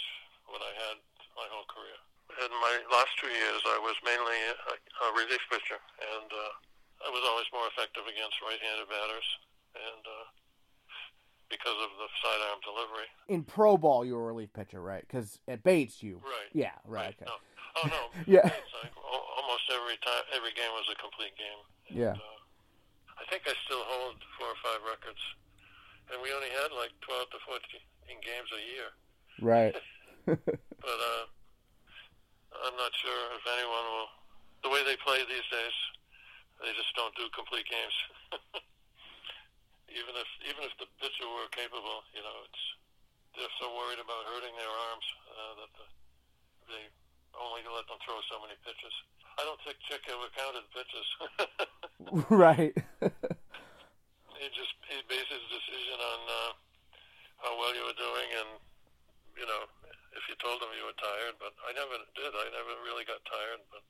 what 0.50 0.66
I 0.66 0.72
had 0.88 0.98
my 1.38 1.48
whole 1.52 1.68
career. 1.70 1.98
In 2.42 2.52
my 2.64 2.76
last 2.90 3.12
two 3.20 3.30
years, 3.30 3.62
I 3.68 3.78
was 3.84 3.94
mainly 4.08 4.40
a, 4.72 4.74
a 4.74 5.08
relief 5.14 5.44
pitcher, 5.52 5.78
and 6.00 6.30
uh, 6.32 6.52
I 7.06 7.10
was 7.12 7.22
always 7.28 7.50
more 7.52 7.68
effective 7.68 8.08
against 8.08 8.40
right-handed 8.40 8.88
batters, 8.88 9.28
and 9.76 10.04
uh, 10.08 10.26
because 11.52 11.76
of 11.84 11.92
the 12.00 12.08
sidearm 12.24 12.60
delivery. 12.64 13.08
In 13.28 13.44
pro 13.44 13.76
ball, 13.78 14.06
you 14.08 14.16
were 14.16 14.24
a 14.24 14.32
relief 14.32 14.54
pitcher, 14.54 14.82
right? 14.82 15.04
Because 15.06 15.40
at 15.48 15.62
Bates, 15.62 16.02
you. 16.02 16.24
Right. 16.24 16.50
Yeah. 16.56 16.74
Right. 16.88 17.14
Okay. 17.20 17.28
No. 17.28 17.36
Oh 17.76 17.88
no. 17.88 18.04
Yeah. 18.26 18.48
Like 18.48 18.96
almost 18.98 19.68
every 19.70 20.00
time, 20.00 20.24
every 20.32 20.56
game 20.56 20.72
was 20.74 20.88
a 20.88 20.96
complete 20.96 21.36
game. 21.36 21.60
And, 21.92 21.98
Yeah. 22.00 22.16
Uh, 22.16 22.40
I 23.20 23.24
think 23.30 23.44
I 23.46 23.54
still 23.68 23.84
hold 23.86 24.18
four 24.40 24.50
or 24.50 24.60
five 24.66 24.82
records, 24.88 25.22
and 26.10 26.18
we 26.24 26.34
only 26.34 26.50
had 26.50 26.74
like 26.74 26.90
12 27.06 27.30
to 27.36 27.40
14 27.46 27.62
games 28.24 28.50
a 28.50 28.62
year. 28.66 28.90
Right. 29.44 29.76
But 30.82 30.98
uh, 30.98 31.24
I'm 32.66 32.74
not 32.76 32.90
sure 32.98 33.22
if 33.38 33.46
anyone 33.46 33.86
will. 33.94 34.10
The 34.66 34.70
way 34.74 34.82
they 34.82 34.98
play 35.06 35.22
these 35.30 35.46
days, 35.54 35.78
they 36.62 36.74
just 36.74 36.90
don't 36.98 37.14
do 37.14 37.30
complete 37.34 37.66
games. 37.70 37.98
Even 39.96 40.14
if 40.16 40.30
even 40.48 40.62
if 40.64 40.74
the 40.80 40.88
pitcher 41.00 41.28
were 41.28 41.48
capable, 41.52 42.04
you 42.16 42.24
know, 42.24 42.38
it's 42.48 42.64
they're 43.36 43.56
so 43.60 43.72
worried 43.76 44.00
about 44.00 44.28
hurting 44.28 44.56
their 44.56 44.74
arms 44.92 45.08
uh, 45.32 45.54
that 45.64 45.72
the, 45.80 45.86
they 46.72 46.84
only 47.40 47.64
let 47.72 47.88
them 47.88 48.00
throw 48.04 48.20
so 48.28 48.40
many 48.44 48.56
pitches. 48.64 48.92
I 49.40 49.48
don't 49.48 49.60
think 49.64 49.80
Chick 49.88 50.04
ever 50.12 50.28
counted 50.36 50.66
pitches. 50.76 51.08
right. 52.28 52.76
he 54.40 54.46
just 54.52 54.76
he 54.92 55.00
based 55.08 55.32
his 55.32 55.46
decision 55.48 55.98
on 56.00 56.20
uh, 56.28 56.52
how 57.46 57.54
well 57.56 57.72
you 57.72 57.84
were 57.88 57.96
doing, 57.96 58.28
and 58.44 58.50
you 59.40 59.48
know, 59.48 59.64
if 60.18 60.24
you 60.28 60.36
told 60.44 60.60
him 60.60 60.76
you 60.76 60.84
were 60.84 60.98
tired. 61.00 61.40
But 61.40 61.56
I 61.64 61.72
never 61.72 61.96
did. 62.18 62.32
I 62.32 62.48
never 62.52 62.74
really 62.84 63.08
got 63.08 63.24
tired, 63.24 63.64
but 63.72 63.84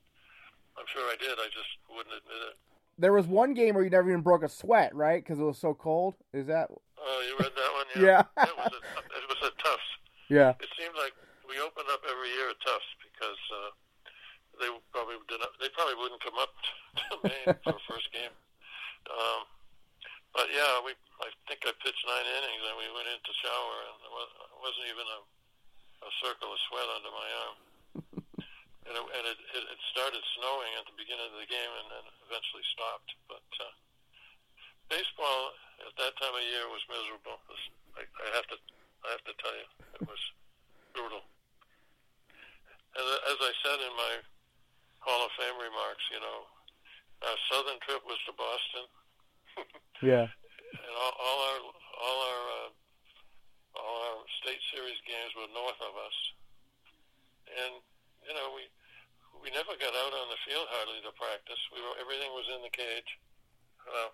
I'm 0.78 0.88
sure 0.90 1.04
I 1.10 1.18
did. 1.18 1.34
I 1.36 1.50
just 1.50 1.72
wouldn't 1.90 2.14
admit 2.14 2.54
it. 2.54 2.56
There 2.98 3.12
was 3.12 3.26
one 3.26 3.54
game 3.54 3.74
where 3.74 3.84
you 3.84 3.90
never 3.90 4.08
even 4.08 4.22
broke 4.22 4.42
a 4.42 4.48
sweat, 4.48 4.94
right? 4.94 5.22
Because 5.22 5.38
it 5.40 5.44
was 5.44 5.58
so 5.58 5.74
cold. 5.74 6.14
Is 6.32 6.46
that? 6.46 6.68
Oh, 6.70 7.20
you 7.26 7.34
read 7.38 7.52
that 7.54 7.72
one? 7.74 7.86
Yeah. 7.98 8.24
it 8.48 8.56
was 8.56 8.72
a, 8.72 8.80
it 9.20 9.26
was 9.28 9.40
a 9.44 9.52
Tufts. 9.60 9.90
Yeah. 10.32 10.56
It 10.60 10.70
seemed 10.80 10.96
like 10.96 11.12
we 11.44 11.60
opened 11.60 11.88
up 11.92 12.00
every 12.08 12.30
year 12.32 12.48
at 12.48 12.58
Tufts 12.64 12.88
because 13.04 13.40
uh, 13.52 13.70
they 14.60 14.68
probably 14.94 15.20
did 15.28 15.40
not, 15.40 15.52
they 15.60 15.68
probably 15.76 15.98
wouldn't 16.00 16.22
come 16.24 16.38
up 16.40 16.52
to 16.96 17.12
Maine 17.26 17.52
for 17.66 17.76
a 17.76 17.82
first 17.84 18.08
game. 18.16 18.32
Um, 19.10 19.44
but 20.32 20.48
yeah, 20.48 20.80
we 20.80 20.96
I 21.20 21.28
think 21.46 21.62
I 21.68 21.72
pitched 21.84 22.06
nine 22.08 22.26
innings 22.38 22.62
and 22.64 22.76
we 22.80 22.88
went 22.96 23.06
into 23.12 23.30
shower 23.36 23.76
and 23.92 23.96
there 24.00 24.14
was, 24.14 24.30
wasn't 24.62 24.88
even 24.88 25.04
a, 25.04 25.20
a 26.08 26.10
circle 26.24 26.50
of 26.50 26.58
sweat 26.70 26.88
under 26.96 27.12
my 27.12 27.28
arm. 27.46 27.56
And 28.88 28.94
it, 28.98 29.04
and 29.04 29.24
it, 29.30 29.38
it, 29.54 29.64
it 29.72 29.80
started 29.94 30.22
snowing 30.38 30.72
at 30.78 30.86
the 30.90 30.96
beginning 30.98 31.28
of 31.30 31.38
the 31.38 31.46
game 31.50 31.72
and 31.82 31.88
then 31.92 32.04
eventually 32.26 32.64
stopped. 32.74 33.10
But 33.30 33.46
uh, 33.62 33.72
baseball 34.90 35.54
at 35.86 35.94
that 36.02 36.14
time 36.18 36.34
of 36.34 36.44
year 36.44 36.66
was 36.70 36.82
miserable. 36.90 37.38
Was- 37.46 37.72
I, 37.92 38.02
I 38.08 38.28
have 38.40 38.48
to 38.48 38.56
I 39.04 39.08
have 39.12 39.24
to 39.28 39.34
tell 39.42 39.52
you, 39.58 39.68
it 40.00 40.04
was 40.08 40.22
brutal. 40.96 41.20
And 42.96 43.04
as 43.28 43.38
I 43.40 43.52
said 43.64 43.78
in 43.84 43.92
my 43.98 44.14
Hall 45.04 45.26
of 45.26 45.32
Fame 45.36 45.58
remarks, 45.58 46.04
you 46.12 46.20
know, 46.22 46.46
our 47.26 47.38
southern 47.50 47.80
trip 47.84 48.00
was 48.06 48.16
to 48.28 48.32
Boston, 48.38 48.84
Yeah. 50.12 50.26
and 50.30 50.94
all, 50.96 51.14
all 51.20 51.38
our 51.50 51.60
all 52.00 52.18
our 52.32 52.42
uh, 52.62 52.68
all 53.82 53.98
our 54.12 54.20
state 54.44 54.62
series 54.72 54.98
games 55.04 55.32
were 55.36 55.50
north 55.52 55.80
of 55.82 55.94
us, 55.98 56.16
and 57.60 57.72
you 58.26 58.34
know 58.34 58.54
we 58.54 58.66
we 59.42 59.50
never 59.50 59.74
got 59.78 59.90
out 59.90 60.14
on 60.14 60.26
the 60.30 60.40
field 60.46 60.66
hardly 60.70 61.02
to 61.02 61.12
practice. 61.18 61.58
We 61.74 61.82
were 61.82 61.98
everything 61.98 62.30
was 62.32 62.46
in 62.54 62.62
the 62.62 62.70
cage. 62.70 63.10
Well, 63.86 64.10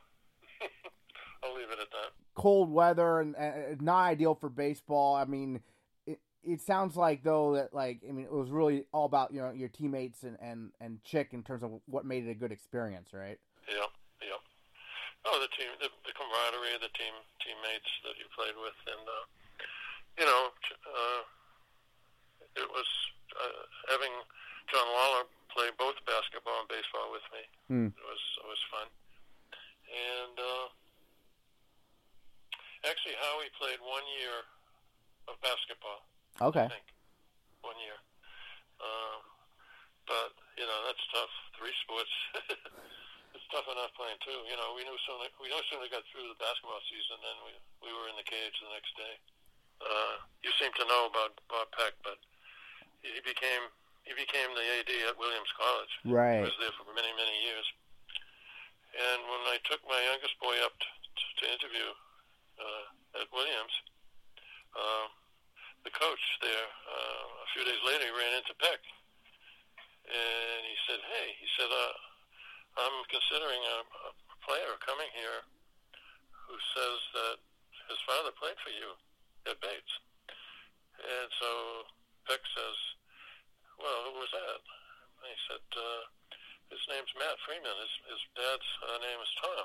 I'll 1.44 1.54
leave 1.54 1.70
it 1.70 1.78
at 1.78 1.90
that. 1.92 2.10
Cold 2.34 2.72
weather 2.72 3.20
and 3.20 3.36
uh, 3.36 3.76
not 3.80 4.04
ideal 4.04 4.34
for 4.34 4.48
baseball. 4.48 5.14
I 5.14 5.24
mean, 5.24 5.60
it, 6.06 6.20
it 6.42 6.60
sounds 6.60 6.96
like 6.96 7.22
though 7.22 7.54
that 7.54 7.74
like 7.74 8.00
I 8.08 8.12
mean 8.12 8.24
it 8.24 8.32
was 8.32 8.50
really 8.50 8.84
all 8.92 9.04
about 9.04 9.32
you 9.32 9.40
know 9.40 9.52
your 9.52 9.68
teammates 9.68 10.22
and 10.22 10.36
and 10.40 10.70
and 10.80 11.02
Chick 11.04 11.30
in 11.32 11.42
terms 11.42 11.62
of 11.62 11.70
what 11.86 12.04
made 12.04 12.26
it 12.26 12.30
a 12.30 12.34
good 12.34 12.52
experience, 12.52 13.12
right? 13.12 13.38
Yeah, 13.68 13.90
yeah. 14.22 14.40
Oh, 15.26 15.36
the 15.42 15.50
team, 15.52 15.68
the, 15.82 15.90
the 16.06 16.14
camaraderie, 16.16 16.80
the 16.80 16.94
team 16.96 17.12
teammates 17.44 17.90
that 18.06 18.16
you 18.16 18.24
played 18.32 18.56
with, 18.56 18.78
and 18.86 19.04
uh, 19.04 19.24
you 20.18 20.24
know, 20.24 20.42
uh, 20.88 21.20
it 22.56 22.68
was 22.70 22.88
uh, 23.38 23.62
having 23.94 24.12
John 24.68 24.88
Waller 24.90 25.24
play 25.48 25.70
both 25.78 25.96
basketball 26.04 26.66
and 26.66 26.68
baseball 26.68 27.08
with 27.14 27.26
me. 27.32 27.42
Hmm. 27.70 27.88
It 27.94 28.04
was 28.04 28.22
it 28.42 28.48
was 28.48 28.62
fun, 28.68 28.88
and 29.88 30.36
uh, 30.36 30.66
actually, 32.84 33.16
Howie 33.18 33.52
played 33.56 33.80
one 33.80 34.04
year 34.20 34.44
of 35.30 35.40
basketball. 35.40 36.04
Okay. 36.38 36.66
I 36.66 36.70
think 36.70 36.88
one 37.62 37.78
year. 37.82 37.98
Um, 38.78 39.20
but 40.06 40.30
you 40.56 40.66
know 40.66 40.78
that's 40.86 41.02
tough. 41.10 41.32
Three 41.58 41.74
sports. 41.82 42.12
it's 43.34 43.48
tough 43.50 43.66
enough 43.66 43.92
playing 43.98 44.18
two. 44.22 44.38
You 44.46 44.56
know, 44.56 44.72
we 44.78 44.86
knew 44.86 44.96
soon. 45.04 45.20
We 45.42 45.50
no 45.50 45.58
sooner 45.68 45.90
got 45.90 46.06
through 46.10 46.30
the 46.30 46.38
basketball 46.38 46.80
season, 46.86 47.18
then 47.20 47.38
we 47.42 47.52
we 47.82 47.90
were 47.90 48.06
in 48.10 48.16
the 48.16 48.26
cage 48.26 48.56
the 48.62 48.70
next 48.70 48.94
day. 48.94 49.14
Uh, 49.78 50.14
you 50.42 50.50
seem 50.58 50.74
to 50.74 50.84
know 50.90 51.06
about 51.06 51.38
Bob 51.46 51.70
Peck, 51.74 51.94
but 52.02 52.18
he 53.02 53.20
became 53.24 53.64
he 54.04 54.14
became 54.16 54.48
the 54.56 54.64
AD 54.80 54.90
at 55.12 55.18
Williams 55.20 55.52
College. 55.58 55.92
He 56.02 56.08
Right. 56.12 56.40
was 56.40 56.56
there 56.60 56.72
for 56.80 56.88
many 56.94 57.12
many 57.14 57.36
years. 57.44 57.66
And 58.98 59.20
when 59.28 59.42
I 59.52 59.58
took 59.68 59.84
my 59.86 60.00
youngest 60.00 60.34
boy 60.40 60.56
up 60.64 60.72
t- 60.80 60.86
t- 61.14 61.34
to 61.44 61.52
interview 61.52 61.88
uh, 62.58 63.20
at 63.20 63.28
Williams, 63.30 63.74
uh, 64.74 65.06
the 65.84 65.92
coach 65.92 66.24
there 66.40 66.66
uh, 66.88 67.24
a 67.44 67.46
few 67.54 67.62
days 67.68 67.78
later 67.84 68.08
he 68.08 68.14
ran 68.16 68.32
into 68.40 68.54
Peck, 68.58 68.80
and 70.08 70.60
he 70.66 70.76
said, 70.88 71.00
"Hey," 71.04 71.36
he 71.38 71.46
said, 71.60 71.68
uh, 71.70 71.92
"I'm 72.80 72.96
considering 73.12 73.60
a, 73.60 73.78
a 74.08 74.36
player 74.42 74.72
coming 74.82 75.10
here 75.14 75.44
who 76.48 76.56
says 76.74 76.98
that 77.14 77.36
his 77.92 78.00
father 78.08 78.32
played 78.40 78.56
for 78.64 78.72
you 78.72 78.96
at 79.52 79.60
Bates." 79.60 79.94
And 80.98 81.28
so 81.38 81.50
Peck 82.28 82.44
says, 82.52 82.78
"Well, 83.80 84.04
who 84.04 84.20
was 84.20 84.28
that?" 84.36 84.60
And 85.24 85.32
he 85.32 85.38
said, 85.48 85.64
uh, 85.72 86.04
"His 86.68 86.84
name's 86.92 87.08
Matt 87.16 87.40
Freeman. 87.48 87.72
His 87.80 87.88
his 88.12 88.20
dad's 88.36 88.68
uh, 88.84 89.00
name 89.00 89.16
is 89.24 89.32
Thom." 89.40 89.64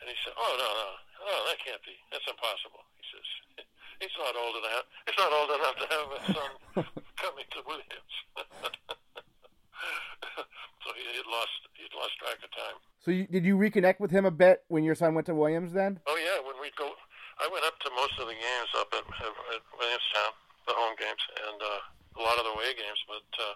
And 0.00 0.08
he 0.08 0.16
said, 0.24 0.32
"Oh 0.40 0.54
no, 0.56 0.68
no, 0.72 0.88
no, 1.28 1.36
that 1.52 1.60
can't 1.60 1.84
be. 1.84 2.00
That's 2.08 2.24
impossible." 2.24 2.80
He 2.96 3.04
says, 3.12 3.28
"He's 4.00 4.16
not 4.16 4.32
old 4.32 4.56
enough. 4.56 4.88
He's 5.04 5.20
not 5.20 5.36
old 5.36 5.52
enough 5.52 5.76
to 5.84 5.86
have 5.92 6.08
a 6.16 6.20
son 6.32 6.50
coming 7.20 7.44
to 7.52 7.60
Williams." 7.68 8.14
so 10.80 10.88
he 10.96 11.04
had 11.12 11.28
lost 11.28 11.60
he'd 11.76 11.92
lost 11.92 12.16
track 12.24 12.40
of 12.40 12.48
time. 12.56 12.80
So 13.04 13.12
you, 13.12 13.28
did 13.28 13.44
you 13.44 13.60
reconnect 13.60 14.00
with 14.00 14.10
him 14.10 14.24
a 14.24 14.32
bit 14.32 14.64
when 14.72 14.80
your 14.80 14.96
son 14.96 15.12
went 15.12 15.28
to 15.28 15.36
Williams 15.36 15.76
then? 15.76 16.00
Oh 16.08 16.16
yeah, 16.16 16.40
when 16.40 16.56
we 16.56 16.72
go, 16.72 16.88
I 17.36 17.52
went 17.52 17.68
up 17.68 17.76
to 17.84 17.92
most 17.92 18.16
of 18.16 18.32
the 18.32 18.34
games 18.34 18.72
up 18.80 18.88
at, 18.96 19.04
at, 19.04 19.28
at 19.28 19.60
Williamstown, 19.76 20.32
the 20.66 20.76
home 20.76 20.96
games, 20.96 21.22
and 21.48 21.58
uh, 21.60 22.20
a 22.20 22.22
lot 22.22 22.38
of 22.40 22.44
the 22.48 22.54
away 22.54 22.72
games. 22.76 23.00
But 23.06 23.26
uh, 23.36 23.54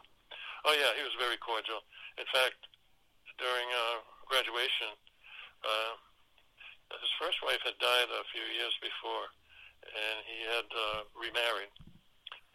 oh 0.68 0.74
yeah, 0.76 0.92
he 0.96 1.02
was 1.04 1.14
very 1.16 1.38
cordial. 1.40 1.82
In 2.20 2.28
fact, 2.30 2.58
during 3.38 3.68
uh, 3.70 4.02
graduation, 4.26 4.92
uh, 5.64 5.92
his 7.00 7.12
first 7.20 7.40
wife 7.44 7.60
had 7.64 7.76
died 7.78 8.08
a 8.10 8.24
few 8.32 8.44
years 8.56 8.74
before, 8.80 9.26
and 9.86 10.16
he 10.24 10.38
had 10.48 10.68
uh, 10.68 11.00
remarried, 11.14 11.72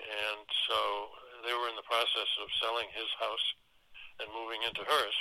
and 0.02 0.46
so 0.68 0.78
they 1.46 1.54
were 1.54 1.70
in 1.70 1.78
the 1.78 1.90
process 1.90 2.30
of 2.42 2.48
selling 2.60 2.88
his 2.94 3.10
house 3.20 3.48
and 4.22 4.30
moving 4.32 4.62
into 4.64 4.86
hers. 4.86 5.18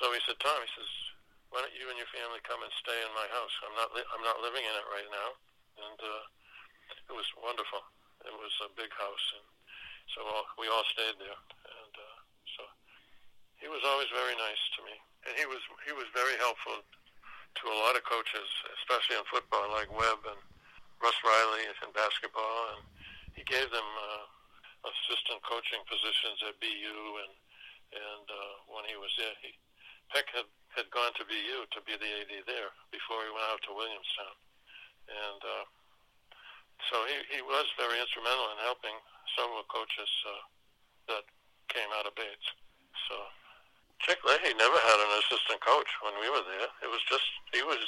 so 0.00 0.10
he 0.10 0.18
said, 0.26 0.36
Thom, 0.42 0.58
he 0.58 0.70
says, 0.74 0.90
why 1.52 1.60
don't 1.60 1.76
you 1.76 1.84
and 1.92 2.00
your 2.00 2.08
family 2.08 2.40
come 2.48 2.64
and 2.64 2.72
stay 2.80 2.96
in 3.04 3.12
my 3.12 3.28
house? 3.28 3.52
I'm 3.60 3.76
not 3.76 3.92
li- 3.92 4.08
I'm 4.16 4.24
not 4.24 4.40
living 4.40 4.64
in 4.64 4.72
it 4.72 4.88
right 4.88 5.10
now, 5.12 5.28
and 5.84 5.98
uh, 6.00 6.24
it 7.12 7.14
was 7.14 7.28
wonderful. 7.36 7.84
It 8.22 8.34
was 8.34 8.54
a 8.62 8.70
big 8.78 8.90
house, 8.94 9.26
and 9.38 9.46
so 10.14 10.22
all, 10.22 10.46
we 10.58 10.70
all 10.70 10.86
stayed 10.94 11.18
there, 11.18 11.38
and 11.38 11.92
uh, 11.94 12.18
so 12.56 12.62
he 13.58 13.66
was 13.66 13.82
always 13.82 14.10
very 14.14 14.34
nice 14.38 14.62
to 14.78 14.80
me, 14.86 14.94
and 15.26 15.32
he 15.34 15.46
was 15.46 15.62
he 15.86 15.92
was 15.94 16.06
very 16.14 16.38
helpful 16.38 16.82
to 16.82 17.64
a 17.68 17.80
lot 17.84 17.98
of 17.98 18.02
coaches, 18.06 18.48
especially 18.80 19.18
in 19.20 19.26
football, 19.28 19.68
like 19.74 19.90
Webb 19.92 20.24
and 20.24 20.40
Russ 21.02 21.18
Riley 21.26 21.66
in 21.66 21.90
basketball, 21.92 22.78
and 22.78 22.82
he 23.34 23.42
gave 23.44 23.68
them 23.74 23.88
uh, 23.98 24.24
assistant 24.86 25.42
coaching 25.42 25.82
positions 25.90 26.38
at 26.46 26.58
BU, 26.62 26.98
and 27.26 27.34
and 27.92 28.26
uh, 28.30 28.54
when 28.72 28.88
he 28.88 28.96
was 28.96 29.12
there, 29.18 29.36
he 29.42 29.52
Peck 30.14 30.30
had 30.32 30.48
had 30.72 30.88
gone 30.88 31.12
to 31.20 31.24
BU 31.28 31.68
to 31.74 31.80
be 31.84 31.98
the 31.98 32.10
AD 32.24 32.32
there 32.48 32.72
before 32.88 33.20
he 33.26 33.30
went 33.34 33.48
out 33.52 33.60
to 33.68 33.76
Williamstown, 33.76 34.36
and 35.10 35.40
uh, 35.42 35.64
so 36.90 36.96
he 37.06 37.38
he 37.38 37.40
was 37.42 37.66
very 37.78 37.98
instrumental 38.00 38.50
in 38.54 38.58
helping 38.62 38.96
several 39.36 39.62
coaches 39.68 40.10
uh, 40.26 40.42
that 41.14 41.24
came 41.68 41.88
out 41.98 42.06
of 42.06 42.14
Bates. 42.14 42.48
So 43.08 43.14
Chick 44.02 44.18
Leahey 44.26 44.54
never 44.58 44.78
had 44.78 44.98
an 44.98 45.12
assistant 45.22 45.60
coach 45.62 45.90
when 46.02 46.14
we 46.18 46.28
were 46.30 46.44
there. 46.46 46.68
It 46.82 46.90
was 46.90 47.02
just 47.06 47.26
he 47.54 47.62
was 47.62 47.80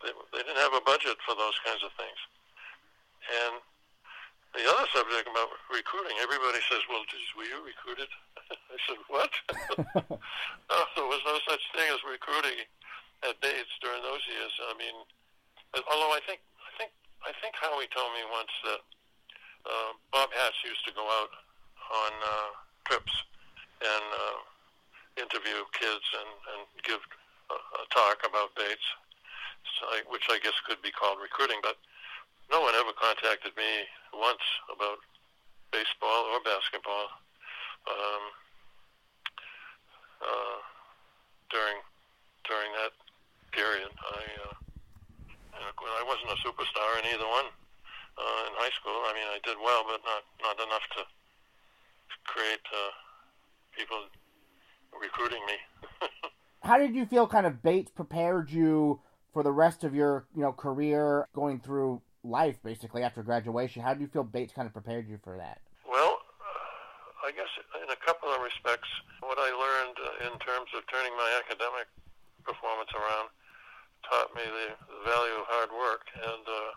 they, 0.00 0.12
they 0.32 0.42
didn't 0.44 0.60
have 0.60 0.76
a 0.76 0.84
budget 0.84 1.20
for 1.24 1.36
those 1.36 1.56
kinds 1.64 1.84
of 1.84 1.92
things, 1.96 2.20
and 3.28 3.60
the 4.54 4.62
other 4.70 4.86
subject 4.94 5.26
about 5.26 5.50
recruiting, 5.66 6.14
everybody 6.22 6.62
says, 6.70 6.78
well, 6.86 7.02
geez, 7.10 7.26
were 7.34 7.42
you 7.42 7.58
recruited? 7.66 8.06
I 8.70 8.78
said, 8.86 9.02
what? 9.10 9.32
no, 10.70 10.78
there 10.94 11.10
was 11.10 11.22
no 11.26 11.42
such 11.42 11.64
thing 11.74 11.90
as 11.90 11.98
recruiting 12.06 12.62
at 13.26 13.34
Bates 13.42 13.74
during 13.82 13.98
those 14.06 14.22
years. 14.30 14.54
I 14.70 14.78
mean, 14.78 14.94
although 15.74 16.14
I 16.14 16.22
think, 16.22 16.38
I 17.24 17.32
think, 17.40 17.56
Howie 17.56 17.88
told 17.88 18.12
me 18.12 18.20
once 18.28 18.52
that 18.68 18.82
uh, 19.64 19.90
Bob 20.12 20.28
Hatch 20.36 20.60
used 20.60 20.84
to 20.84 20.92
go 20.92 21.08
out 21.08 21.32
on 21.88 22.12
uh, 22.20 22.50
trips 22.84 23.12
and 23.80 24.06
uh, 24.12 24.40
interview 25.16 25.64
kids 25.72 26.04
and, 26.20 26.30
and 26.52 26.60
give 26.84 27.00
a, 27.48 27.56
a 27.56 27.82
talk 27.88 28.20
about 28.28 28.52
Bates, 28.60 28.88
so 29.80 29.88
I, 29.88 30.04
which 30.12 30.28
I 30.28 30.36
guess 30.44 30.56
could 30.68 30.84
be 30.84 30.92
called 30.92 31.16
recruiting, 31.16 31.64
but 31.64 31.80
no 32.52 32.60
one 32.60 32.76
ever 32.76 32.92
contacted 32.92 33.56
me 33.56 33.88
once 34.12 34.44
about 34.68 35.00
baseball 35.72 36.28
or 36.28 36.44
basketball 36.44 37.08
um, 37.88 38.24
uh, 40.20 40.58
during 41.48 41.80
during 42.44 42.70
that 42.84 42.92
period. 43.56 43.88
I 43.88 44.22
uh, 44.44 44.54
I 45.54 46.02
wasn't 46.02 46.34
a 46.34 46.38
superstar 46.42 46.73
in 46.98 47.04
either 47.06 47.26
one 47.26 47.48
uh, 48.18 48.40
in 48.48 48.52
high 48.56 48.74
school. 48.74 48.94
I 49.06 49.12
mean, 49.14 49.28
I 49.28 49.38
did 49.44 49.56
well, 49.62 49.84
but 49.86 50.00
not 50.04 50.22
not 50.42 50.56
enough 50.66 50.86
to 50.98 51.02
create 52.26 52.64
uh, 52.72 52.92
people 53.76 53.98
recruiting 55.00 55.42
me. 55.46 56.08
How 56.62 56.78
did 56.78 56.94
you 56.94 57.06
feel? 57.06 57.26
Kind 57.26 57.46
of 57.46 57.62
Bates 57.62 57.90
prepared 57.90 58.50
you 58.50 59.00
for 59.32 59.42
the 59.42 59.52
rest 59.52 59.84
of 59.84 59.94
your 59.94 60.26
you 60.34 60.42
know 60.42 60.52
career, 60.52 61.28
going 61.34 61.60
through 61.60 62.00
life 62.24 62.56
basically 62.64 63.02
after 63.02 63.22
graduation. 63.22 63.82
How 63.82 63.92
do 63.94 64.00
you 64.00 64.08
feel 64.08 64.24
Bates 64.24 64.52
kind 64.52 64.66
of 64.66 64.72
prepared 64.72 65.08
you 65.08 65.18
for 65.22 65.36
that? 65.36 65.60
Well, 65.84 66.18
uh, 66.40 67.28
I 67.28 67.30
guess 67.36 67.52
in 67.82 67.90
a 67.90 68.00
couple 68.00 68.32
of 68.32 68.40
respects, 68.40 68.88
what 69.20 69.36
I 69.38 69.52
learned 69.52 69.96
uh, 70.00 70.32
in 70.32 70.38
terms 70.40 70.72
of 70.72 70.82
turning 70.88 71.12
my 71.16 71.28
academic 71.44 71.86
performance 72.42 72.90
around 72.96 73.28
taught 74.08 74.32
me 74.36 74.44
the, 74.44 74.66
the 74.88 75.00
value 75.08 75.36
of 75.40 75.48
hard 75.48 75.72
work 75.72 76.04
and 76.12 76.44
uh, 76.44 76.72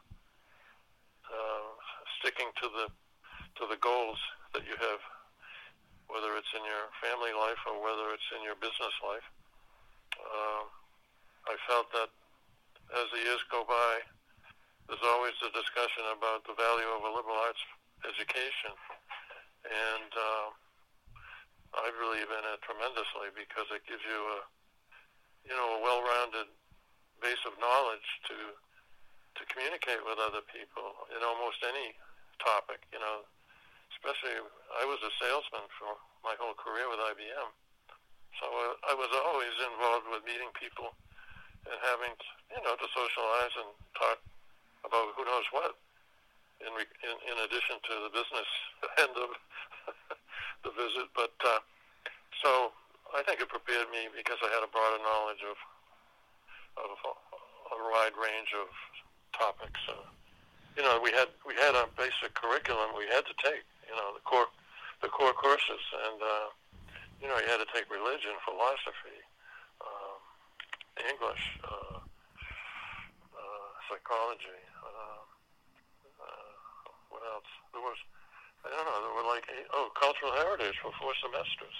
uh, 1.28 1.68
sticking 2.20 2.51
to 2.61 2.68
the 2.72 2.86
to 3.59 3.65
the 3.68 3.80
goals 3.82 4.22
that 4.53 4.61
you 4.70 4.78
have, 4.78 5.01
whether 6.07 6.38
it's 6.38 6.53
in 6.53 6.61
your 6.61 6.93
family 7.01 7.34
life 7.34 7.57
or 7.65 7.82
whether 7.82 8.13
it's 8.13 8.30
in 8.38 8.45
your 8.45 8.53
business 8.61 8.93
life. 9.01 9.26
Uh, 10.13 10.63
I 11.49 11.55
felt 11.65 11.89
that 11.97 12.13
as 12.95 13.09
the 13.09 13.22
years 13.26 13.41
go 13.49 13.65
by, 13.65 14.05
there's 14.88 15.03
always 15.03 15.36
a 15.43 15.51
discussion 15.51 16.07
about 16.15 16.47
the 16.47 16.55
value 16.55 16.88
of 16.95 17.03
a 17.03 17.11
liberal 17.11 17.36
arts 17.36 17.59
education, 18.07 18.72
and 19.68 20.11
uh, 20.15 20.47
I 21.76 21.91
believe 21.91 22.30
in 22.32 22.43
it 22.55 22.63
tremendously 22.63 23.36
because 23.36 23.68
it 23.76 23.84
gives 23.84 24.05
you 24.07 24.15
a, 24.15 24.39
you 25.43 25.55
know, 25.59 25.76
a 25.76 25.84
well-rounded 25.84 26.47
base 27.20 27.41
of 27.43 27.59
knowledge 27.59 28.07
to 28.32 28.38
to 29.38 29.45
communicate 29.53 30.01
with 30.01 30.18
other 30.18 30.41
people 30.49 31.05
in 31.13 31.22
almost 31.22 31.61
any 31.61 31.93
topic. 32.39 32.82
You 32.89 33.03
know, 33.03 33.28
especially 33.93 34.39
I 34.80 34.88
was 34.88 35.03
a 35.03 35.11
salesman 35.20 35.68
for 35.76 35.99
my 36.24 36.34
whole 36.39 36.55
career 36.55 36.88
with 36.88 37.03
IBM, 37.03 37.49
so 38.39 38.45
I, 38.47 38.65
I 38.88 38.93
was 38.95 39.11
always 39.28 39.53
involved 39.61 40.07
with 40.07 40.24
meeting 40.24 40.49
people 40.55 40.95
and 41.68 41.78
having, 41.84 42.15
you 42.55 42.61
know, 42.63 42.80
to 42.80 42.88
socialize 42.95 43.53
and 43.59 43.70
talk 43.99 44.24
about 44.88 45.11
who 45.20 45.28
knows 45.28 45.47
what 45.51 45.76
in, 46.63 46.72
in, 46.74 47.15
in 47.28 47.36
addition 47.43 47.78
to 47.84 47.93
the 48.07 48.11
business 48.15 48.49
end 49.03 49.15
of 49.20 49.30
the 50.63 50.72
visit. 50.74 51.11
But 51.13 51.36
uh, 51.43 51.61
so 52.41 52.72
I 53.13 53.22
think 53.28 53.43
it 53.43 53.51
prepared 53.51 53.91
me 53.91 54.07
because 54.18 54.41
I 54.41 54.49
had 54.49 54.65
a 54.65 54.72
broader 54.74 54.97
knowledge 55.05 55.45
of 55.45 55.57
of 56.82 56.97
a 56.97 57.78
wide 57.93 58.18
range 58.18 58.53
of 58.57 58.68
topics. 59.38 59.80
Uh, 59.86 60.01
you 60.74 60.82
know, 60.82 60.97
we 60.97 61.13
had 61.13 61.30
we 61.45 61.53
had 61.53 61.78
a 61.78 61.86
basic 61.93 62.34
curriculum 62.34 62.97
we 62.97 63.05
had 63.13 63.24
to 63.30 63.36
take. 63.38 63.61
You 63.86 63.93
know, 63.93 64.18
the 64.18 64.26
core 64.26 64.49
the 65.05 65.13
core 65.13 65.38
courses, 65.38 65.84
and 66.09 66.18
uh, 66.18 66.47
you 67.22 67.30
know, 67.30 67.38
you 67.38 67.45
had 67.45 67.61
to 67.61 67.70
take 67.70 67.86
religion, 67.93 68.34
philosophy, 68.41 69.22
um, 69.86 70.18
English. 71.05 71.61
Uh, 71.61 72.01
psychology. 73.88 74.59
Uh, 74.84 75.24
uh, 76.20 76.51
what 77.09 77.24
else? 77.24 77.47
There 77.72 77.82
was, 77.82 77.97
I 78.68 78.72
don't 78.72 78.84
know, 78.84 78.99
there 78.99 79.15
were 79.15 79.28
like, 79.28 79.47
eight, 79.47 79.68
oh, 79.72 79.89
cultural 79.95 80.36
heritage 80.36 80.76
for 80.84 80.91
four 80.99 81.15
semesters. 81.24 81.76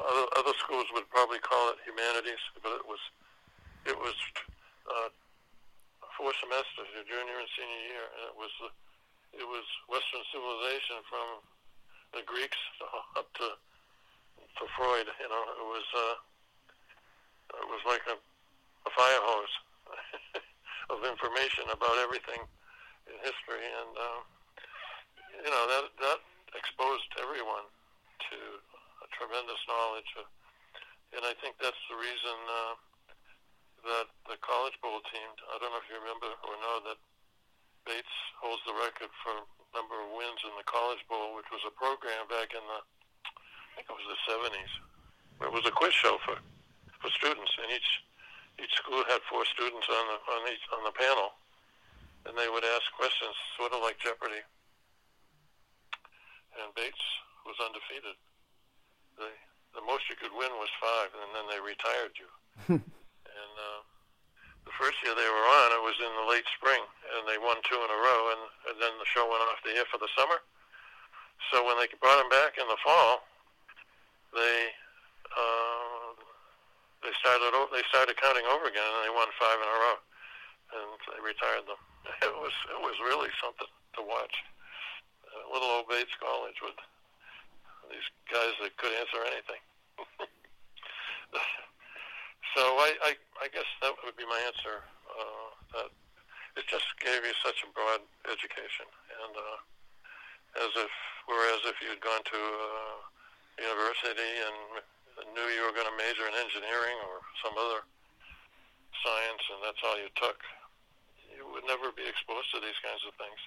Other, 0.00 0.26
other 0.40 0.56
schools 0.56 0.88
would 0.96 1.08
probably 1.12 1.38
call 1.44 1.76
it 1.76 1.78
humanities, 1.84 2.40
but 2.64 2.72
it 2.72 2.86
was, 2.88 3.02
it 3.84 3.96
was 3.96 4.16
uh, 4.88 5.08
four 6.16 6.32
semesters, 6.40 6.88
your 6.96 7.04
junior 7.04 7.36
and 7.36 7.50
senior 7.52 7.82
year, 7.92 8.04
and 8.16 8.22
it 8.32 8.36
was, 8.36 8.52
it 9.36 9.46
was 9.46 9.66
Western 9.92 10.24
civilization 10.32 11.04
from 11.06 11.28
the 12.16 12.22
Greeks 12.24 12.58
up 13.20 13.28
to 13.38 13.54
to 14.58 14.64
Freud. 14.74 15.06
You 15.06 15.28
know, 15.30 15.44
it 15.56 15.66
was 15.68 15.86
uh, 15.94 16.16
it 17.60 17.68
was 17.70 17.82
like 17.86 18.02
a, 18.10 18.16
a 18.18 18.90
fire 18.96 19.22
hose. 19.22 19.54
of 20.90 21.06
information 21.06 21.70
about 21.70 21.94
everything 22.02 22.42
in 23.06 23.14
history, 23.22 23.62
and 23.62 23.94
uh, 23.94 24.20
you 25.38 25.50
know 25.50 25.64
that 25.70 25.86
that 26.02 26.18
exposed 26.58 27.06
everyone 27.22 27.64
to 28.26 28.38
tremendous 29.20 29.60
knowledge, 29.68 30.08
of, 30.16 30.24
and 31.12 31.22
I 31.28 31.36
think 31.44 31.60
that's 31.60 31.84
the 31.92 32.00
reason 32.00 32.36
uh, 32.48 32.74
that 33.84 34.08
the 34.32 34.40
College 34.40 34.80
Bowl 34.80 35.04
team. 35.12 35.28
I 35.52 35.60
don't 35.60 35.68
know 35.68 35.84
if 35.84 35.88
you 35.92 36.00
remember 36.00 36.32
or 36.48 36.56
know 36.56 36.76
that 36.88 36.98
Bates 37.84 38.16
holds 38.40 38.64
the 38.64 38.72
record 38.80 39.12
for 39.20 39.44
number 39.76 40.00
of 40.00 40.16
wins 40.16 40.40
in 40.48 40.56
the 40.56 40.64
College 40.64 41.04
Bowl, 41.04 41.36
which 41.36 41.52
was 41.52 41.60
a 41.68 41.74
program 41.76 42.24
back 42.32 42.56
in 42.56 42.64
the 42.64 42.80
I 42.80 43.84
think 43.84 43.86
it 43.86 43.96
was 43.96 44.08
the 44.08 44.20
70s. 44.26 44.72
It 45.46 45.52
was 45.52 45.64
a 45.68 45.72
quiz 45.72 45.92
show 45.92 46.16
for 46.24 46.40
for 47.00 47.10
students, 47.12 47.52
and 47.60 47.68
each 47.76 47.90
each 48.60 48.74
school 48.80 49.04
had 49.08 49.20
four 49.28 49.44
students 49.52 49.88
on 49.88 50.04
the 50.08 50.18
on 50.32 50.40
each 50.48 50.64
on 50.72 50.82
the 50.84 50.96
panel, 50.96 51.36
and 52.24 52.32
they 52.36 52.48
would 52.48 52.64
ask 52.64 52.88
questions, 52.96 53.36
sort 53.56 53.72
of 53.72 53.84
like 53.84 54.00
Jeopardy. 54.00 54.40
And 56.60 56.72
Bates 56.74 57.04
was 57.46 57.56
undefeated. 57.62 58.16
The 59.20 59.28
the 59.74 59.84
most 59.86 60.10
you 60.10 60.18
could 60.18 60.34
win 60.34 60.50
was 60.58 60.70
five, 60.82 61.14
and 61.14 61.30
then 61.30 61.46
they 61.46 61.62
retired 61.62 62.14
you. 62.18 62.28
and 62.82 63.52
uh, 63.54 63.80
the 64.66 64.74
first 64.74 64.98
year 65.06 65.14
they 65.14 65.30
were 65.30 65.48
on, 65.62 65.76
it 65.78 65.84
was 65.84 65.94
in 66.02 66.10
the 66.10 66.26
late 66.26 66.46
spring, 66.58 66.82
and 67.14 67.22
they 67.28 67.38
won 67.38 67.62
two 67.62 67.78
in 67.78 67.90
a 67.90 68.00
row, 68.02 68.34
and, 68.34 68.42
and 68.72 68.76
then 68.82 68.90
the 68.98 69.06
show 69.06 69.22
went 69.30 69.46
off 69.46 69.62
the 69.62 69.78
air 69.78 69.86
for 69.86 70.02
the 70.02 70.10
summer. 70.18 70.42
So 71.54 71.62
when 71.64 71.78
they 71.78 71.86
brought 72.02 72.18
him 72.20 72.30
back 72.34 72.58
in 72.58 72.66
the 72.66 72.80
fall, 72.82 73.24
they 74.34 74.74
uh, 75.30 76.18
they 77.02 77.14
started 77.18 77.54
they 77.72 77.86
started 77.88 78.18
counting 78.18 78.46
over 78.50 78.68
again, 78.68 78.84
and 78.84 79.02
they 79.06 79.14
won 79.14 79.30
five 79.38 79.58
in 79.58 79.68
a 79.70 79.78
row, 79.80 79.96
and 80.76 80.88
they 81.14 81.20
retired 81.22 81.66
them. 81.66 81.80
It 82.26 82.32
was 82.32 82.54
it 82.68 82.80
was 82.80 82.96
really 83.00 83.30
something 83.40 83.70
to 83.96 84.02
watch. 84.02 84.34
Uh, 85.30 85.46
little 85.52 85.68
old 85.68 85.88
Bates 85.88 86.12
College 86.20 86.58
with 86.60 86.76
these 87.90 88.06
guys 88.30 88.54
that 88.62 88.76
could 88.78 88.94
answer 88.94 89.20
anything. 89.26 89.62
so 92.54 92.62
I, 92.78 92.94
I, 93.04 93.12
I 93.42 93.46
guess 93.50 93.66
that 93.82 93.92
would 94.06 94.16
be 94.16 94.24
my 94.24 94.40
answer. 94.46 94.86
Uh, 95.10 95.50
that 95.74 95.90
it 96.56 96.66
just 96.70 96.86
gave 97.02 97.26
you 97.26 97.34
such 97.42 97.66
a 97.66 97.68
broad 97.74 98.00
education, 98.30 98.86
and 99.22 99.34
uh, 99.34 99.58
as 100.66 100.72
if 100.78 100.92
whereas 101.26 101.62
if 101.66 101.78
you'd 101.82 102.02
gone 102.02 102.22
to 102.22 102.40
uh, 102.40 102.96
university 103.58 104.30
and 104.46 104.82
knew 105.34 105.46
you 105.52 105.62
were 105.66 105.74
going 105.74 105.86
to 105.86 105.98
major 105.98 106.26
in 106.26 106.34
engineering 106.34 106.98
or 107.06 107.22
some 107.44 107.54
other 107.58 107.84
science, 109.04 109.42
and 109.52 109.60
that's 109.62 109.82
all 109.84 109.98
you 109.98 110.10
took, 110.16 110.38
you 111.30 111.46
would 111.52 111.66
never 111.66 111.92
be 111.92 112.06
exposed 112.06 112.50
to 112.54 112.60
these 112.60 112.78
kinds 112.82 113.02
of 113.06 113.14
things. 113.18 113.40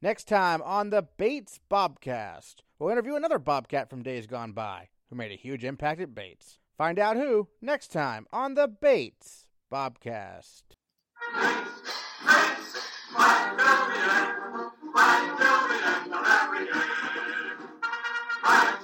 Next 0.00 0.28
time 0.28 0.62
on 0.62 0.90
the 0.90 1.02
Bates 1.02 1.58
Bobcast, 1.70 2.62
We'll 2.78 2.90
interview 2.90 3.16
another 3.16 3.40
Bobcat 3.40 3.90
from 3.90 4.04
days 4.04 4.28
gone 4.28 4.52
by 4.52 4.88
who 5.10 5.16
made 5.16 5.32
a 5.32 5.36
huge 5.36 5.64
impact 5.64 6.00
at 6.00 6.14
Bates. 6.14 6.58
Find 6.76 6.98
out 7.00 7.16
who 7.16 7.48
next 7.60 7.88
time 7.90 8.28
on 8.32 8.54
the 8.54 8.68
Bates 8.68 9.48
Bobcast. 9.72 10.62
Right, 18.44 18.78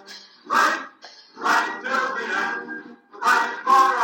right, 0.46 0.88
right 1.38 1.80
till 1.82 2.16
the 2.16 2.24
end, 2.34 2.96
right 3.22 3.54
for 3.64 4.03